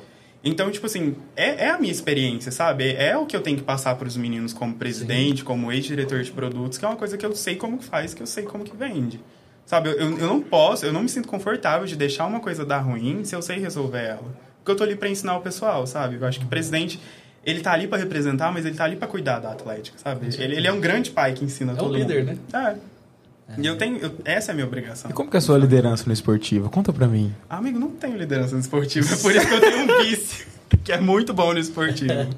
[0.45, 2.93] Então, tipo assim, é, é, a minha experiência, sabe?
[2.93, 5.45] É o que eu tenho que passar para os meninos como presidente, Sim.
[5.45, 8.27] como ex-diretor de produtos, que é uma coisa que eu sei como faz, que eu
[8.29, 9.21] sei como que vende.
[9.67, 12.79] Sabe, eu, eu não posso, eu não me sinto confortável de deixar uma coisa dar
[12.79, 14.47] ruim se eu sei resolver ela.
[14.59, 16.17] Porque eu tô ali para ensinar o pessoal, sabe?
[16.21, 17.01] Eu acho que o presidente,
[17.45, 20.29] ele tá ali para representar, mas ele tá ali para cuidar da Atlética, sabe?
[20.39, 22.01] Ele, ele, é um grande pai que ensina é todo mundo.
[22.01, 22.39] É o líder, né?
[22.55, 23.61] É.
[23.61, 23.99] E eu tenho.
[23.99, 25.11] Eu, essa é a minha obrigação.
[25.11, 26.71] E como que é a sua liderança no esportivo?
[26.71, 27.35] Conta pra mim.
[27.51, 29.13] Ah, amigo, não tenho liderança no esportivo.
[29.13, 30.47] É por isso que eu tenho um vice,
[30.85, 32.29] que é muito bom no esportivo.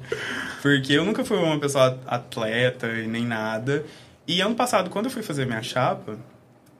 [0.61, 3.83] Porque eu nunca fui uma pessoa atleta e nem nada.
[4.27, 6.15] E ano passado, quando eu fui fazer minha chapa,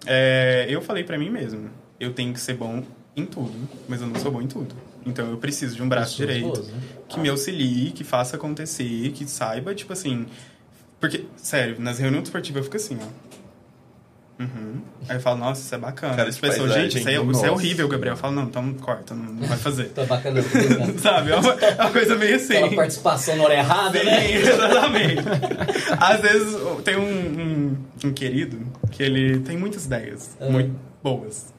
[0.06, 1.70] é, eu falei pra mim mesmo:
[2.00, 2.84] eu tenho que ser bom
[3.16, 3.54] em tudo,
[3.88, 4.76] mas eu não sou bom em tudo.
[5.06, 6.82] Então eu preciso de um braço direito né?
[7.08, 10.26] que me auxilie, que faça acontecer, que saiba, tipo assim.
[11.00, 13.29] Porque, sério, nas reuniões esportivas eu fico assim, ó.
[14.40, 14.82] Uhum.
[15.10, 16.16] Aí eu falo, nossa, isso é bacana.
[16.16, 18.14] Cara, As pessoas, gente, isso é, isso é horrível, Gabriel.
[18.14, 19.90] Eu falo, não, então corta, não, não vai fazer.
[19.90, 20.42] tá bacana.
[20.98, 21.32] Sabe?
[21.32, 22.56] É uma, é uma, coisa meio assim.
[22.56, 24.32] Aquela participação na hora errada, Sim, né?
[24.32, 25.24] exatamente.
[26.00, 30.52] Às vezes tem um, um, um, querido que ele tem muitas ideias uhum.
[30.54, 31.54] muito boas.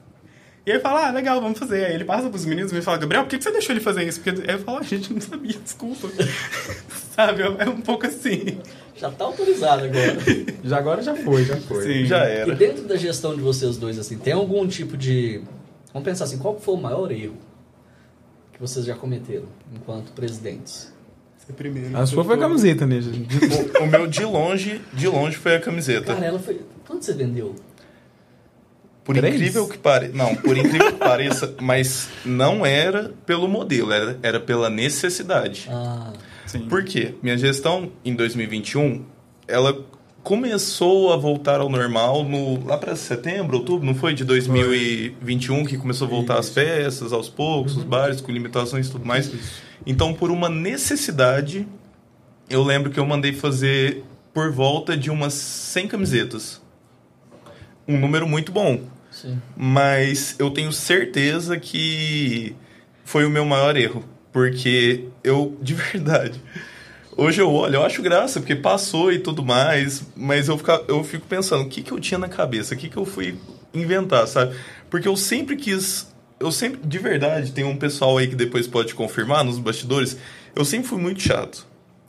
[0.65, 1.85] E aí fala, ah, legal, vamos fazer.
[1.85, 4.07] Aí ele passa pros meninos e me fala, Gabriel, por que você deixou ele fazer
[4.07, 4.21] isso?
[4.21, 6.07] Porque aí eu falo, a ah, gente não sabia, desculpa.
[7.15, 7.43] Sabe?
[7.43, 8.59] É um pouco assim.
[8.95, 10.17] Já tá autorizado agora.
[10.63, 11.83] já agora já foi, já foi.
[11.83, 12.05] Sim.
[12.05, 12.51] Já era.
[12.51, 15.41] E dentro da gestão de vocês dois, assim, tem algum tipo de.
[15.93, 17.37] Vamos pensar assim, qual foi o maior erro
[18.53, 20.93] que vocês já cometeram enquanto presidentes?
[21.37, 21.97] Você primeiro.
[21.97, 22.99] A sua foi a camiseta, né?
[22.99, 26.13] o, o, meu de longe, de longe foi a camiseta.
[26.13, 26.61] Cara, ela foi.
[26.85, 27.55] Quanto você vendeu?
[29.03, 29.35] Por Três?
[29.35, 30.13] incrível que pareça.
[30.13, 35.67] Não, por incrível que pareça, mas não era pelo modelo, era, era pela necessidade.
[35.71, 36.13] Ah.
[36.51, 36.67] Sim.
[36.67, 37.15] Por quê?
[37.23, 39.05] Minha gestão em 2021,
[39.47, 39.85] ela
[40.21, 44.13] começou a voltar ao normal no, lá para setembro, outubro, não foi?
[44.13, 45.65] De 2021 foi.
[45.65, 46.49] que começou a voltar Isso.
[46.49, 47.79] as festas aos poucos, uhum.
[47.79, 49.27] os bares com limitações e tudo mais.
[49.33, 49.61] Isso.
[49.85, 51.65] Então, por uma necessidade,
[52.49, 56.61] eu lembro que eu mandei fazer por volta de umas 100 camisetas.
[57.87, 58.81] Um número muito bom.
[59.09, 59.41] Sim.
[59.55, 62.55] Mas eu tenho certeza que
[63.03, 64.03] foi o meu maior erro.
[64.31, 66.41] Porque eu, de verdade,
[67.15, 71.03] hoje eu olho, eu acho graça, porque passou e tudo mais, mas eu, fico, eu
[71.03, 72.73] fico pensando, o que, que eu tinha na cabeça?
[72.73, 73.37] O que, que eu fui
[73.73, 74.55] inventar, sabe?
[74.89, 76.09] Porque eu sempre quis.
[76.39, 80.17] Eu sempre, de verdade, tem um pessoal aí que depois pode confirmar nos bastidores.
[80.55, 81.67] Eu sempre fui muito chato.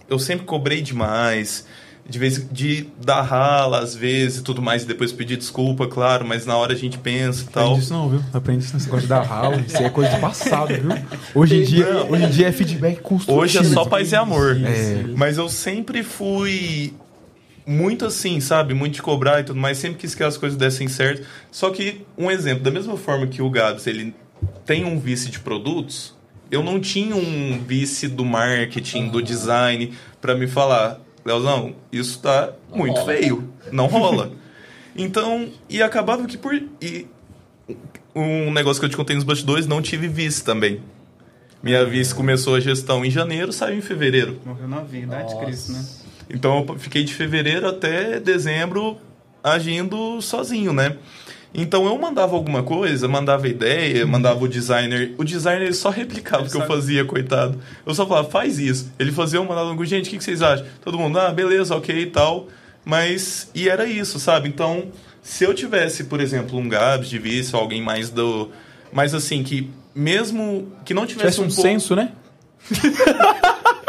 [0.09, 1.67] Eu sempre cobrei demais
[2.09, 6.27] de vez de dar rala às vezes e tudo mais, e depois pedir desculpa, claro,
[6.27, 7.65] mas na hora a gente pensa e tal.
[7.65, 8.23] Aprende isso não, viu?
[8.33, 10.91] Aprende isso nesse negócio de dar rala, isso aí é coisa do passado, viu?
[11.35, 13.41] Hoje em dia, hoje em dia é feedback construtivo.
[13.41, 14.61] Hoje é só paz e amor.
[14.65, 15.05] É.
[15.17, 16.93] Mas eu sempre fui
[17.67, 18.75] muito assim, sabe?
[18.75, 21.27] Muito de cobrar e tudo mais, sempre quis que as coisas dessem certo.
[21.51, 24.15] Só que, um exemplo, da mesma forma que o Gabs, ele
[24.67, 26.15] tem um vice de produtos,
[26.51, 32.53] eu não tinha um vice do marketing, do design, para me falar, Leozão, isso tá
[32.71, 33.13] não muito rola.
[33.13, 33.53] feio.
[33.71, 34.33] Não rola.
[34.97, 36.55] então, e acabava que por.
[36.81, 37.07] E
[38.15, 40.83] um negócio que eu te contei nos bastidores, não tive vice também.
[41.63, 44.41] Minha vice começou a gestão em janeiro, saiu em fevereiro.
[44.45, 45.85] Morreu novinho, idade de Cristo, né?
[46.29, 48.99] Então eu fiquei de fevereiro até dezembro
[49.43, 50.97] agindo sozinho, né?
[51.55, 55.15] Então eu mandava alguma coisa, mandava ideia, mandava o designer.
[55.19, 57.59] O designer ele só replicava o que eu fazia, coitado.
[57.85, 58.91] Eu só falava, faz isso.
[58.99, 60.67] Ele fazia, eu mandava algo, gente, o que, que vocês acham?
[60.83, 62.49] Todo mundo, ah, beleza, ok e tal.
[62.85, 64.49] Mas, e era isso, sabe?
[64.49, 64.91] Então,
[65.23, 68.51] se eu tivesse, por exemplo, um Gabs de vice, alguém mais do.
[68.93, 72.13] Mas assim, que mesmo que não tivesse, tivesse um, um pouco- senso, né?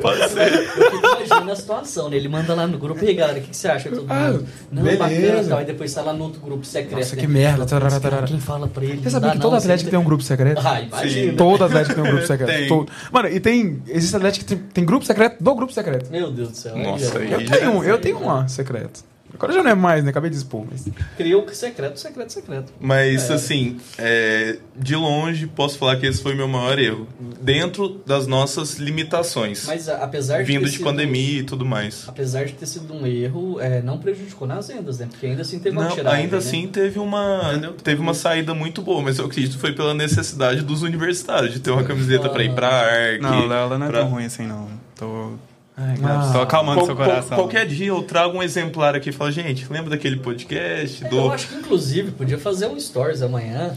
[0.00, 0.52] Pode ser.
[0.54, 2.16] Eu fico imaginando a situação, né?
[2.16, 3.88] Ele manda lá no grupo, e aí, galera, o que, que você acha?
[3.90, 4.98] Todo Ah, mundo, não, beleza.
[5.04, 5.58] bacana, tal.
[5.58, 6.96] Aí depois tá lá no outro grupo secreto.
[6.98, 7.22] Nossa, né?
[7.22, 9.00] que merda, Fala, tarará, "Putz, cara, tarará." Quem fala pra ele?
[9.02, 10.62] Você sabia que não, todo Atlético tem um grupo secreto?
[10.64, 11.32] Ah, imagina.
[11.36, 12.58] Todo Atlético tem um grupo secreto.
[12.58, 12.68] Tem.
[12.68, 12.92] Todo.
[13.12, 13.82] Mano, e tem.
[13.88, 16.10] Existe Atlético que tem, tem grupo secreto do grupo secreto.
[16.10, 16.76] Meu Deus do céu.
[16.76, 19.00] Nossa, aí Eu já- tenho um, eu tenho um lá, secreto.
[19.36, 20.10] Agora já não é mais, né?
[20.10, 20.66] Acabei de expor.
[20.70, 20.86] Mas...
[21.16, 22.72] Criou o secreto, secreto, secreto.
[22.80, 27.06] Mas, assim, é, de longe, posso falar que esse foi meu maior erro.
[27.40, 29.64] Dentro das nossas limitações.
[29.66, 32.04] Mas apesar de vindo ter de sido- pandemia e tudo mais.
[32.08, 35.06] Apesar de ter sido um erro, é, não prejudicou nas vendas, né?
[35.10, 36.38] Porque ainda assim teve uma Não, tiragem, ainda né?
[36.38, 37.72] assim teve uma tudo.
[37.82, 41.60] teve uma saída muito boa, mas eu acredito que foi pela necessidade dos universitários de
[41.60, 43.20] ter uma camiseta pra ir pra ARC.
[43.20, 44.68] Não, ela não é pra- tão ruim assim, não.
[44.96, 45.32] Tô,
[45.78, 47.36] Ah, tô acalmando Qual- seu qual- coração.
[47.36, 51.16] qualquer dia eu trago um exemplar aqui e falo, gente, lembra daquele podcast É, do.
[51.16, 53.76] Eu acho que, inclusive, podia fazer um stories amanhã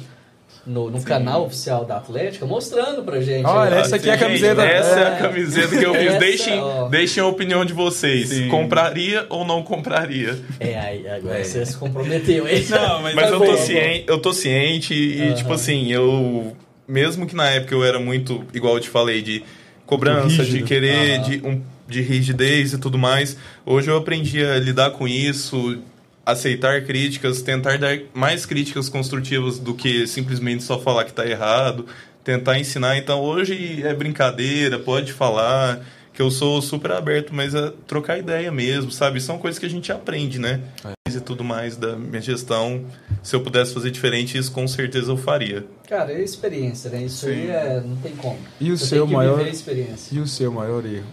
[0.65, 3.45] no, no canal oficial da Atlética, mostrando pra gente.
[3.45, 5.19] Olha, essa aqui é a Gente, camiseta- Essa é a É.
[5.19, 6.05] camiseta que eu fiz.
[6.07, 6.87] Essa, deixem, ó.
[6.87, 8.29] deixem a opinião de vocês.
[8.29, 8.47] Sim.
[8.47, 10.37] Compraria ou não compraria?
[10.59, 12.65] É, aí, agora você se comprometeu, hein?
[12.69, 13.57] Não, mas, Mas Tá eu bom, tô, bom.
[13.57, 15.33] ciente, eu tô ciente e, Aham.
[15.33, 16.55] tipo assim, eu.
[16.87, 19.43] Mesmo que na época eu era muito, igual eu te falei, de
[19.85, 21.21] cobrança, de querer, Aham.
[21.29, 23.35] de, um, de rigidez e tudo mais,
[23.65, 25.79] hoje eu aprendi a lidar com isso,
[26.25, 31.85] aceitar críticas, tentar dar mais críticas construtivas do que simplesmente só falar que tá errado,
[32.23, 32.97] tentar ensinar.
[32.97, 35.79] Então hoje é brincadeira, pode falar.
[36.11, 39.21] Que eu sou super aberto, mas é trocar ideia mesmo, sabe?
[39.21, 40.59] São coisas que a gente aprende, né?
[41.07, 42.83] E tudo mais da minha gestão.
[43.23, 45.65] Se eu pudesse fazer diferente, isso com certeza eu faria.
[45.87, 47.03] Cara, é experiência, né?
[47.03, 47.49] Isso aí Sim.
[47.51, 48.37] é, não tem como.
[48.59, 50.13] E o Você seu tem que maior- viver a experiência.
[50.13, 51.05] E o seu maior erro?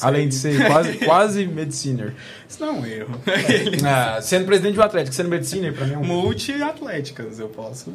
[0.00, 2.14] Além de ser quase, quase mediciner.
[2.48, 3.20] Isso não é um erro.
[3.86, 6.04] Ah, sendo presidente do Atlético, sendo mediciner, pra mim é um.
[6.04, 7.92] Multi-atléticas, eu posso.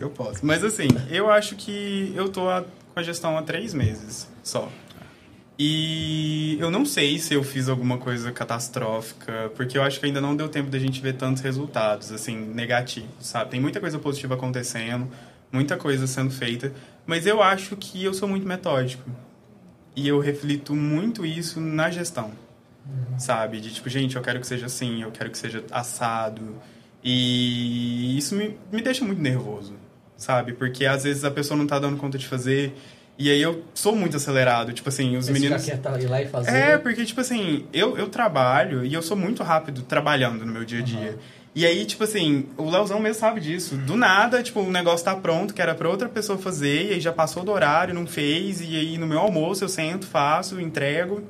[0.00, 0.44] Eu posso.
[0.46, 2.62] Mas assim, eu acho que eu tô a-
[2.94, 4.68] com a gestão há três meses só.
[5.60, 10.20] E eu não sei se eu fiz alguma coisa catastrófica, porque eu acho que ainda
[10.20, 13.50] não deu tempo da gente ver tantos resultados, assim, negativos, sabe?
[13.50, 15.08] Tem muita coisa positiva acontecendo,
[15.50, 16.72] muita coisa sendo feita,
[17.04, 19.02] mas eu acho que eu sou muito metódico.
[19.98, 22.30] E eu reflito muito isso na gestão,
[23.18, 23.60] sabe?
[23.60, 26.54] De tipo, gente, eu quero que seja assim, eu quero que seja assado.
[27.02, 29.74] E isso me, me deixa muito nervoso,
[30.16, 30.52] sabe?
[30.52, 32.72] Porque às vezes a pessoa não tá dando conta de fazer.
[33.18, 34.72] E aí eu sou muito acelerado.
[34.72, 35.66] Tipo assim, os Você meninos.
[35.66, 36.50] tá- ir lá e fazer.
[36.54, 40.64] É, porque, tipo assim, eu, eu trabalho e eu sou muito rápido trabalhando no meu
[40.64, 41.18] dia a dia.
[41.58, 43.76] E aí, tipo assim, o Leozão mesmo sabe disso.
[43.76, 47.00] Do nada, tipo, o negócio tá pronto, que era pra outra pessoa fazer, e aí
[47.00, 51.22] já passou do horário, não fez, e aí no meu almoço eu sento, faço, entrego.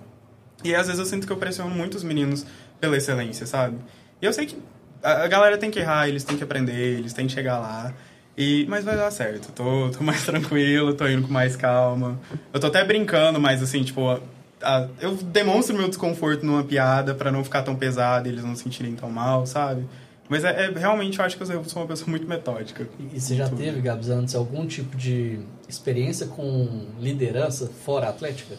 [0.62, 2.44] E às vezes eu sinto que eu pressiono muito os meninos
[2.78, 3.78] pela excelência, sabe?
[4.20, 4.58] E eu sei que
[5.02, 7.94] a galera tem que errar, eles têm que aprender, eles têm que chegar lá.
[8.36, 9.50] E, mas vai dar certo.
[9.52, 12.20] Tô, tô mais tranquilo, tô indo com mais calma.
[12.52, 14.20] Eu tô até brincando, mas assim, tipo, a-
[14.62, 18.54] a- eu demonstro meu desconforto numa piada pra não ficar tão pesado e eles não
[18.54, 19.86] se sentirem tão mal, sabe?
[20.28, 22.86] Mas é, é- realmente eu acho que eu sou uma pessoa muito metódica.
[23.14, 23.58] E você já Tudo.
[23.58, 28.56] teve, Gabs, antes algum tipo de experiência com liderança fora atlética?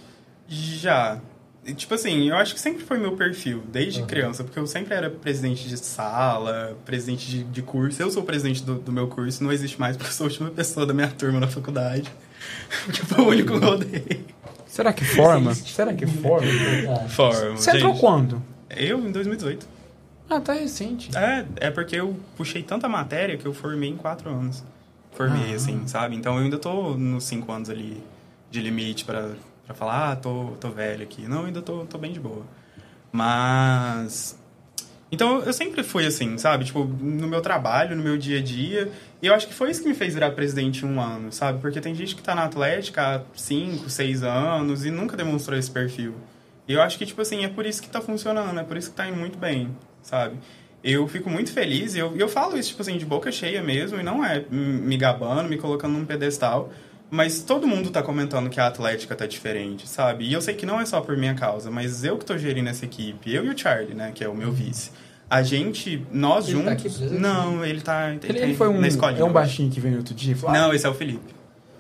[0.48, 1.20] Já.
[1.66, 4.08] E, Tipo assim, eu acho que sempre foi meu perfil, desde Uhum.
[4.08, 8.02] criança, porque eu sempre era presidente de sala, presidente de, de curso.
[8.02, 10.30] Eu sou o presidente do, do meu curso, não existe mais, porque eu sou a
[10.30, 12.10] última pessoa da minha turma na faculdade.
[12.86, 14.26] Porque foi o único que eu odeio.
[14.66, 15.52] Será que forma?
[15.52, 15.74] Existe.
[15.74, 16.48] Será que forma?
[16.48, 17.10] Verdade.
[17.14, 17.58] Forma.
[17.58, 18.00] Você entrou gente.
[18.00, 18.42] quando?
[18.70, 19.68] Eu, em 2018.
[20.30, 21.10] Ah, tá recente.
[21.18, 24.64] É, é porque eu puxei tanta matéria que eu formei em quatro anos.
[25.14, 25.56] Formei, Ah.
[25.56, 26.16] assim, sabe?
[26.16, 28.02] Então eu ainda tô nos cinco anos ali
[28.52, 29.32] de limite pra,
[29.66, 31.28] pra falar, ah, tô, tô velho aqui.
[31.28, 32.46] Não, ainda tô, tô bem de boa.
[33.12, 34.38] Mas.
[35.12, 36.66] Então eu sempre fui assim, sabe?
[36.66, 38.92] Tipo, no meu trabalho, no meu dia a dia.
[39.22, 41.60] E eu acho que foi isso que me fez virar presidente em um ano, sabe?
[41.60, 45.72] Porque tem gente que tá na Atlética há cinco, seis anos e nunca demonstrou esse
[45.72, 46.14] perfil.
[46.68, 48.92] E eu acho que, tipo assim, é por isso que tá funcionando, é por isso
[48.92, 50.38] que tá indo muito bem, sabe?
[50.84, 54.00] Eu fico muito feliz e eu, eu falo isso, tipo assim, de boca cheia mesmo,
[54.00, 56.72] e não é me gabando, me colocando num pedestal.
[57.12, 60.26] Mas todo mundo tá comentando que a Atlética tá diferente, sabe?
[60.26, 62.70] E eu sei que não é só por minha causa, mas eu que tô gerindo
[62.70, 64.92] essa equipe, eu e o Charlie, né, que é o meu vice.
[65.30, 66.74] A gente, nós Ele tá juntos.
[66.74, 67.22] aqui presente?
[67.22, 68.10] não, ele tá.
[68.10, 69.22] Ele, tá ele foi um, na escolinha.
[69.22, 71.36] é um baixinho que veio outro dia e falou, Não, esse é o Felipe.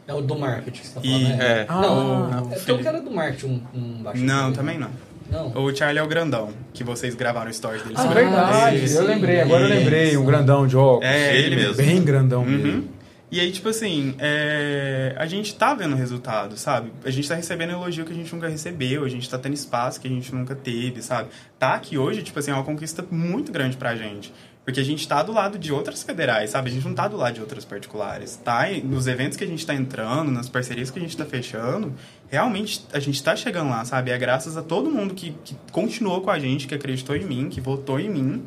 [0.08, 1.38] É o do marketing que você tá falando, e, né?
[1.40, 1.66] É.
[1.68, 4.24] Não, ah, é, tem um cara do marketing, um, um baixo.
[4.24, 4.90] Não, também não.
[5.32, 5.52] Não.
[5.64, 7.96] O Charlie é o grandão, que vocês gravaram stories dele.
[7.98, 8.94] Ah, verdade.
[8.94, 10.18] eu lembrei, agora eu lembrei.
[10.18, 11.06] Um grandão de óculos.
[11.06, 11.76] É, ele mesmo.
[11.76, 12.48] Bem grandão uhum.
[12.48, 13.00] mesmo.
[13.32, 15.14] E aí, tipo assim, é...
[15.16, 16.92] a gente tá vendo resultado, sabe?
[17.06, 20.02] A gente tá recebendo elogio que a gente nunca recebeu, a gente tá tendo espaço
[20.02, 21.30] que a gente nunca teve, sabe?
[21.60, 24.34] Tá aqui hoje, tipo assim, é uma conquista muito grande pra gente.
[24.66, 26.70] Porque a gente tá do lado de outras federais, sabe?
[26.70, 28.36] A gente não tá do lado de outras particulares.
[28.36, 31.94] Tá nos eventos que a gente tá entrando, nas parcerias que a gente tá fechando,
[32.30, 34.12] realmente a gente tá chegando lá, sabe?
[34.12, 37.50] É graças a todo mundo que, que continuou com a gente, que acreditou em mim,
[37.50, 38.44] que votou em mim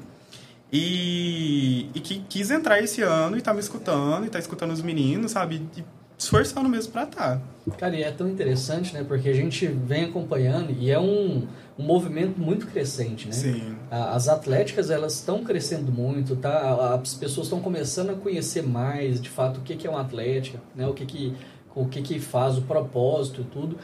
[0.72, 4.80] e, e que quis entrar esse ano e tá me escutando, e tá escutando os
[4.80, 5.66] meninos, sabe?
[5.76, 5.84] E
[6.22, 7.36] esforçando mesmo pra estar.
[7.36, 7.72] Tá.
[7.76, 9.04] Cara, e é tão interessante, né?
[9.04, 11.46] Porque a gente vem acompanhando e é um,
[11.78, 13.32] um movimento muito crescente, né?
[13.32, 13.76] Sim.
[13.90, 16.94] As atléticas, elas estão crescendo muito, tá?
[16.94, 20.60] As pessoas estão começando a conhecer mais, de fato, o que, que é uma atlética,
[20.74, 20.86] né?
[20.86, 21.34] O que que,
[21.74, 23.78] o que que faz, o propósito e tudo.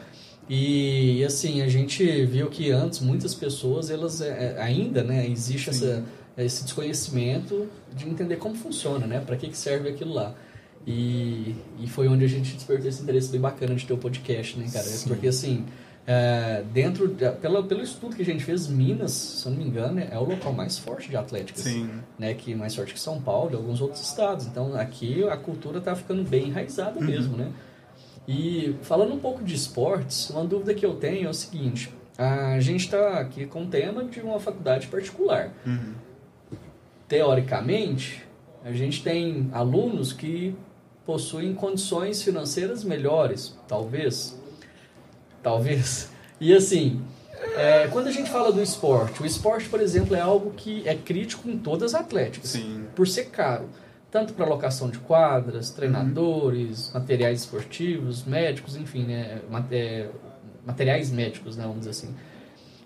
[0.49, 5.27] E, assim, a gente viu que antes muitas pessoas, elas é, é ainda, né?
[5.27, 6.03] Existe essa
[6.39, 9.19] é esse desconhecimento de entender como funciona, né?
[9.19, 10.33] Para que, que serve aquilo lá.
[10.87, 14.57] E, e foi onde a gente despertou esse interesse bem bacana de ter o podcast,
[14.57, 14.85] né, cara?
[14.85, 15.09] Sim.
[15.09, 15.65] Porque, assim,
[16.07, 17.09] é, dentro,
[17.41, 20.23] pelo, pelo estudo que a gente fez, Minas, se eu não me engano, é o
[20.23, 21.61] local mais forte de atléticas.
[21.61, 21.89] Sim.
[22.17, 24.47] Né, que mais forte que São Paulo e alguns outros estados.
[24.47, 27.05] Então, aqui a cultura tá ficando bem enraizada uhum.
[27.05, 27.51] mesmo, né?
[28.31, 32.59] E falando um pouco de esportes, uma dúvida que eu tenho é o seguinte: a
[32.59, 35.51] gente está aqui com o tema de uma faculdade particular.
[35.65, 35.95] Uhum
[37.09, 38.23] teoricamente,
[38.63, 40.55] a gente tem alunos que
[41.05, 44.39] possuem condições financeiras melhores, talvez.
[45.41, 46.11] Talvez.
[46.39, 47.01] E assim,
[47.57, 50.93] é, quando a gente fala do esporte, o esporte, por exemplo, é algo que é
[50.93, 52.85] crítico em todas as atléticas, Sim.
[52.95, 53.67] por ser caro.
[54.11, 56.93] Tanto para locação de quadras, treinadores, uhum.
[56.95, 59.41] materiais esportivos, médicos, enfim, né,
[59.71, 60.09] é,
[60.65, 62.15] materiais médicos, né, vamos dizer assim.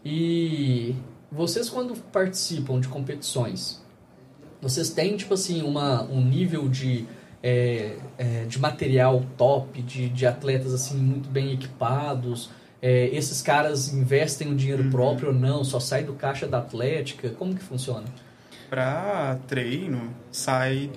[0.03, 0.95] E
[1.31, 3.81] vocês, quando participam de competições,
[4.61, 7.05] vocês têm, tipo assim, uma, um nível de,
[7.41, 12.49] é, é, de material top, de, de atletas, assim, muito bem equipados?
[12.81, 14.89] É, esses caras investem o dinheiro uhum.
[14.89, 15.63] próprio ou não?
[15.63, 17.29] Só sai do caixa da Atlética?
[17.29, 18.05] Como que funciona?
[18.69, 20.89] Para treino, sai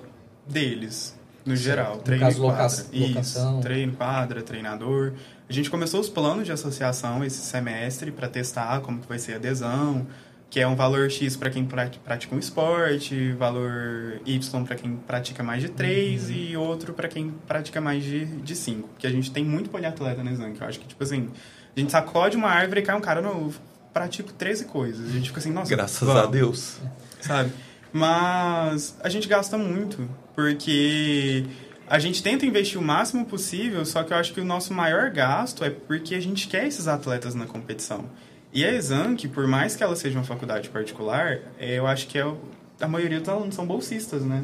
[0.47, 1.63] deles, no certo.
[1.63, 1.97] geral.
[1.97, 3.53] Treino no caso, loca locação.
[3.59, 5.13] Isso, treino, quadra, treinador.
[5.49, 9.33] A gente começou os planos de associação esse semestre para testar como que vai ser
[9.33, 10.05] a adesão,
[10.49, 15.43] que é um valor X para quem pratica um esporte, valor Y para quem pratica
[15.43, 16.35] mais de 3 uhum.
[16.35, 18.87] e outro para quem pratica mais de, de 5.
[18.89, 21.29] Porque a gente tem muito poliatleta na que eu acho que, tipo assim,
[21.75, 23.53] a gente sacode uma árvore e cai um cara, eu
[23.93, 25.09] pratico 13 coisas.
[25.09, 25.69] A gente fica assim, nossa...
[25.69, 26.77] Graças vamos, a Deus.
[27.19, 27.51] Sabe?
[27.91, 30.07] Mas a gente gasta muito,
[30.37, 31.43] porque
[31.87, 35.09] a gente tenta investir o máximo possível, só que eu acho que o nosso maior
[35.09, 38.05] gasto é porque a gente quer esses atletas na competição.
[38.53, 42.19] E a Exanc, por mais que ela seja uma faculdade particular, é, eu acho que
[42.19, 42.33] é,
[42.79, 44.43] a maioria dos alunos são bolsistas, né?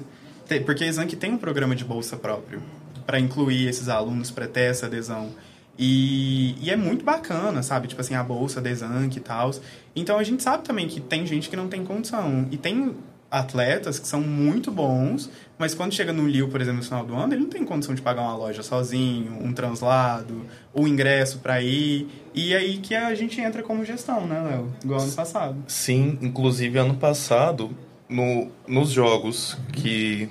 [0.65, 2.59] Porque a Exanc tem um programa de bolsa próprio
[3.05, 5.29] para incluir esses alunos, para ter essa adesão.
[5.77, 7.87] E, e, é muito bacana, sabe?
[7.87, 9.51] Tipo assim, a bolsa da Exanc e tal.
[9.95, 12.47] Então a gente sabe também que tem gente que não tem condição.
[12.51, 12.95] E tem
[13.33, 17.15] atletas que são muito bons, mas quando chega no Lille, por exemplo, no final do
[17.15, 21.39] ano, ele não tem condição de pagar uma loja sozinho, um translado, o um ingresso
[21.39, 22.07] para ir.
[22.33, 24.71] E aí que a gente entra como gestão, né, Léo?
[24.83, 25.57] Igual ano passado.
[25.67, 27.71] Sim, inclusive ano passado,
[28.07, 30.29] no, nos jogos que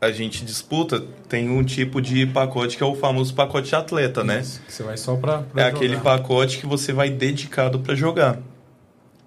[0.00, 4.40] a gente disputa, tem um tipo de pacote que é o famoso pacote atleta, né?
[4.40, 5.76] Isso, que você vai só pra, pra É jogar.
[5.76, 8.38] aquele pacote que você vai dedicado para jogar.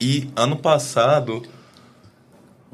[0.02, 1.44] E ano passado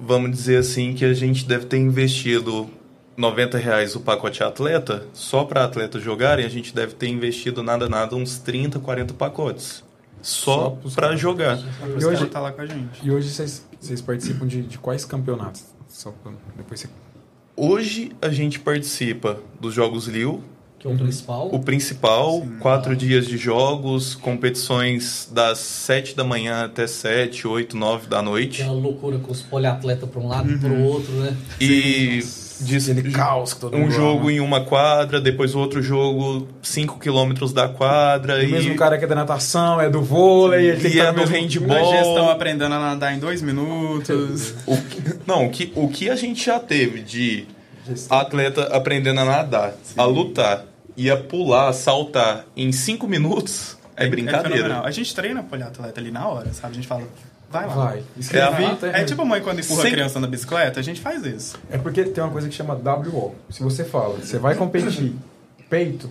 [0.02, 2.70] vamos dizer assim, que a gente deve ter investido
[3.18, 7.90] 90 reais o pacote atleta, só para atleta jogarem, a gente deve ter investido nada,
[7.90, 9.84] nada, uns 30, 40 pacotes.
[10.22, 11.60] Só, só para jogar.
[11.98, 13.00] E hoje, tá lá com a gente.
[13.02, 15.66] E hoje vocês, vocês participam de, de quais campeonatos?
[15.88, 16.90] Só pra depois você...
[17.56, 20.42] Hoje a gente participa dos Jogos Lille,
[20.80, 21.50] que é o principal.
[21.52, 27.76] O principal, Sim, quatro dias de jogos, competições das sete da manhã até sete, oito,
[27.76, 28.62] nove da noite.
[28.62, 30.60] Aquela loucura com os poliatletas para um lado e uhum.
[30.60, 31.36] para o outro, né?
[31.60, 32.24] E
[32.62, 37.52] diz, Aquele caos que todo um jogo em uma quadra, depois outro jogo cinco quilômetros
[37.52, 38.36] da quadra.
[38.36, 38.48] O e...
[38.48, 41.92] mesmo cara que é da natação, é do vôlei, ele e é do handball.
[41.92, 44.54] Já estão aprendendo a nadar em dois minutos.
[44.66, 47.46] o que, não, o que, o que a gente já teve de
[48.10, 49.96] atleta aprendendo a nadar, Sim.
[49.98, 50.66] a lutar
[50.96, 54.76] e a pular, a saltar em cinco minutos é, é brincadeira.
[54.76, 56.74] É a gente treina poliatleta ali na hora, sabe?
[56.74, 57.04] A gente fala,
[57.50, 57.74] vai lá.
[57.74, 58.04] Vai.
[58.94, 59.92] É, é, tipo a mãe quando empurra Sem...
[59.92, 61.58] a criança na bicicleta, a gente faz isso.
[61.70, 63.36] É porque tem uma coisa que chama WO.
[63.50, 65.14] Se você fala, você vai competir
[65.70, 66.10] peito,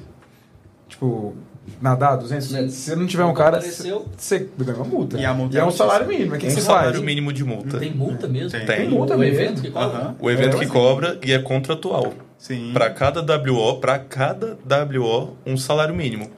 [0.89, 1.37] tipo,
[1.81, 2.69] nadar 200, Né?
[2.69, 4.07] se você não tiver um cara, Apareceu.
[4.17, 5.19] você ganha uma multa.
[5.19, 6.35] E a multa é é um salário mínimo.
[6.35, 7.05] O que, um que você salário faz?
[7.05, 7.79] mínimo de multa.
[7.79, 8.51] Tem multa mesmo?
[8.51, 8.67] Tem.
[8.67, 9.41] Tem multa o mesmo.
[9.41, 10.15] evento que cobra?
[10.21, 10.73] O evento É, que sim.
[10.73, 12.13] cobra e é contratual.
[12.39, 12.71] Sim.
[12.73, 16.31] Para cada WO, para cada WO, um salário mínimo.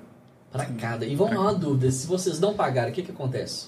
[0.51, 1.05] Pra cada.
[1.05, 1.91] E vamos lá uma dúvida.
[1.93, 3.67] Se vocês não pagarem, o que que acontece?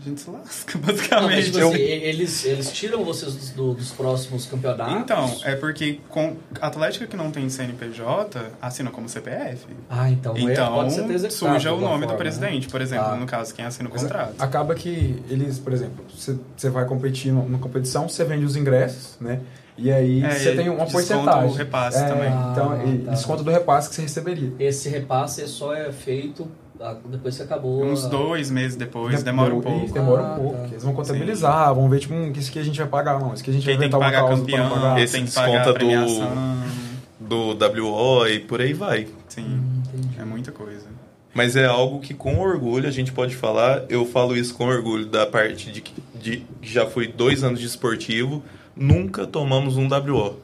[0.00, 1.44] A gente se lasca, Não, basicamente.
[1.46, 4.94] tipo eu- assim, eles, eles tiram vocês dos, do- dos próximos campeonatos?
[4.96, 9.66] Então, é porque com Atlética que não tem CNPJ assina como CPF.
[9.90, 13.06] Ah, então, é, Então, pode ser executado suja o nome do forma, presidente, por exemplo,
[13.06, 13.16] Tá.
[13.16, 14.34] no caso, quem assina o Mas contrato.
[14.38, 19.16] Acaba que eles, por exemplo, você, você vai competir numa competição, você vende os ingressos,
[19.20, 19.40] né?
[19.76, 21.50] E aí É, você tem uma porcentagem.
[21.50, 22.28] o repasse É, também.
[22.28, 23.10] Então, Ah, tá.
[23.12, 24.48] desconto do repasse que você receberia.
[24.50, 24.54] né?
[24.58, 26.67] Esse repasse só é feito ah,
[27.06, 27.84] depois que acabou.
[27.84, 29.92] Uns a- dois meses depois, demora um Isso, pouco.
[29.92, 30.58] demora Ah, um pouco.
[30.58, 30.64] tá.
[30.68, 33.34] Eles vão contabilizar, vão ver, tipo, hum, isso que a gente vai pagar, não.
[33.34, 35.00] Isso que a gente Quem vai tem que pagar campeão, pagar.
[35.00, 37.54] Esse tem que pagar a do-.
[37.54, 37.54] Do
[37.84, 39.06] WO e por aí vai.
[39.28, 39.82] Sim, Hum,
[40.18, 40.86] é muita coisa.
[41.34, 43.84] Mas é algo que com orgulho a gente pode falar.
[43.88, 47.60] Eu falo isso com orgulho da parte de que de, que já fui dois anos
[47.60, 48.42] de esportivo.
[48.74, 50.36] Nunca tomamos um WO.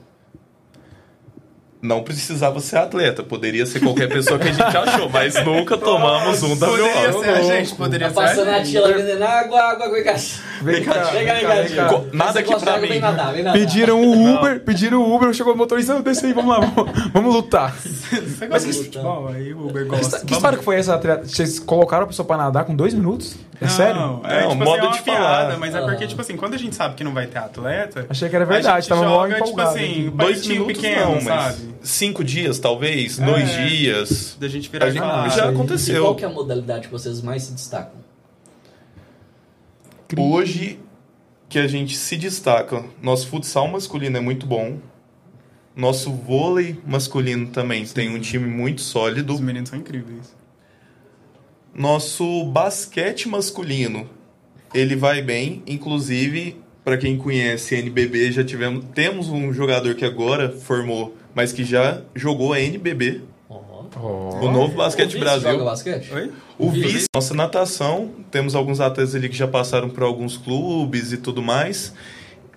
[1.85, 6.43] Não precisava ser atleta, poderia ser qualquer pessoa que a gente achou, mas nunca tomamos
[6.43, 7.22] um Poderia WO.
[7.22, 8.70] ser a gente, poderia Tá ser passando a gente.
[8.70, 9.95] tia lá vendendo água, água, água.
[9.95, 10.12] Vem cá,
[10.62, 12.99] Vem cá, vem cá, nada aqui pra mim.
[12.99, 13.59] nadar, vem nadar.
[13.59, 17.35] Pediram o Uber, pediram o Uber, chegou o motorista, desce aí, vamos lá, vamos, vamos
[17.35, 17.74] lutar.
[17.76, 19.28] Você Mas gosta que- de futebol?
[19.28, 20.20] Aí o Uber Que, gosta.
[20.24, 20.95] que história que foi essa?
[20.95, 21.26] atleta?
[21.26, 23.37] Vocês colocaram a pessoa pra nadar com dois minutos?
[23.61, 24.01] É sério?
[24.01, 26.37] Não, é, Não, tipo modo assim, é uma de piada, mas é porque, tipo assim,
[26.37, 28.07] quando a gente sabe que não vai ter atleta...
[28.09, 30.11] Achei que era verdade, tava mó joga, tipo empolgado assim, aqui.
[30.12, 31.74] um Dois minutos pequeno, sabe?
[31.85, 33.24] Cinco dias, talvez, É.
[33.24, 34.37] dois dias.
[34.41, 35.28] Da gente virar A gente- falar.
[35.28, 35.51] já aí.
[35.51, 36.03] E aconteceu.
[36.03, 38.03] qual que é a modalidade que vocês mais se destacam?
[40.18, 40.78] Hoje
[41.49, 44.78] que a gente se destaca, nosso futsal masculino é muito bom.
[45.76, 49.32] Nosso vôlei masculino também tem um time muito sólido.
[49.35, 50.35] Os meninos são incríveis.
[51.74, 54.09] Nosso basquete masculino,
[54.72, 60.51] ele vai bem, inclusive para quem conhece NBB, já tivemos temos um jogador que agora
[60.53, 63.85] formou, mas que já jogou a NBB, Ó.
[63.97, 64.47] Oh.
[64.47, 65.51] o novo basquete O vice Brasil.
[65.51, 66.12] joga basquete?
[66.12, 66.32] Oi?
[66.59, 71.16] O vice, nossa natação, temos alguns atletas ali que já passaram por alguns clubes e
[71.16, 71.93] tudo mais.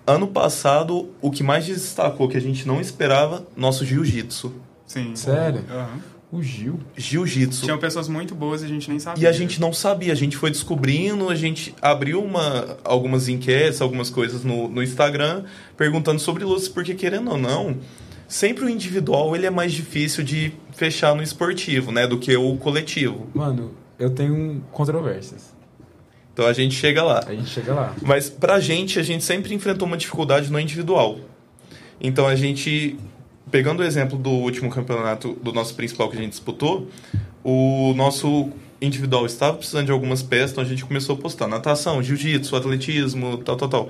[0.06, 4.54] Ano passado, o que mais destacou, que a gente não esperava, nosso jiu-jitsu.
[4.86, 5.16] Sim.
[5.16, 5.64] Sério?
[5.70, 6.00] Aham.
[6.30, 6.78] O Gil.
[6.98, 7.64] Jiu-jitsu.
[7.64, 9.24] Tinham pessoas muito boas e a gente nem sabia.
[9.24, 13.80] E a gente não sabia, a gente foi descobrindo, a gente abriu uma, algumas enquetes,
[13.82, 15.46] algumas coisas no, no Instagram,
[15.78, 17.78] perguntando sobre lutas, porque querendo ou não,
[18.28, 22.58] sempre o individual ele é mais difícil de fechar no esportivo, né, do que o
[22.58, 23.28] coletivo.
[23.34, 25.56] Mano, eu tenho controvérsias.
[26.34, 27.24] Então a gente chega lá.
[27.26, 27.96] A gente chega lá.
[28.02, 31.18] Mas pra gente, a gente sempre enfrentou uma dificuldade no individual.
[32.00, 32.96] Então a gente,
[33.50, 36.88] pegando o exemplo do último campeonato do nosso principal que a gente disputou,
[37.44, 42.04] o nosso individual estava precisando de algumas peças, então a gente começou a postar natação,
[42.04, 43.90] jiu-jitsu, atletismo, tal, tal, tal.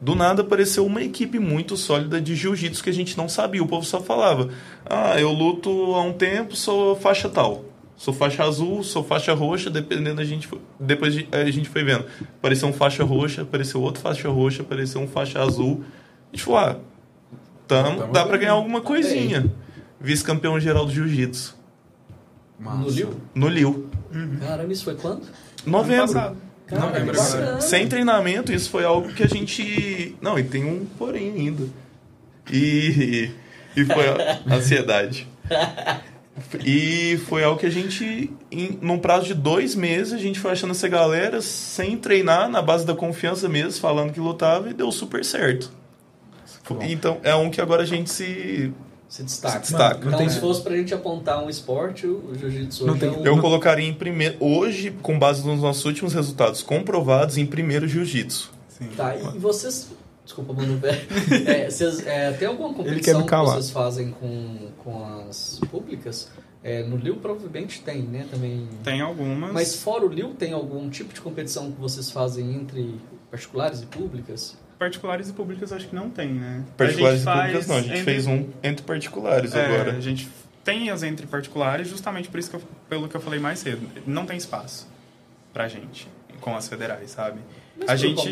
[0.00, 3.62] Do nada apareceu uma equipe muito sólida de jiu-jitsu que a gente não sabia.
[3.62, 4.50] O povo só falava:
[4.84, 7.64] Ah, eu luto há um tempo, sou faixa tal.
[7.96, 10.46] Sou faixa azul, sou faixa roxa, dependendo da gente.
[10.46, 12.04] foi- Depois de- a gente foi vendo.
[12.38, 15.82] Apareceu um faixa roxa, apareceu outro faixa roxa, apareceu um faixa azul.
[16.30, 16.76] A gente falou: Ah,
[17.66, 18.40] tamo, Tamo dá pra bem.
[18.40, 19.50] ganhar alguma coisinha.
[19.98, 21.56] Vice-campeão geral do jiu-jitsu.
[22.60, 23.14] No Liu?
[23.34, 23.88] No Liu.
[24.40, 25.22] Caramba, isso foi quando?
[25.22, 25.30] Ano
[25.64, 26.36] Novembro.
[26.74, 27.12] Agora.
[27.12, 27.60] bacana.
[27.60, 30.16] Sem treinamento, isso foi algo que a gente.
[30.20, 31.64] Não, e tem um porém ainda.
[32.50, 33.30] E,
[33.76, 35.28] e foi a ansiedade.
[36.64, 40.52] E foi algo que a gente, em, num prazo de dois meses, a gente foi
[40.52, 44.92] achando essa galera sem treinar, na base da confiança mesmo, falando que lutava e deu
[44.92, 45.72] super certo.
[46.82, 48.72] Então é um que agora a gente se.
[49.08, 49.64] Se destaca.
[49.64, 49.98] Se destaca.
[49.98, 53.14] Então, Não tem- se fosse pra gente apontar um esporte, o jiu-jitsu Não hoje tem-
[53.14, 53.24] é um...
[53.24, 54.36] Eu colocaria em primeiro.
[54.40, 58.50] Hoje, com base nos nossos últimos resultados comprovados, em primeiro jiu-jitsu.
[58.68, 58.88] Sim.
[58.96, 59.88] Tá, e vocês...
[60.24, 60.80] Desculpa, mano.
[61.46, 66.28] É, vocês, é, tem alguma competição que vocês fazem com, com as públicas?
[66.64, 68.26] É, no Liu provavelmente tem, né?
[68.28, 68.68] Também...
[68.82, 69.52] Tem algumas.
[69.52, 73.00] Mas fora o Liu, tem algum tipo de competição que vocês fazem entre
[73.30, 74.56] particulares e públicas?
[74.78, 76.62] Particulares e públicas acho que não tem, né?
[76.76, 79.92] Particulares e A gente públicas não, a gente entre- fez um entre particulares É, agora.
[79.92, 80.28] A gente
[80.62, 83.86] tem as entre particulares justamente por isso que eu, pelo que eu falei mais cedo.
[84.06, 84.86] Não tem espaço
[85.52, 86.06] pra gente
[86.40, 87.40] com as federais, sabe?
[87.78, 88.28] Mas a gente?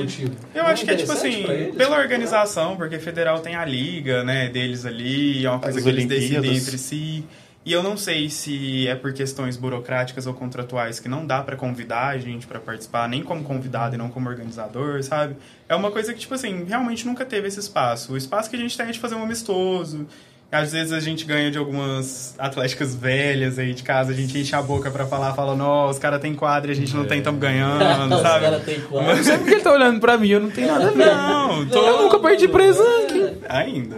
[0.55, 1.74] Eu Não é acho que é tipo assim, eles?
[1.76, 5.90] pela organização, porque federal tem a liga, né, deles ali, é uma coisa As que
[5.90, 7.24] eles decidem entre si.
[7.66, 11.56] E eu não sei se é por questões burocráticas ou contratuais que não dá pra
[11.56, 15.34] convidar a gente pra participar, nem como convidado e não como organizador, sabe?
[15.66, 18.12] É uma coisa que, tipo assim, realmente nunca teve esse espaço.
[18.12, 20.06] O espaço que a gente tem é de fazer um amistoso,
[20.52, 24.54] Às vezes a gente ganha de algumas atléticas velhas aí de casa, a gente enche
[24.54, 27.22] a boca pra falar, fala, não, os caras têm quadra e a gente não tem,
[27.22, 27.82] tamo ganhando,
[28.14, 28.44] Os sabe?
[28.44, 29.16] caras têm quadra.
[29.16, 31.06] Não sei porque ele tá olhando pra mim, eu não tenho nada a ver.
[31.06, 31.78] Não, tô...
[31.84, 33.38] Eu nunca perdi presa aqui.
[33.48, 33.96] Ainda.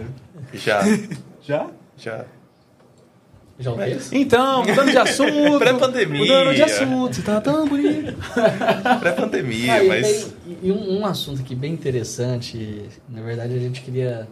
[0.53, 0.81] Já,
[1.45, 1.67] Já?
[1.97, 2.25] já.
[3.59, 3.97] Já o quê?
[4.11, 5.57] Então, mudando de assunto.
[5.59, 6.19] Pré-pandemia.
[6.19, 8.13] Mudando de assunto, você tá tão bonito.
[8.99, 10.33] Pré-pandemia, Ah, e mas.
[10.61, 14.27] e um, um assunto aqui bem interessante, na verdade a gente queria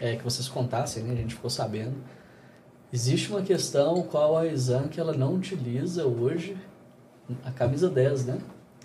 [0.00, 1.12] é, que vocês contassem, né?
[1.12, 1.94] A gente ficou sabendo.
[2.92, 6.56] Existe uma questão qual a Exam que ela não utiliza hoje
[7.44, 8.38] a camisa 10, né?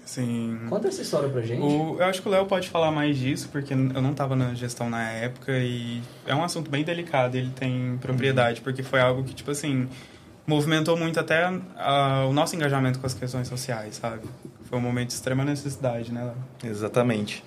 [0.06, 0.60] Sim.
[0.70, 1.62] Conta essa história pra gente.
[1.62, 4.54] O- eu acho que o Léo pode falar mais disso, porque eu não estava na
[4.54, 9.24] gestão na época e é um assunto bem delicado, ele tem propriedade, porque foi algo
[9.24, 9.88] que, tipo assim,
[10.46, 11.48] movimentou muito até
[12.28, 14.22] o nosso engajamento com as questões sociais, sabe?
[14.66, 16.70] Foi um momento de extrema necessidade, né, Léo?
[16.72, 17.44] Exatamente.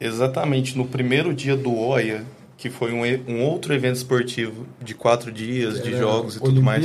[0.00, 2.24] Exatamente no primeiro dia do OIA,
[2.56, 3.02] que foi um,
[3.32, 6.82] um outro evento esportivo de quatro dias, de Era jogos e tudo mais.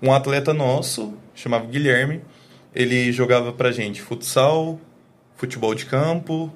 [0.00, 2.22] um atleta nosso, chamava Guilherme,
[2.74, 4.80] ele jogava pra gente futsal,
[5.36, 6.50] futebol de campo,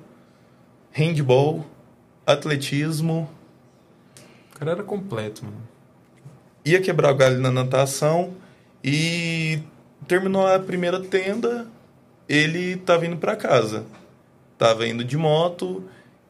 [0.91, 1.67] handball,
[2.27, 3.29] atletismo,
[4.55, 5.69] O cara era completo, mano.
[6.65, 8.33] ia quebrar o galho na natação
[8.83, 9.59] e
[10.07, 11.67] terminou a primeira tenda,
[12.27, 13.85] ele tava indo para casa.
[14.57, 15.85] Tava indo de moto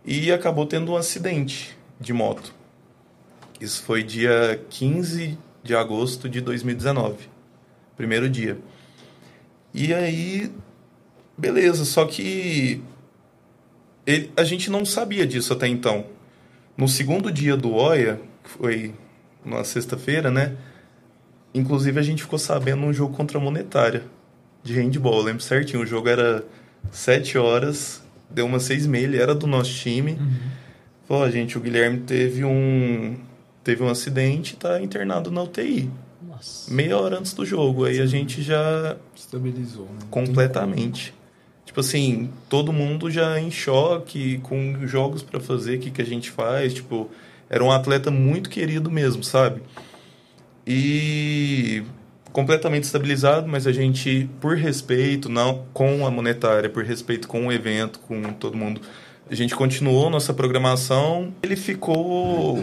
[0.04, 2.53] e acabou tendo um acidente de moto.
[3.61, 7.28] Isso foi dia 15 de agosto de 2019.
[7.96, 8.59] Primeiro dia.
[9.74, 10.51] E aí,
[11.36, 12.80] beleza, só que
[14.07, 16.07] ele- a gente não sabia disso até então.
[16.76, 18.94] No segundo dia do OIA, foi
[19.44, 20.57] na sexta-feira, né?
[21.53, 24.05] Inclusive a gente ficou sabendo um jogo contra a Monetária
[24.62, 25.20] de handball.
[25.22, 26.44] Lembro certinho, o jogo era
[26.92, 30.18] 7 horas, deu umas 6 e meia, era do nosso time.
[31.09, 33.16] Falou, "Ó, gente, o Guilherme teve um
[33.64, 35.90] teve um acidente e tá internado na UTI.
[36.26, 36.72] Nossa.
[36.72, 37.84] Meia hora antes do jogo.
[37.84, 40.06] Aí a gente já Estabilizou, né?
[40.11, 41.14] completamente.
[41.66, 46.06] Tipo assim, todo mundo já em choque, com jogos pra fazer, o que, que a
[46.06, 46.72] gente faz.
[46.72, 47.11] Tipo,
[47.50, 49.62] era um atleta muito querido mesmo, sabe?
[50.66, 51.82] E
[52.32, 57.52] completamente estabilizado, mas a gente, por respeito não com a monetária, por respeito com o
[57.52, 58.80] evento, com todo mundo,
[59.31, 61.33] a gente continuou nossa programação.
[61.43, 62.59] Ele ficou.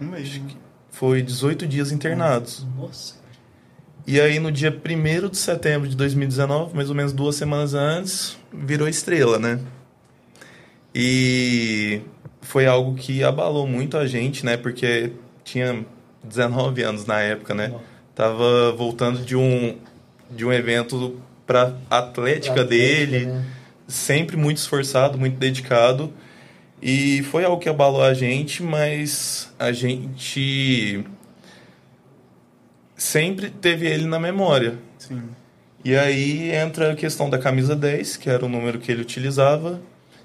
[0.00, 0.40] Um mês.
[0.90, 2.66] Foi 18 dias internados.
[2.76, 3.14] Nossa.
[4.06, 8.36] E aí, no dia 1 de setembro de 2019, mais ou menos duas semanas antes,
[8.52, 9.60] virou estrela, né?
[10.94, 12.00] E
[12.40, 14.56] foi algo que abalou muito a gente, né?
[14.56, 15.12] Porque
[15.44, 15.84] tinha
[16.24, 17.72] 19 anos na época, né?
[18.14, 19.76] Tava voltando de um,
[20.30, 23.44] de um evento pra atlética Atlética, dele, né?
[23.90, 26.12] Sempre muito esforçado, muito dedicado.
[26.82, 31.04] E foi algo que abalou a gente, mas a gente
[32.96, 34.78] sempre teve ele na memória.
[34.98, 35.22] Sim.
[35.84, 39.80] E aí entra a questão da camisa 10, que era o número que ele utilizava,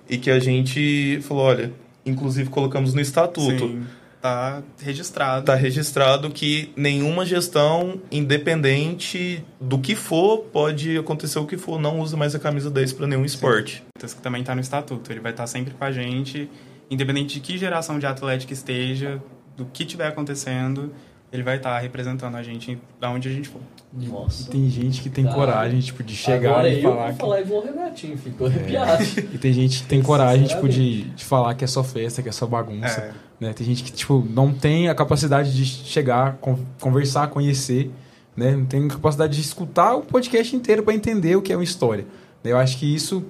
[0.09, 1.73] e que a gente falou, olha,
[2.05, 3.67] inclusive colocamos no estatuto.
[3.67, 3.85] Sim.
[4.25, 5.39] Tá registrado.
[5.41, 11.99] Está registrado que nenhuma gestão, independente do que for, pode acontecer o que for, não
[11.99, 13.83] usa mais a camisa 10 para nenhum esporte.
[13.99, 15.11] que também tá no estatuto.
[15.11, 16.49] Ele vai estar sempre com a gente,
[16.89, 19.21] independente de que geração de atlética esteja,
[19.55, 20.91] do que tiver acontecendo,
[21.31, 23.61] ele vai estar representando a gente da onde a gente for.
[23.93, 24.49] Nossa.
[24.49, 27.19] Tem gente que tem Cara, coragem, tipo, de chegar Agora e eu falar vou que...
[27.19, 29.03] falar igual o Renatinho, ficou arrepiado.
[29.33, 32.29] E tem gente que tem coragem, tipo, de, de falar que é só festa, que
[32.29, 33.01] é só bagunça.
[33.01, 33.24] É.
[33.39, 33.53] Né?
[33.53, 37.91] Tem gente que, tipo, não tem a capacidade de chegar, con- conversar, conhecer,
[38.35, 38.55] né?
[38.55, 41.63] Não tem a capacidade de escutar o podcast inteiro para entender o que é uma
[41.63, 42.05] história.
[42.43, 43.25] Eu acho que isso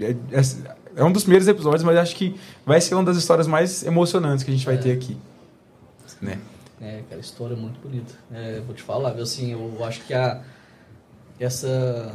[0.00, 3.46] é, é- é um dos primeiros episódios, mas acho que vai ser uma das histórias
[3.46, 4.78] mais emocionantes que a gente vai É.
[4.78, 5.16] ter aqui.
[6.20, 6.38] Né?
[6.80, 8.12] É, cara, história é muito bonita.
[8.32, 10.42] É, vou te falar, viu, assim, eu acho que a,
[11.38, 12.14] essa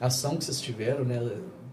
[0.00, 1.18] ação que vocês tiveram, né,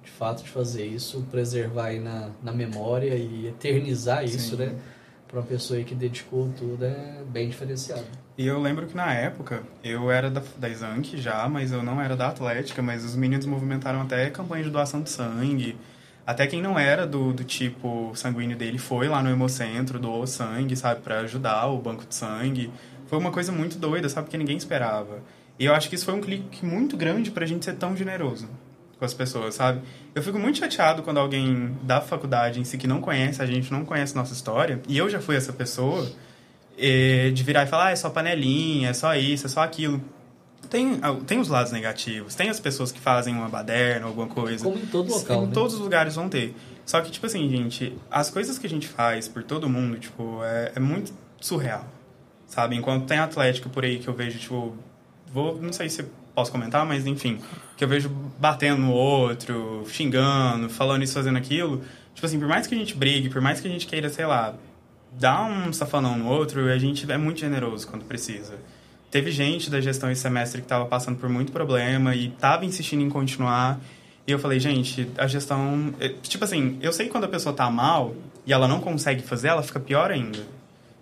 [0.03, 4.64] de fato de fazer isso, preservar aí na, na memória e eternizar isso, Sim.
[4.64, 4.76] né,
[5.30, 8.03] para uma pessoa que dedicou tudo, é bem diferenciado.
[8.35, 12.01] E eu lembro que na época, eu era da, da Zank já, mas eu não
[12.01, 15.77] era da Atlética, mas os meninos movimentaram até campanha de doação de sangue.
[16.26, 20.76] Até quem não era do, do tipo sanguíneo dele foi lá no Hemocentro, doou sangue,
[20.76, 22.72] sabe, para ajudar o banco de sangue.
[23.06, 25.22] Foi uma coisa muito doida, sabe, que ninguém esperava.
[25.60, 28.47] E eu acho que isso foi um clique muito grande pra gente ser tão generoso
[28.99, 29.81] com as pessoas, sabe?
[30.13, 33.71] Eu fico muito chateado quando alguém da faculdade em si que não conhece, a gente
[33.71, 36.11] não conhece nossa história, e eu já fui essa pessoa,
[36.77, 40.03] eh, de virar e falar, ah, é só panelinha, é só isso, é só aquilo.
[40.69, 44.65] tem, tem os lados negativos, tem as pessoas que fazem uma baderna, alguma coisa.
[44.65, 45.43] Como em todo local.
[45.43, 45.53] Em né?
[45.53, 46.53] todos os lugares vão ter.
[46.85, 50.43] Só que, tipo assim, gente, as coisas que a gente faz por todo mundo, tipo,
[50.43, 51.85] é, é muito surreal.
[52.47, 52.76] Sabe?
[52.76, 54.76] Enquanto tem Atlético por aí que eu vejo, tipo,
[55.31, 56.03] vou, não sei se
[56.40, 57.38] posso comentar, mas enfim,
[57.76, 58.10] que eu vejo
[58.40, 61.82] batendo no outro, xingando, falando isso, fazendo aquilo.
[62.16, 64.26] Tipo assim, por mais que a gente brigue, por mais que a gente queira, sei
[64.26, 64.56] lá,
[65.11, 68.53] dar um safanão no outro, a gente é muito generoso quando precisa.
[69.11, 73.02] Teve gente da gestão esse semestre que estava passando por muito problema e estava insistindo
[73.02, 73.80] em continuar.
[74.26, 75.94] E eu falei, gente, a gestão.
[75.99, 79.24] é, Tipo assim, eu sei que quando a pessoa tá mal e ela não consegue
[79.24, 80.40] fazer, ela fica pior ainda.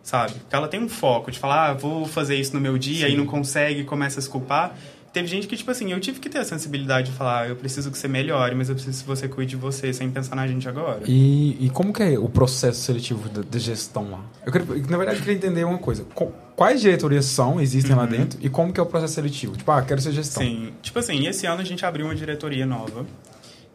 [0.01, 0.33] Sabe?
[0.33, 3.17] Porque ela tem um foco de falar, ah, vou fazer isso no meu dia e
[3.17, 4.73] não consegue, começa a se culpar.
[5.17, 7.89] Teve gente que, tipo assim, eu tive que ter a sensibilidade de falar, eu preciso
[7.89, 10.69] que você melhore, mas eu preciso que você cuide de você sem pensar na gente
[10.69, 11.01] agora.
[11.07, 14.21] E, e como que é o processo seletivo da, da gestão lá?
[14.45, 16.03] Eu queria, na verdade, eu queria entender uma coisa.
[16.13, 19.55] Co- Quais diretorias são, existem lá dentro, e como que é o processo seletivo?
[19.57, 20.41] Tipo, ah, quero ser gestão.
[20.43, 23.05] Sim, tipo assim, esse ano a gente abriu uma diretoria nova,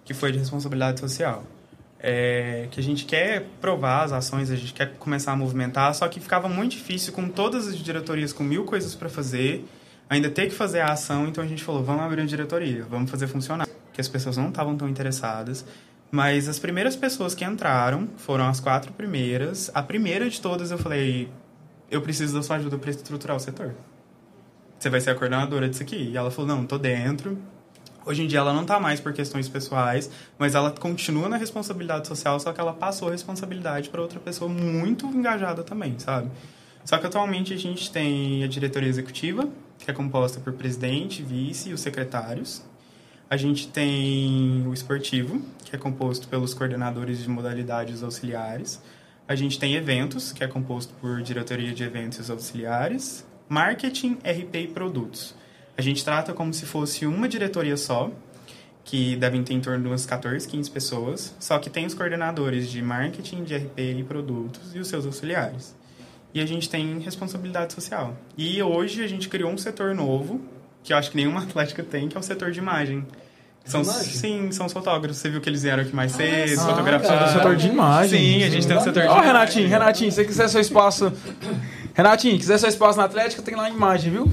[0.04, 1.44] que foi de responsabilidade social.
[2.04, 6.08] É, que a gente quer provar as ações, a gente quer começar a movimentar, só
[6.08, 9.64] que ficava muito difícil com todas as diretorias com mil coisas para fazer,
[10.12, 13.10] ainda ter que fazer a ação, então a gente falou, vamos abrir uma diretoria, vamos
[13.10, 13.66] fazer funcionar.
[13.86, 15.64] Porque as pessoas não estavam tão interessadas,
[16.10, 19.70] mas as primeiras pessoas que entraram foram as quatro primeiras.
[19.74, 21.28] A primeira de todas eu falei,
[21.90, 23.74] eu preciso da sua ajuda para estruturar o setor
[24.82, 26.10] você vai ser a coordenadora disso aqui.
[26.12, 27.38] E ela falou, não, tô dentro.
[28.04, 32.08] Hoje em dia ela não tá mais por questões pessoais, mas ela continua na responsabilidade
[32.08, 36.28] social, só que ela passou a responsabilidade para outra pessoa muito engajada também, sabe?
[36.84, 39.48] Só que atualmente a gente tem a diretoria executiva,
[39.82, 42.62] que é composta por presidente, vice e os secretários.
[43.28, 48.80] A gente tem o esportivo, que é composto pelos coordenadores de modalidades auxiliares.
[49.26, 53.26] A gente tem eventos, que é composto por diretoria de eventos auxiliares.
[53.48, 55.34] Marketing, RP e produtos.
[55.76, 58.10] A gente trata como se fosse uma diretoria só,
[58.84, 61.34] que devem ter em torno de umas 14, 15 pessoas.
[61.40, 65.74] Só que tem os coordenadores de marketing, de RP e produtos e os seus auxiliares.
[66.34, 68.16] E a gente tem responsabilidade social.
[68.36, 70.40] E hoje a gente criou um setor novo,
[70.82, 73.06] que eu acho que nenhuma atlética tem, que é o setor de imagem.
[73.64, 74.02] São, imagem?
[74.02, 75.18] Sim, são os fotógrafos.
[75.18, 76.56] Você viu que eles vieram aqui mais cedo, sim.
[76.66, 77.20] fotografaram.
[77.20, 78.20] Ah, Do setor de imagem.
[78.20, 79.26] Sim, a gente tem um setor de Ó, imagem.
[79.26, 81.12] Renatinho, Renatinho, se você quiser seu espaço.
[81.94, 84.32] Renatinho, quiser seu espaço na Atlética, tem lá a imagem, viu?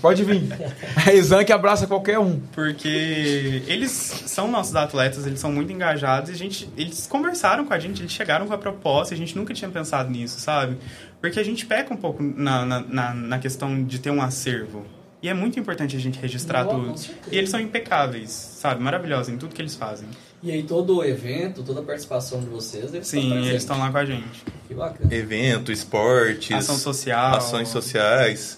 [0.00, 0.42] Pode vir.
[1.06, 2.40] A Exan que abraça qualquer um.
[2.52, 7.74] Porque eles são nossos atletas, eles são muito engajados e a gente, eles conversaram com
[7.74, 10.76] a gente, eles chegaram com a proposta e a gente nunca tinha pensado nisso, sabe?
[11.20, 14.84] Porque a gente peca um pouco na, na, na, na questão de ter um acervo.
[15.20, 17.00] E é muito importante a gente registrar com tudo.
[17.30, 18.80] E eles são impecáveis, sabe?
[18.80, 20.08] Maravilhosos em tudo que eles fazem.
[20.40, 23.90] E aí todo o evento, toda a participação de vocês deve Sim, eles estão lá
[23.90, 24.44] com a gente.
[24.68, 25.12] Que bacana.
[25.12, 27.34] Evento, esportes, Ação social.
[27.34, 28.57] ações sociais,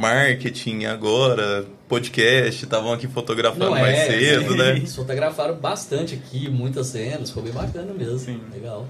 [0.00, 4.56] marketing agora, podcast, estavam aqui fotografando Não mais é, cedo, sim.
[4.58, 4.70] né?
[4.76, 8.18] Eles fotografaram bastante aqui, muitas cenas, ficou bem bacana mesmo.
[8.18, 8.40] Sim.
[8.52, 8.86] Legal.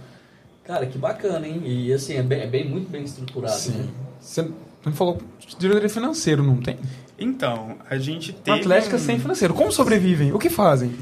[0.64, 1.62] Cara, que bacana, hein?
[1.64, 3.86] E assim, é bem, é bem- muito bem estruturado, né?
[4.20, 4.46] Você
[4.84, 6.76] não falou de diretoria financeiro, não tem?
[7.18, 8.60] Então, a gente teve.
[8.60, 9.52] Atlética um- sem financeiro.
[9.52, 10.32] Como sobrevivem?
[10.32, 10.92] O que fazem?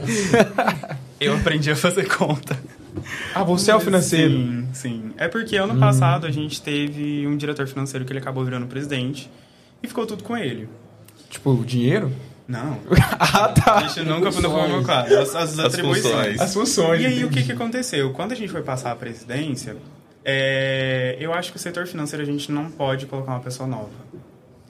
[1.21, 2.59] Eu aprendi a fazer conta.
[3.35, 4.33] Ah, você é o financeiro.
[4.33, 5.03] Sim, sim.
[5.17, 9.29] É porque ano passado a gente teve um diretor financeiro que ele acabou virando presidente
[9.83, 10.69] e ficou tudo com ele.
[11.29, 12.13] Tipo, o dinheiro?
[12.47, 12.79] Não.
[13.21, 13.87] ah, A tá.
[13.89, 15.19] gente nunca foi no meu claro.
[15.19, 16.15] As, as atribuições.
[16.15, 16.41] funções.
[16.41, 17.03] As funções.
[17.03, 18.13] E aí, o que, que aconteceu?
[18.13, 19.77] Quando a gente foi passar a presidência,
[20.25, 23.91] é, eu acho que o setor financeiro a gente não pode colocar uma pessoa nova,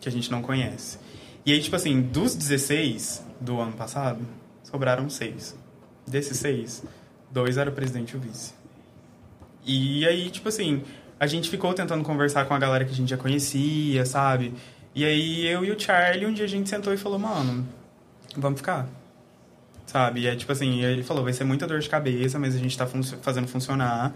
[0.00, 0.98] que a gente não conhece.
[1.46, 4.20] E aí, tipo assim, dos 16 do ano passado,
[4.64, 5.56] sobraram seis.
[6.06, 6.82] Desses seis,
[7.30, 8.52] dois eram o presidente e o vice.
[9.64, 10.82] E aí, tipo assim,
[11.20, 14.54] a gente ficou tentando conversar com a galera que a gente já conhecia, sabe?
[14.94, 17.66] E aí, eu e o Charlie, um dia a gente sentou e falou, mano,
[18.36, 18.86] vamos ficar
[19.86, 20.20] sabe?
[20.20, 22.76] E é tipo assim, ele falou, vai ser muita dor de cabeça, mas a gente
[22.76, 24.12] tá func- fazendo funcionar.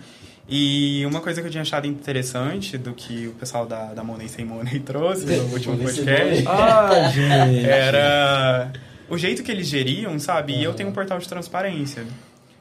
[0.46, 4.28] E uma coisa que eu tinha achado interessante do que o pessoal da, da Money
[4.28, 7.64] Sem Money trouxe no último podcast Ah, gente.
[7.64, 8.70] era
[9.08, 10.52] o jeito que eles geriam, sabe?
[10.58, 12.04] E eu tenho um portal de transparência.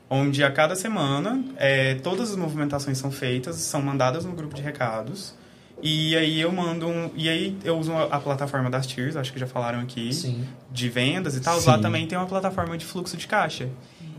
[0.10, 4.62] Onde a cada semana, é, todas as movimentações são feitas, são mandadas no grupo de
[4.62, 5.34] recados.
[5.82, 7.10] E aí eu mando um.
[7.16, 10.45] E aí eu uso a, plataforma das Tiers, acho que já falaram aqui Sim.
[10.72, 11.70] de vendas e tal, Sim.
[11.70, 13.70] lá também tem uma plataforma de fluxo de caixa.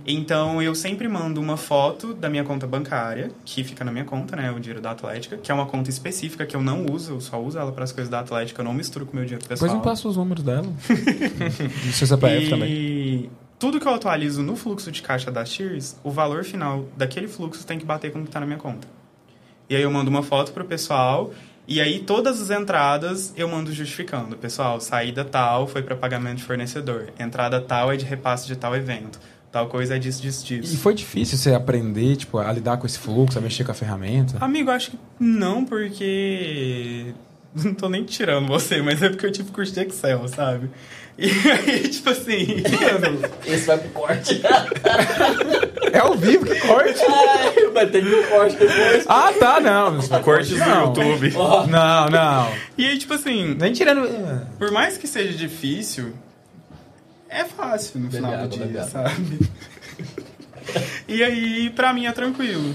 [0.06, 4.34] Então eu sempre mando uma foto da minha conta bancária, que fica na minha conta,
[4.34, 7.20] né, o dinheiro da Atlética, que é uma conta específica que eu não uso, eu
[7.20, 9.46] só uso ela para as coisas da Atlética, eu não misturo com o meu dinheiro
[9.46, 9.68] pessoal.
[9.70, 10.66] Depois me passa os números dela.
[11.86, 13.30] Do seu CPF e também.
[13.58, 17.64] tudo que eu atualizo no fluxo de caixa da Cheers, o valor final daquele fluxo
[17.64, 18.88] tem que bater com o que está na minha conta.
[19.70, 21.32] E aí eu mando uma foto pro pessoal
[21.66, 24.36] E aí todas as entradas eu mando justificando.
[24.36, 27.12] Pessoal, saída tal foi para pagamento de fornecedor.
[27.18, 29.20] Entrada tal é de repasse de tal evento.
[29.52, 30.74] Tal coisa é disso, disso, disso.
[30.74, 33.74] E foi difícil você aprender, tipo, a lidar com esse fluxo, a mexer com a
[33.74, 34.42] ferramenta?
[34.42, 37.14] Amigo, acho que não, porque.
[37.54, 40.70] Não tô nem tirando você, mas é porque eu tive curso de Excel, sabe?
[41.18, 42.62] E aí, tipo assim.
[43.46, 44.40] Esse vai pro corte.
[45.92, 47.00] é ao vivo, que corte?
[47.06, 49.04] Ai, vai ter que corte depois.
[49.06, 50.00] Ah, tá, não.
[50.22, 51.32] Cortes do YouTube.
[51.36, 51.66] Oh.
[51.66, 52.52] Não, não.
[52.78, 53.54] E aí, tipo assim.
[53.54, 54.08] Nem tirando.
[54.58, 56.14] Por mais que seja difícil,
[57.28, 59.38] é fácil no final do dia, sabe?
[61.06, 62.74] e aí, pra mim, é tranquilo.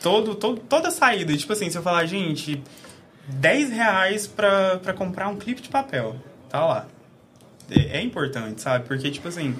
[0.00, 2.62] Todo, todo, toda saída, tipo assim, se eu falar, gente,
[3.28, 6.14] 10 reais pra, pra comprar um clipe de papel,
[6.48, 6.86] tá lá.
[7.70, 8.86] É, é importante, sabe?
[8.86, 9.54] Porque, tipo assim,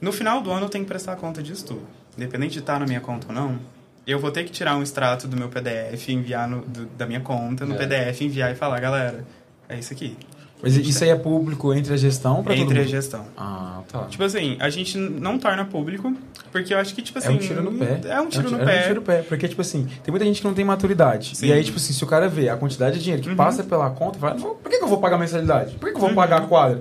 [0.00, 1.82] no final do ano eu tenho que prestar conta disso tudo.
[2.16, 3.58] Independente de estar na minha conta ou não,
[4.06, 7.20] eu vou ter que tirar um extrato do meu PDF, enviar no, do, da minha
[7.20, 7.78] conta no é.
[7.78, 9.24] PDF, enviar e falar, galera,
[9.68, 10.16] é isso aqui.
[10.62, 13.26] Mas isso aí é público entre a gestão para Entre a gestão.
[13.36, 14.04] Ah, tá.
[14.04, 16.14] Tipo assim, a gente não torna público,
[16.52, 17.32] porque eu acho que, tipo assim...
[17.32, 18.00] É um tiro no pé.
[18.04, 18.76] É um tiro, é um, no, pé.
[18.76, 19.22] É um tiro no pé.
[19.22, 21.36] Porque, tipo assim, tem muita gente que não tem maturidade.
[21.36, 21.46] Sim.
[21.46, 23.34] E aí, tipo assim, se o cara vê a quantidade de dinheiro que uhum.
[23.34, 25.74] passa pela conta, vai, por que, que eu vou pagar mensalidade?
[25.74, 26.14] Por que, que eu vou uhum.
[26.14, 26.80] pagar a quadra?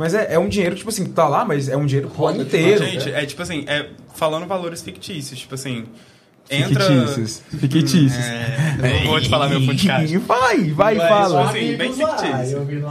[0.00, 2.40] Mas é, é um dinheiro, tipo assim, tá lá, mas é um dinheiro pro ano
[2.40, 2.82] inteiro.
[2.86, 5.84] Gente, é tipo assim, é falando valores fictícios, tipo assim,
[6.50, 6.86] entra.
[6.86, 7.42] Fictícios.
[7.50, 8.24] Fictícios.
[8.82, 10.16] É, eu não vou te falar meu podcast.
[10.26, 11.46] Vai, vai, Mas, fala.
[11.48, 12.56] Tipo assim, bem fictício.
[12.56, 12.88] Eu vi no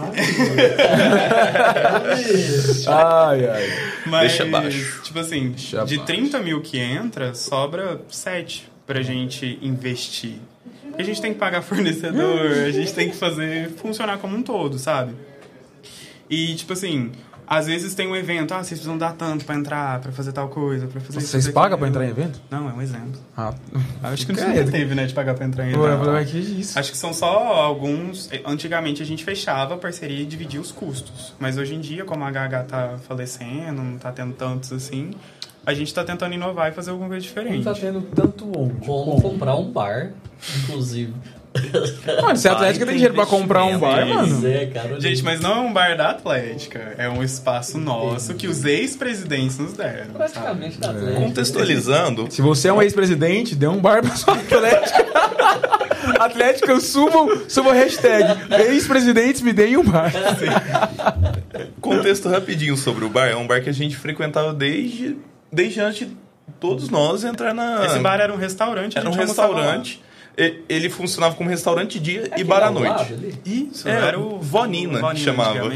[2.88, 3.70] ai, ai.
[4.06, 5.02] Mas, Deixa baixo.
[5.02, 6.14] Tipo assim, Deixa de baixo.
[6.14, 10.36] 30 mil que entra, sobra 7 pra gente investir.
[10.96, 14.78] A gente tem que pagar fornecedor, a gente tem que fazer funcionar como um todo,
[14.78, 15.16] sabe?
[16.30, 17.12] E, tipo assim,
[17.50, 20.50] às vezes tem um evento, ah, vocês precisam dar tanto pra entrar, pra fazer tal
[20.50, 22.40] coisa, pra fazer Vocês isso, pagam pra entrar em evento?
[22.48, 23.20] Não, é um exemplo.
[23.36, 23.56] Ah,
[24.04, 26.06] Acho que não teve, né, de pagar pra entrar em evento.
[26.06, 26.78] falei, que isso?
[26.78, 28.30] Acho que são só alguns.
[28.46, 31.34] Antigamente a gente fechava a parceria e dividia os custos.
[31.40, 35.12] Mas hoje em dia, como a HH tá falecendo, não tá tendo tantos assim,
[35.66, 37.66] a gente tá tentando inovar e fazer alguma coisa diferente.
[37.66, 38.86] Não tá tendo tanto onde.
[38.86, 40.12] Como comprar um bar,
[40.60, 41.14] inclusive.
[42.22, 44.48] Mano, se a Atlética tem dinheiro pra comprar um bar, mano.
[44.48, 45.00] É, cara.
[45.00, 49.58] Gente, mas não é um bar da Atlética, é um espaço nosso que os ex-presidentes
[49.58, 50.14] nos deram.
[50.14, 51.00] Praticamente da sabe?
[51.00, 51.22] Atlética.
[51.22, 55.06] Contextualizando, Se você é um ex-presidente, dê um bar pra sua Atlética.
[56.20, 58.26] Atlética, subam, subam a hashtag.
[58.70, 60.12] Ex-presidentes, me deem um bar.
[61.82, 63.28] contexto rapidinho sobre o bar.
[63.28, 65.18] É um bar que a gente frequentava desde,
[65.52, 66.16] desde antes de
[66.60, 67.86] todos nós entrar na.
[67.86, 70.02] Esse bar era um restaurante, era um restaurante.
[70.70, 73.14] Ele funcionava como restaurante dia É e bar à noite.
[73.14, 73.36] ali?
[73.46, 75.70] Isso, É, era o Vonina, o que chamava.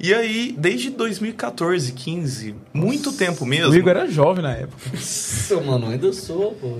[0.00, 3.74] E aí, desde 2014, 15, muito tempo O mesmo.
[3.74, 4.80] Igor era jovem na época.
[4.92, 6.78] Nossa, mano, ainda sou, pô.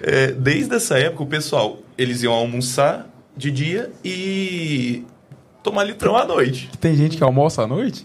[0.00, 3.06] É, desde essa época, o pessoal, eles iam almoçar
[3.36, 5.04] de dia e
[5.62, 6.70] tomar litrão à noite.
[6.80, 8.02] Tem gente que almoça à noite?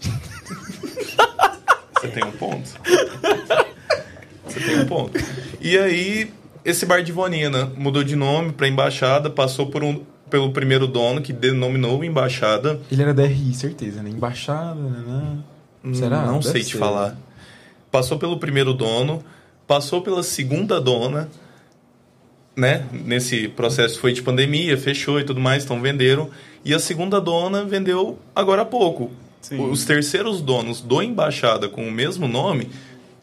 [1.98, 2.68] Você tem um ponto?
[4.46, 5.18] Você tem um ponto.
[5.60, 6.30] E aí,
[6.66, 11.22] esse bar de Vonina mudou de nome para Embaixada, passou por um, pelo primeiro dono,
[11.22, 12.80] que denominou Embaixada.
[12.90, 14.10] Ele era DRI, certeza, né?
[14.10, 15.38] Embaixada, né?
[15.94, 16.22] Será?
[16.26, 16.78] Não Deve sei te ser.
[16.78, 17.16] falar.
[17.88, 19.22] Passou pelo primeiro dono,
[19.64, 21.28] passou pela segunda dona,
[22.56, 22.84] né?
[22.90, 26.28] Nesse processo foi de pandemia, fechou e tudo mais, então venderam.
[26.64, 29.12] E a segunda dona vendeu agora há pouco.
[29.40, 29.70] Sim.
[29.70, 32.68] Os terceiros donos do Embaixada com o mesmo nome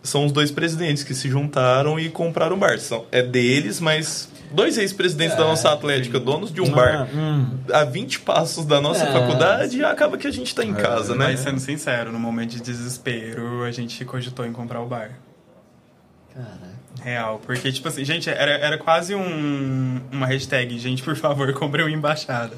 [0.04, 2.78] são os dois presidentes que se juntaram e compraram o bar.
[2.78, 7.58] São, é deles, mas dois ex-presidentes da nossa Atlética, donos de um bar hum.
[7.72, 9.12] a 20 passos da nossa É.
[9.12, 11.28] faculdade, e acaba que a gente tá em casa, né?
[11.28, 15.12] Mas sendo sincero, no momento de desespero, a gente cogitou em comprar o bar.
[16.34, 16.74] Caraca.
[17.02, 17.42] Real.
[17.46, 21.92] Porque, tipo assim, gente, era, era quase um, uma hashtag, gente, por favor, compre uma
[21.92, 22.56] embaixada.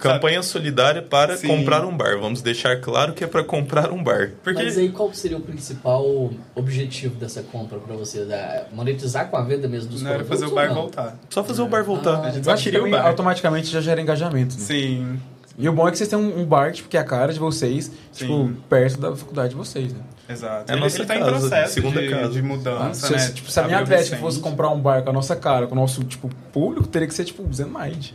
[0.00, 1.48] Campanha solidária para Sim.
[1.48, 2.18] comprar um bar.
[2.18, 4.32] Vamos deixar claro que é para comprar um bar.
[4.42, 8.28] Porque Mas aí qual seria o principal objetivo dessa compra pra vocês?
[8.30, 10.40] É monetizar com a venda mesmo dos não era produtos?
[10.40, 10.74] fazer o bar não?
[10.82, 11.18] voltar.
[11.28, 12.16] Só fazer o bar voltar.
[12.24, 13.06] Ah, A gente o bar.
[13.06, 14.60] automaticamente já gera engajamento, né?
[14.60, 15.20] Sim.
[15.58, 17.32] E o bom é que vocês têm um, um bar, tipo, que é a cara
[17.32, 18.56] de vocês, tipo, Sim.
[18.68, 20.00] perto da faculdade de vocês, né?
[20.28, 20.70] Exato.
[20.70, 22.28] É ele, nossa ele tá em casa, processo segunda de, casa.
[22.30, 23.18] de mudança, se, né?
[23.18, 25.74] se, tipo, se a minha Atlética fosse comprar um bar com a nossa cara, com
[25.74, 28.12] o nosso, tipo, público, teria que ser, tipo, Zenmind.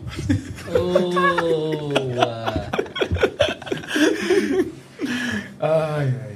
[0.72, 2.66] Boa.
[5.60, 6.35] Ai, ai.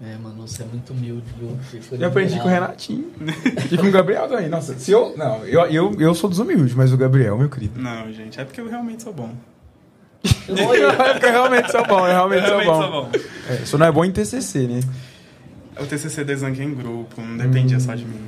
[0.00, 1.58] É, mano, você é muito humilde, viu?
[1.98, 2.48] Eu aprendi com o.
[2.48, 3.10] Renatinho.
[3.70, 4.48] e com o Gabriel também.
[4.48, 5.12] Nossa, se eu...
[5.16, 7.80] Não, eu, eu, eu sou dos humildes, mas o Gabriel, meu querido.
[7.80, 9.34] Não, gente, é porque eu realmente sou bom.
[10.48, 13.10] É porque eu realmente sou bom, eu realmente, Eu realmente sou sou bom.
[13.10, 13.18] bom.
[13.48, 14.80] É, só não é bom em TCC, né?
[15.80, 18.20] O TCC desangue em grupo, não dependia só de mim.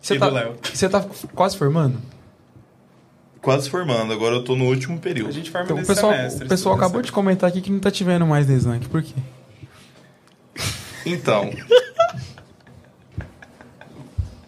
[0.00, 0.54] Você e tá, do Léo.
[0.62, 1.04] você tá
[1.34, 1.98] quase formando?
[3.42, 5.28] quase formando, agora eu tô no último período.
[5.30, 6.44] A gente forma Então, o pessoal, semestre.
[6.46, 8.88] o pessoal acabou de comentar aqui que não tá te vendo mais na Slank.
[8.88, 9.14] Por quê?
[11.06, 11.50] Então.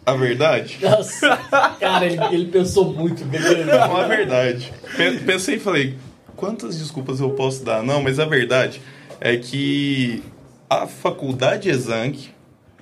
[0.05, 0.79] a verdade?
[0.83, 1.37] Nossa,
[1.79, 3.65] cara, ele, ele pensou muito grande.
[3.65, 4.73] Não, a verdade.
[4.97, 5.97] Pe- Pensei e falei,
[6.37, 7.83] quantas desculpas eu posso dar?
[7.83, 8.83] Não, mas a verdade
[9.21, 10.23] é que
[10.69, 12.29] a faculdade Exanc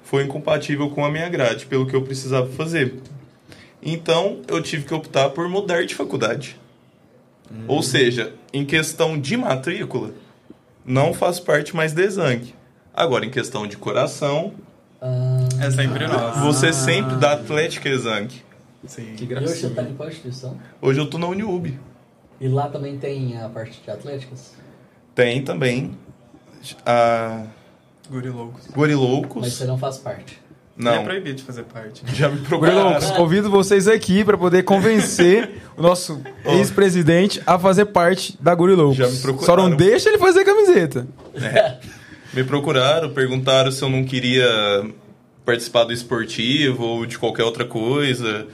[0.02, 2.94] foi incompatível com a minha grade, pelo que eu precisava fazer.
[3.82, 6.56] Então, eu tive que optar por mudar de faculdade.
[7.66, 10.12] Ou seja, em questão de matrícula,
[10.84, 12.54] não faz parte mais da Exanc.
[12.94, 14.52] Agora, em questão de coração,
[15.02, 16.38] Ah, É sempre nós.
[16.40, 18.30] você sempre da Atlética Exanc.
[18.86, 19.14] Sim.
[19.16, 19.90] Que e hoje você tá gracinha.
[19.90, 20.56] em qual instituição?
[20.82, 21.78] Hoje eu tô na Uniub.
[22.40, 24.52] E lá também tem a parte de atléticas?
[25.14, 25.92] Tem também
[26.84, 27.44] a
[28.10, 28.62] Guri loucos.
[28.66, 29.54] Mas Goriloucos.
[29.54, 30.40] você não faz parte.
[30.78, 32.02] É Não, proibido de fazer parte.
[32.14, 32.98] já me procuraram.
[33.16, 38.92] convido vocês aqui para poder convencer o nosso ex-presidente a fazer parte da Gurilou.
[38.94, 39.46] Já me procuraram.
[39.62, 41.06] Só não deixa ele fazer camiseta.
[42.32, 44.46] Me procuraram, perguntaram se eu não queria
[45.44, 48.46] participar do esportivo ou de qualquer outra coisa.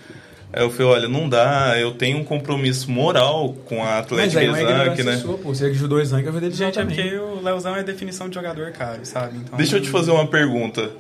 [0.53, 4.41] Aí eu falei, olha, não dá, eu tenho um compromisso moral com a Mas Atlética
[4.41, 5.17] aí é uma Exanc, ignorância né?
[5.19, 5.55] sua, pô.
[5.55, 8.29] Você que ajudou o eu vou dele já Gente, é porque o Leozão é definição
[8.29, 9.39] de jogador caro, sabe?
[9.39, 10.91] Então, Deixa eu te fazer uma pergunta.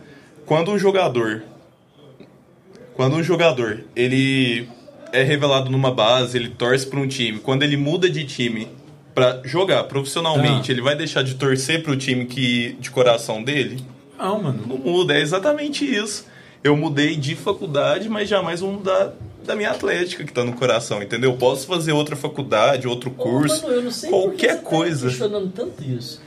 [0.44, 1.42] Quando um jogador.
[2.94, 4.68] Quando um jogador, ele
[5.12, 8.68] é revelado numa base, ele torce para um time, quando ele muda de time
[9.16, 10.74] para jogar profissionalmente, Ah.
[10.74, 13.82] ele vai deixar de torcer para o time que de coração dele?
[14.18, 14.62] Não, mano.
[14.66, 16.26] Não muda, é exatamente isso.
[16.62, 21.02] Eu mudei de faculdade, mas jamais vou mudar da minha atlética que tá no coração,
[21.02, 21.30] entendeu?
[21.30, 24.50] Eu posso fazer outra faculdade, outro curso, Ô, Manu, eu não sei por que qualquer
[24.50, 25.08] você tá coisa.
[25.08, 26.20] questionando tanto isso.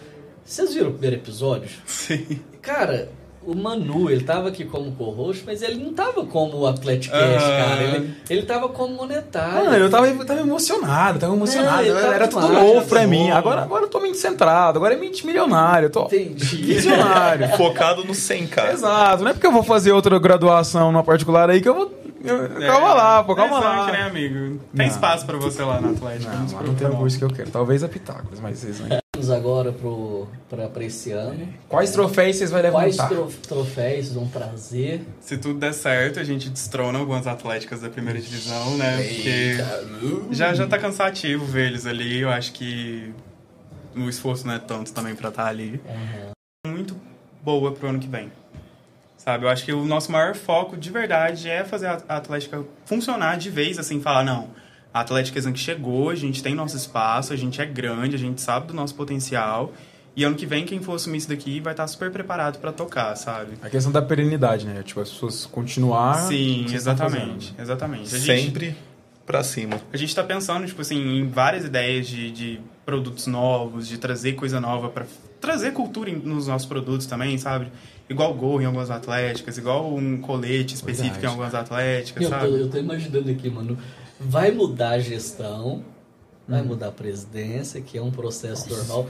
[0.43, 1.69] Vocês viram o primeiro episódio?
[1.85, 2.39] Sim.
[2.61, 3.11] Cara,
[3.45, 7.19] o Manu, ele tava aqui como co-host, mas ele não tava como Atlético Ah.
[7.39, 7.81] cara.
[7.83, 9.65] Ele, ele tava como monetário.
[9.65, 11.87] Mano, eu tava, eu tava emocionado, tava emocionado.
[11.87, 13.25] É, tava era tudo novo pra mim.
[13.27, 13.37] novo.
[13.37, 15.87] Agora, agora eu tô mente centrado, agora é mente milionário.
[15.87, 16.57] Eu tô Entendi.
[16.57, 17.47] visionário.
[17.57, 18.71] Focado no 100k.
[18.73, 21.99] Exato, não é porque eu vou fazer outra graduação numa particular aí que eu vou.
[22.23, 23.85] eu- calma lá, pô, calma é lá.
[23.91, 24.35] Né, amigo?
[24.35, 24.85] Tem Não.
[24.85, 26.31] espaço pra você lá na Atlética.
[26.31, 27.49] Não, mas não tem o curso que eu quero.
[27.49, 28.99] Talvez a Pitágoras, mas vocês não.
[29.19, 29.75] Vamos agora
[30.71, 31.53] pra esse ano.
[31.67, 33.09] Quais troféus vocês vão Quais levantar?
[33.09, 35.01] tro- troféus vocês vão trazer?
[35.19, 38.95] Se tudo der certo, a gente destrona algumas atléticas da primeira divisão, né?
[39.03, 39.57] Porque
[40.31, 42.19] já, já tá cansativo ver eles ali.
[42.21, 43.13] Eu acho que
[43.93, 45.81] o esforço não é tanto também pra estar ali.
[46.65, 46.95] Muito
[47.43, 48.31] boa pro ano que vem.
[49.17, 49.43] Sabe?
[49.43, 53.49] Eu acho que o nosso maior foco de verdade é fazer a Atlética funcionar de
[53.49, 54.47] vez, assim, falar, não,
[54.93, 58.41] a Atlética Exanque chegou, a gente tem nosso espaço, a gente é grande, a gente
[58.41, 59.71] sabe do nosso potencial.
[60.15, 63.15] E ano que vem, quem for assumir isso daqui vai estar super preparado pra tocar,
[63.15, 63.53] sabe?
[63.61, 64.81] A questão da perenidade, né?
[64.83, 66.15] Tipo, as pessoas continuar.
[66.27, 67.53] Sim, que exatamente.
[67.57, 68.13] Exatamente.
[68.15, 68.75] A gente, Sempre
[69.25, 69.79] pra cima.
[69.93, 74.33] a gente tá pensando, tipo assim, em várias ideias de, de produtos novos, de trazer
[74.33, 75.05] coisa nova pra
[75.39, 77.67] trazer cultura nos nossos produtos também, sabe?
[78.09, 81.25] Igual gol em algumas atléticas, igual um colete específico Verdade.
[81.25, 82.59] em algumas atléticas, Eu tô, sabe?
[82.61, 83.77] eu tô imaginando aqui, mano.
[84.19, 85.81] Vai mudar a gestão, Hum.
[86.47, 89.07] vai mudar a presidência, que é um processo normal.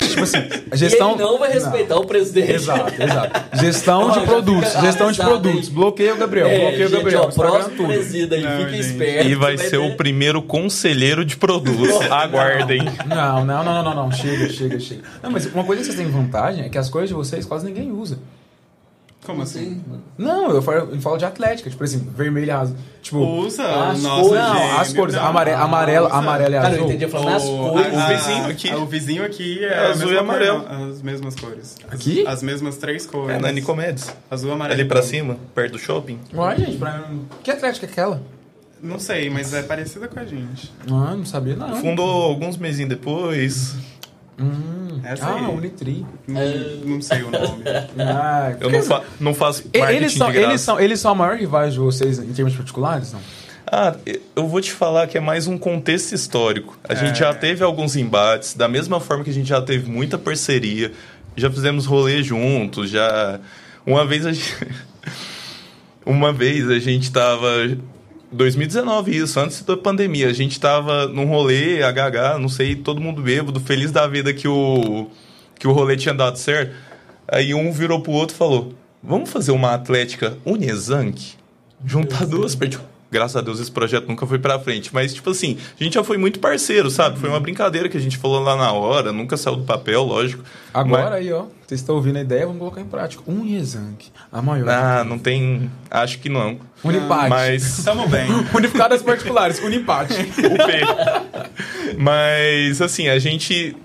[0.00, 1.12] Tipo assim, a E gestão.
[1.12, 2.50] ele não vai respeitar o presidente.
[2.52, 3.40] Exato, exato.
[3.62, 5.68] Gestão Ó, de produtos, gestão de produtos.
[5.68, 5.74] aí.
[5.74, 7.22] Bloqueia o Gabriel, É, bloqueia o gente, Gabriel.
[7.22, 7.86] ó, próximo tudo.
[7.88, 8.80] presida aí, Não, fica gente.
[8.80, 9.28] esperto.
[9.28, 11.94] E vai que ser o ter- primeiro conselheiro de produtos.
[12.10, 12.82] Aguardem.
[13.06, 14.12] Não, não, não, não, não, não.
[14.12, 15.02] Chega, chega, chega.
[15.22, 17.64] Não, mas uma coisa que vocês têm vantagem é que as coisas de vocês quase
[17.64, 18.18] ninguém usa.
[19.30, 19.82] Como assim?
[20.18, 22.76] Não, eu falo, eu falo de atlética, tipo assim, vermelho e azul.
[23.02, 24.42] Tipo, Usa As o nosso cores.
[24.44, 26.14] não, gêmeo, as cores, não, amare, não, amarelo, usa.
[26.16, 26.86] amarelo e Cara, eu azul.
[26.90, 27.94] entendi falando as O- cores.
[27.94, 28.70] a- O vizinho aqui.
[28.70, 30.60] a- O vizinho aqui é, É azul e amarelo.
[30.62, 31.76] cor, as mesmas cores.
[31.88, 32.24] As- Aqui?
[32.26, 33.36] As mesmas três cores.
[33.36, 34.14] É na Nicomedes.
[34.30, 34.74] Azul, amarelo.
[34.78, 36.18] Ali e pra cima, perto do shopping.
[36.34, 37.04] Uai, gente, pra...
[37.42, 38.22] que atlética é aquela?
[38.82, 40.72] Não sei, mas é parecida com a gente.
[40.90, 41.76] Ah, não sabia não.
[41.76, 43.74] Fundou alguns mesinhos depois.
[44.40, 45.00] Hum.
[45.04, 45.44] Essa ah, aí.
[45.44, 46.06] Unitri.
[46.26, 46.40] Não,
[46.86, 47.62] não sei o nome.
[47.98, 50.48] Ah, Eu não, fa não faço marketing eles, são, de graça.
[50.48, 53.12] eles, são, eles são a maior rivais de vocês em termos particulares?
[53.12, 53.20] Não?
[53.66, 53.94] Ah,
[54.34, 56.78] eu vou te falar que é mais um contexto histórico.
[56.82, 60.18] A gente já teve alguns embates, da mesma forma que a gente já teve muita
[60.18, 60.90] parceria,
[61.36, 63.38] já fizemos rolê juntos, já.
[63.86, 64.56] Uma vez a gente.
[66.04, 67.46] Uma vez a gente tava.
[68.32, 70.28] 2019, isso, antes da pandemia.
[70.28, 74.46] A gente tava num rolê, HH, não sei, todo mundo bêbado, feliz da vida que
[74.46, 75.08] o,
[75.58, 76.74] que o rolê tinha dado certo.
[77.26, 81.34] Aí um virou pro outro e falou: Vamos fazer uma atlética Unezank?
[81.84, 82.80] Juntar duas partes.
[83.10, 84.90] Graças a Deus esse projeto nunca foi pra frente.
[84.92, 87.18] Mas, tipo assim, a gente já foi muito parceiro, sabe?
[87.18, 90.42] Foi uma brincadeira que a gente falou lá na hora, nunca saiu do papel, lógico.
[90.72, 91.14] Agora mas...
[91.14, 93.22] aí, ó, vocês estão ouvindo a ideia, vamos colocar em prática.
[93.26, 94.68] Unizank, a maior.
[94.68, 95.70] Ah, não tem.
[95.90, 96.58] Acho que não.
[96.82, 97.28] Unipate.
[97.28, 97.78] Mas.
[97.78, 98.28] Estamos bem.
[98.54, 100.14] Unificadas particulares, Unipate.
[100.20, 101.96] o P.
[101.96, 103.76] Mas, assim, a gente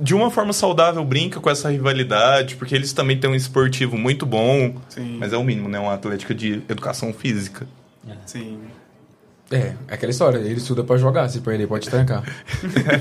[0.00, 4.26] de uma forma saudável, brinca com essa rivalidade, porque eles também têm um esportivo muito
[4.26, 4.74] bom.
[4.88, 5.16] Sim.
[5.18, 5.78] Mas é o mínimo, né?
[5.78, 7.66] Uma atlética de educação física.
[8.08, 8.12] É.
[8.26, 8.58] Sim.
[9.52, 12.22] É, é aquela história, ele estuda para jogar, se perder pode trancar.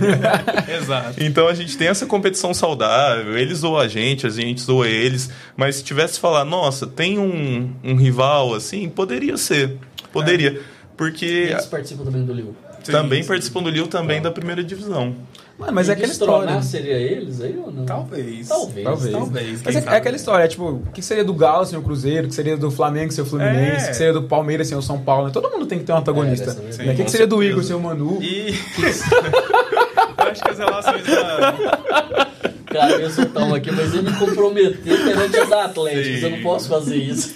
[0.81, 1.23] Exato.
[1.23, 5.29] Então a gente tem essa competição saudável, eles zoam a gente, a gente zoa eles,
[5.55, 9.77] mas se tivesse falar, nossa, tem um, um rival assim, poderia ser,
[10.11, 10.61] poderia, é.
[10.97, 11.25] porque...
[11.51, 12.55] Eles participam também do Lille.
[12.83, 13.27] Também sim.
[13.27, 14.29] participam do Lille, também tá.
[14.29, 15.15] da primeira divisão.
[15.59, 16.61] Mano, mas é aquela história.
[16.61, 17.85] seria eles aí ou não?
[17.85, 18.47] Talvez.
[18.47, 18.85] Talvez.
[18.85, 19.11] Talvez.
[19.11, 19.61] Talvez.
[19.61, 22.27] Mas é, é, aquela história, é, tipo, o que seria do Galo sem o Cruzeiro,
[22.27, 23.87] o que seria do Flamengo sem o Fluminense, é.
[23.87, 25.27] o que seria do Palmeiras sem o São Paulo.
[25.27, 25.33] Né?
[25.33, 26.51] Todo mundo tem que ter um antagonista.
[26.51, 26.93] É, né?
[26.93, 28.23] O que, que seria do Igor sem o Manu?
[28.23, 28.51] E...
[30.17, 32.29] eu acho que as relações da...
[32.71, 36.23] Cara, eu sou tão aqui, mas ele me comprometeu perante os atléticos.
[36.23, 37.35] Eu não posso fazer isso.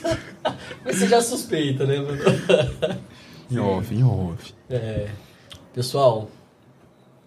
[0.86, 1.96] mas você já suspeita, né?
[3.52, 4.54] Em off, em off.
[4.70, 5.08] É.
[5.74, 6.30] Pessoal,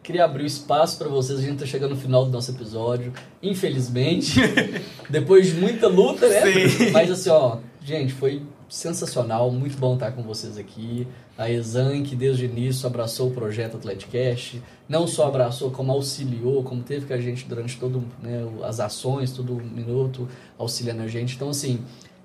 [0.06, 1.40] Queria abrir o espaço para vocês.
[1.40, 3.12] A gente tá chegando no final do nosso episódio.
[3.42, 4.38] Infelizmente.
[5.10, 6.42] depois de muita luta, né?
[6.68, 6.90] Sim.
[6.92, 9.50] Mas assim, ó, gente, foi sensacional.
[9.50, 11.08] Muito bom estar com vocês aqui.
[11.36, 14.62] A Exan, que desde o início abraçou o projeto Atleticast.
[14.88, 19.32] Não só abraçou, como auxiliou, como teve com a gente durante todo né, as ações,
[19.32, 21.34] todo minuto, auxiliando a gente.
[21.34, 21.80] Então, assim,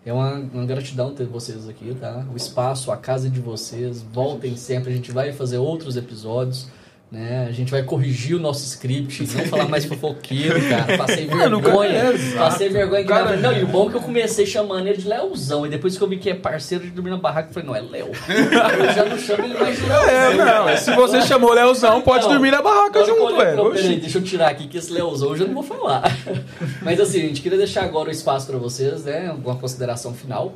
[0.06, 2.28] é uma, uma, gratidão ter vocês aqui, tá?
[2.32, 4.04] O espaço, a casa de vocês.
[4.04, 4.92] Voltem sempre.
[4.92, 6.68] A gente vai fazer outros episódios.
[7.12, 7.46] Né?
[7.46, 10.98] A gente vai corrigir o nosso script, não falar mais fofoqueiro, cara.
[10.98, 11.90] Passei vergonha.
[11.90, 13.04] É, passei vergonha.
[13.04, 15.66] Cara, não, e o bom é que eu comecei chamando ele de Leozão.
[15.66, 17.76] E depois que eu vi que é parceiro de dormir na barraca, eu falei, não,
[17.76, 18.08] é Léo.
[18.08, 20.10] eu já não chamo ele mais de Leozão.
[20.10, 20.78] É, não.
[20.78, 23.72] Se você chamou Leozão, pode não, dormir na barraca junto, velho.
[23.72, 26.04] Peraí, deixa eu tirar aqui que esse Leozão eu já não vou falar.
[26.82, 29.36] Mas assim, a gente queria deixar agora o espaço para vocês, né?
[29.44, 30.54] Uma consideração final.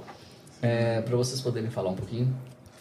[0.62, 2.34] É, para vocês poderem falar um pouquinho.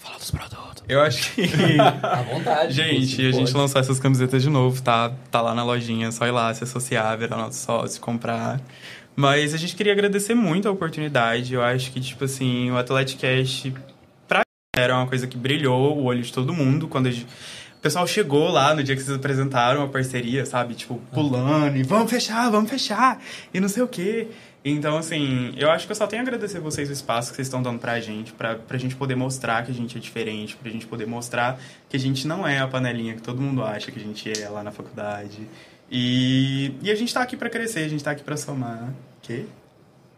[0.05, 0.85] Fala dos produtos.
[0.86, 1.48] Eu acho que.
[1.81, 2.74] À vontade.
[2.76, 5.10] gente, a gente lançou essas camisetas de novo, tá?
[5.31, 8.60] Tá lá na lojinha, só ir lá, se associar, virar nosso sócio, comprar.
[9.16, 11.55] Mas a gente queria agradecer muito a oportunidade.
[11.55, 13.72] Eu acho que, tipo assim, o Athletic Cash,
[14.28, 14.43] pra
[14.76, 17.24] era uma coisa que brilhou o olho de todo mundo quando gente...
[17.78, 20.74] o pessoal chegou lá no dia que vocês apresentaram a parceria, sabe?
[20.74, 23.22] Tipo, pulando e vamos fechar, vamos fechar,
[23.55, 24.28] e não sei o quê.
[24.65, 27.49] Então, assim, eu acho que eu só tenho a agradecer vocês o espaço que vocês
[27.49, 30.70] estão dando pra gente, pra, pra gente poder mostrar que a gente é diferente, pra
[30.70, 33.99] gente poder mostrar que a gente não é a panelinha que todo mundo acha que
[33.99, 35.47] a gente é lá na faculdade.
[35.91, 38.95] E, e a gente tá aqui pra crescer, a gente tá aqui pra somar.
[39.20, 39.45] Quê?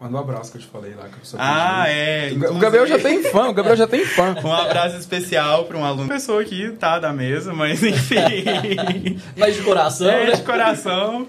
[0.00, 1.04] Manda um abraço que eu te falei lá.
[1.04, 2.30] Que eu ah, é.
[2.50, 4.36] O Gabriel já tem fã, o Gabriel já tem fã.
[4.44, 6.06] um abraço especial para um aluno.
[6.06, 9.18] Pessoa que tá da mesa, mas enfim.
[9.36, 10.32] mas de coração, é, né?
[10.32, 11.26] de coração.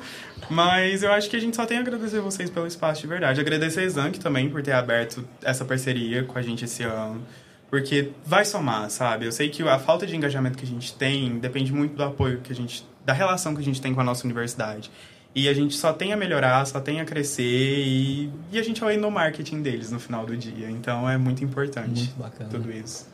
[0.49, 3.39] Mas eu acho que a gente só tem a agradecer vocês pelo espaço de verdade.
[3.39, 7.21] Agradecer a Exanc também por ter aberto essa parceria com a gente esse ano.
[7.69, 9.25] Porque vai somar, sabe?
[9.25, 12.39] Eu sei que a falta de engajamento que a gente tem depende muito do apoio
[12.39, 12.85] que a gente.
[13.05, 14.89] da relação que a gente tem com a nossa universidade.
[15.35, 18.81] E a gente só tem a melhorar, só tem a crescer e, e a gente
[18.81, 20.69] vai no marketing deles no final do dia.
[20.69, 22.49] Então é muito importante muito bacana.
[22.49, 23.07] tudo isso.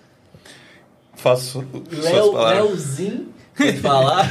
[1.16, 4.30] Faço Leo, Leozinho Pode falar?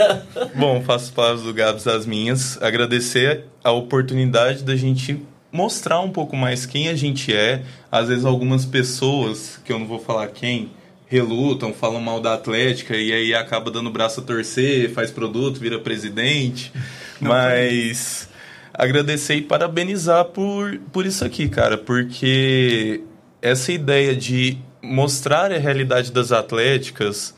[0.54, 2.60] Bom, faço as palavras do Gabs as minhas.
[2.62, 5.22] Agradecer a oportunidade da gente
[5.52, 7.62] mostrar um pouco mais quem a gente é.
[7.90, 10.70] Às vezes algumas pessoas, que eu não vou falar quem,
[11.06, 15.78] relutam, falam mal da Atlética e aí acaba dando braço a torcer, faz produto, vira
[15.78, 16.72] presidente.
[17.20, 18.28] Não, Mas
[18.72, 23.02] agradecer e parabenizar por, por isso aqui, cara, porque
[23.40, 27.32] essa ideia de mostrar a realidade das atléticas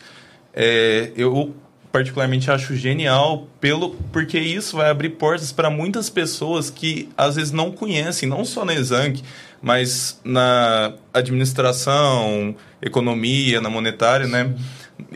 [0.56, 1.54] é, eu
[1.92, 7.52] particularmente acho genial pelo porque isso vai abrir portas para muitas pessoas que às vezes
[7.52, 9.22] não conhecem, não só na Exanc,
[9.62, 14.54] mas na administração, economia, na monetária, né?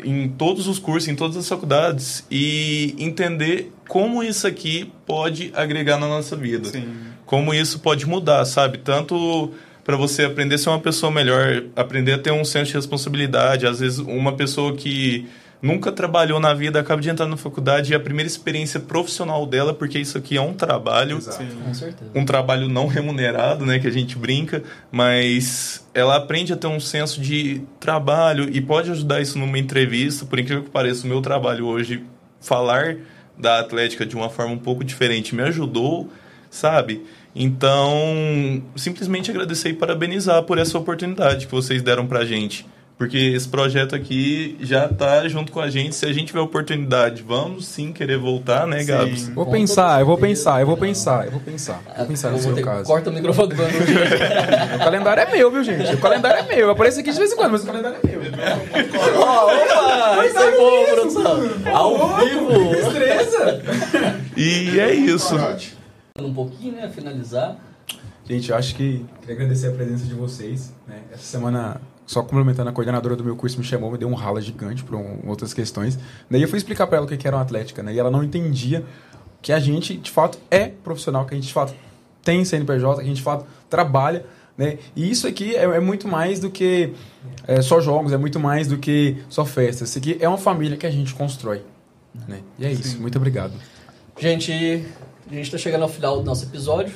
[0.04, 5.98] Em todos os cursos, em todas as faculdades e entender como isso aqui pode agregar
[5.98, 6.70] na nossa vida.
[6.70, 6.86] Sim.
[7.26, 8.78] Como isso pode mudar, sabe?
[8.78, 9.52] Tanto
[9.90, 13.66] para você aprender a ser uma pessoa melhor, aprender a ter um senso de responsabilidade.
[13.66, 15.28] Às vezes, uma pessoa que
[15.60, 19.74] nunca trabalhou na vida acaba de entrar na faculdade e a primeira experiência profissional dela,
[19.74, 22.08] porque isso aqui é um trabalho, Sim, com certeza.
[22.14, 24.62] um trabalho não remunerado, né, que a gente brinca,
[24.92, 30.24] mas ela aprende a ter um senso de trabalho e pode ajudar isso numa entrevista.
[30.24, 32.04] Por incrível que pareça, o meu trabalho hoje
[32.40, 32.96] falar
[33.36, 36.08] da Atlética de uma forma um pouco diferente me ajudou,
[36.48, 37.02] sabe?
[37.34, 42.66] Então, simplesmente agradecer e parabenizar por essa oportunidade que vocês deram pra gente.
[42.98, 45.94] Porque esse projeto aqui já tá junto com a gente.
[45.96, 49.26] Se a gente tiver oportunidade, vamos sim querer voltar, né, Gabs?
[49.30, 51.80] Vou pensar, eu vou pensar, eu vou pensar, eu vou pensar.
[51.96, 52.84] Vou pensar no seu ter- caso.
[52.84, 53.62] Corta o microfone do.
[54.76, 55.94] O calendário é meu, viu, gente?
[55.94, 56.58] O calendário é meu.
[56.58, 58.20] Eu apareço aqui de vez em quando, mas o calendário é meu.
[59.16, 60.26] Ó, Opa!
[60.26, 61.50] Isso é bom, produção.
[61.72, 62.70] Ao vivo.
[62.74, 63.62] Destreza!
[64.36, 65.36] E é isso.
[66.18, 66.88] Um pouquinho, né?
[66.88, 67.58] Finalizar.
[68.24, 70.72] Gente, eu acho que queria agradecer a presença de vocês.
[70.86, 71.02] Né?
[71.12, 74.40] Essa semana, só complementando, a coordenadora do meu curso me chamou, me deu um rala
[74.40, 74.96] gigante para
[75.26, 75.98] outras questões.
[76.30, 77.92] Daí eu fui explicar para ela o que era uma atlética, né?
[77.92, 78.84] E ela não entendia
[79.42, 81.74] que a gente, de fato, é profissional, que a gente, de fato,
[82.22, 84.24] tem CNPJ, que a gente, de fato, trabalha.
[84.56, 84.78] Né?
[84.94, 86.92] E isso aqui é, é muito mais do que
[87.46, 89.88] é, só jogos, é muito mais do que só festas.
[89.88, 91.62] Isso aqui é uma família que a gente constrói.
[92.28, 92.40] Né?
[92.58, 93.00] E é isso.
[93.00, 93.54] Muito obrigado.
[94.18, 94.84] Gente,
[95.30, 96.92] a gente está chegando ao final do nosso episódio.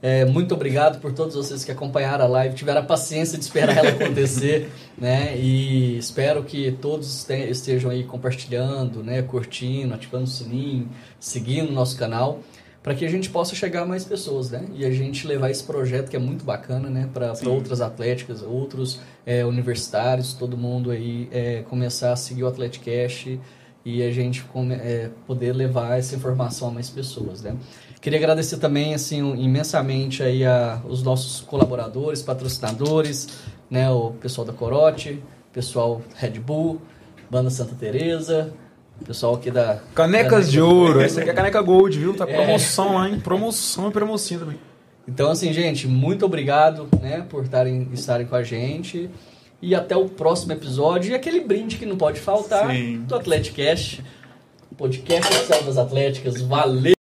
[0.00, 3.76] É, muito obrigado por todos vocês que acompanharam a live, tiveram a paciência de esperar
[3.76, 5.36] ela acontecer, né?
[5.36, 9.22] E espero que todos te- estejam aí compartilhando, né?
[9.22, 10.88] Curtindo, ativando o sininho,
[11.18, 12.40] seguindo o nosso canal,
[12.80, 14.66] para que a gente possa chegar a mais pessoas, né?
[14.72, 17.08] E a gente levar esse projeto que é muito bacana, né?
[17.12, 23.38] Para outras atléticas, outros é, universitários, todo mundo aí é, começar a seguir o Atleticast
[23.84, 24.44] e a gente
[24.80, 27.56] é, poder levar essa informação a mais pessoas, né?
[28.00, 33.28] Queria agradecer também, assim, imensamente aí a, os nossos colaboradores, patrocinadores,
[33.70, 33.90] né?
[33.90, 35.22] O pessoal da Corote,
[35.52, 36.80] pessoal Red Bull,
[37.30, 38.52] Banda Santa Teresa,
[39.04, 39.80] pessoal aqui da...
[39.94, 41.00] Canecas de ouro.
[41.00, 42.14] Essa aqui é a caneca Gold, viu?
[42.14, 42.34] Tá É.
[42.34, 43.20] promoção lá, hein?
[43.20, 44.58] Promoção e promocinha também.
[45.06, 49.08] Então, assim, gente, muito obrigado, né, por estarem, estarem com a gente.
[49.60, 51.12] E até o próximo episódio.
[51.12, 53.04] E aquele brinde que não pode faltar Sim.
[53.06, 54.04] do Atleticast,
[54.76, 55.32] podcast
[55.64, 56.40] das Atléticas.
[56.40, 56.97] Valeu!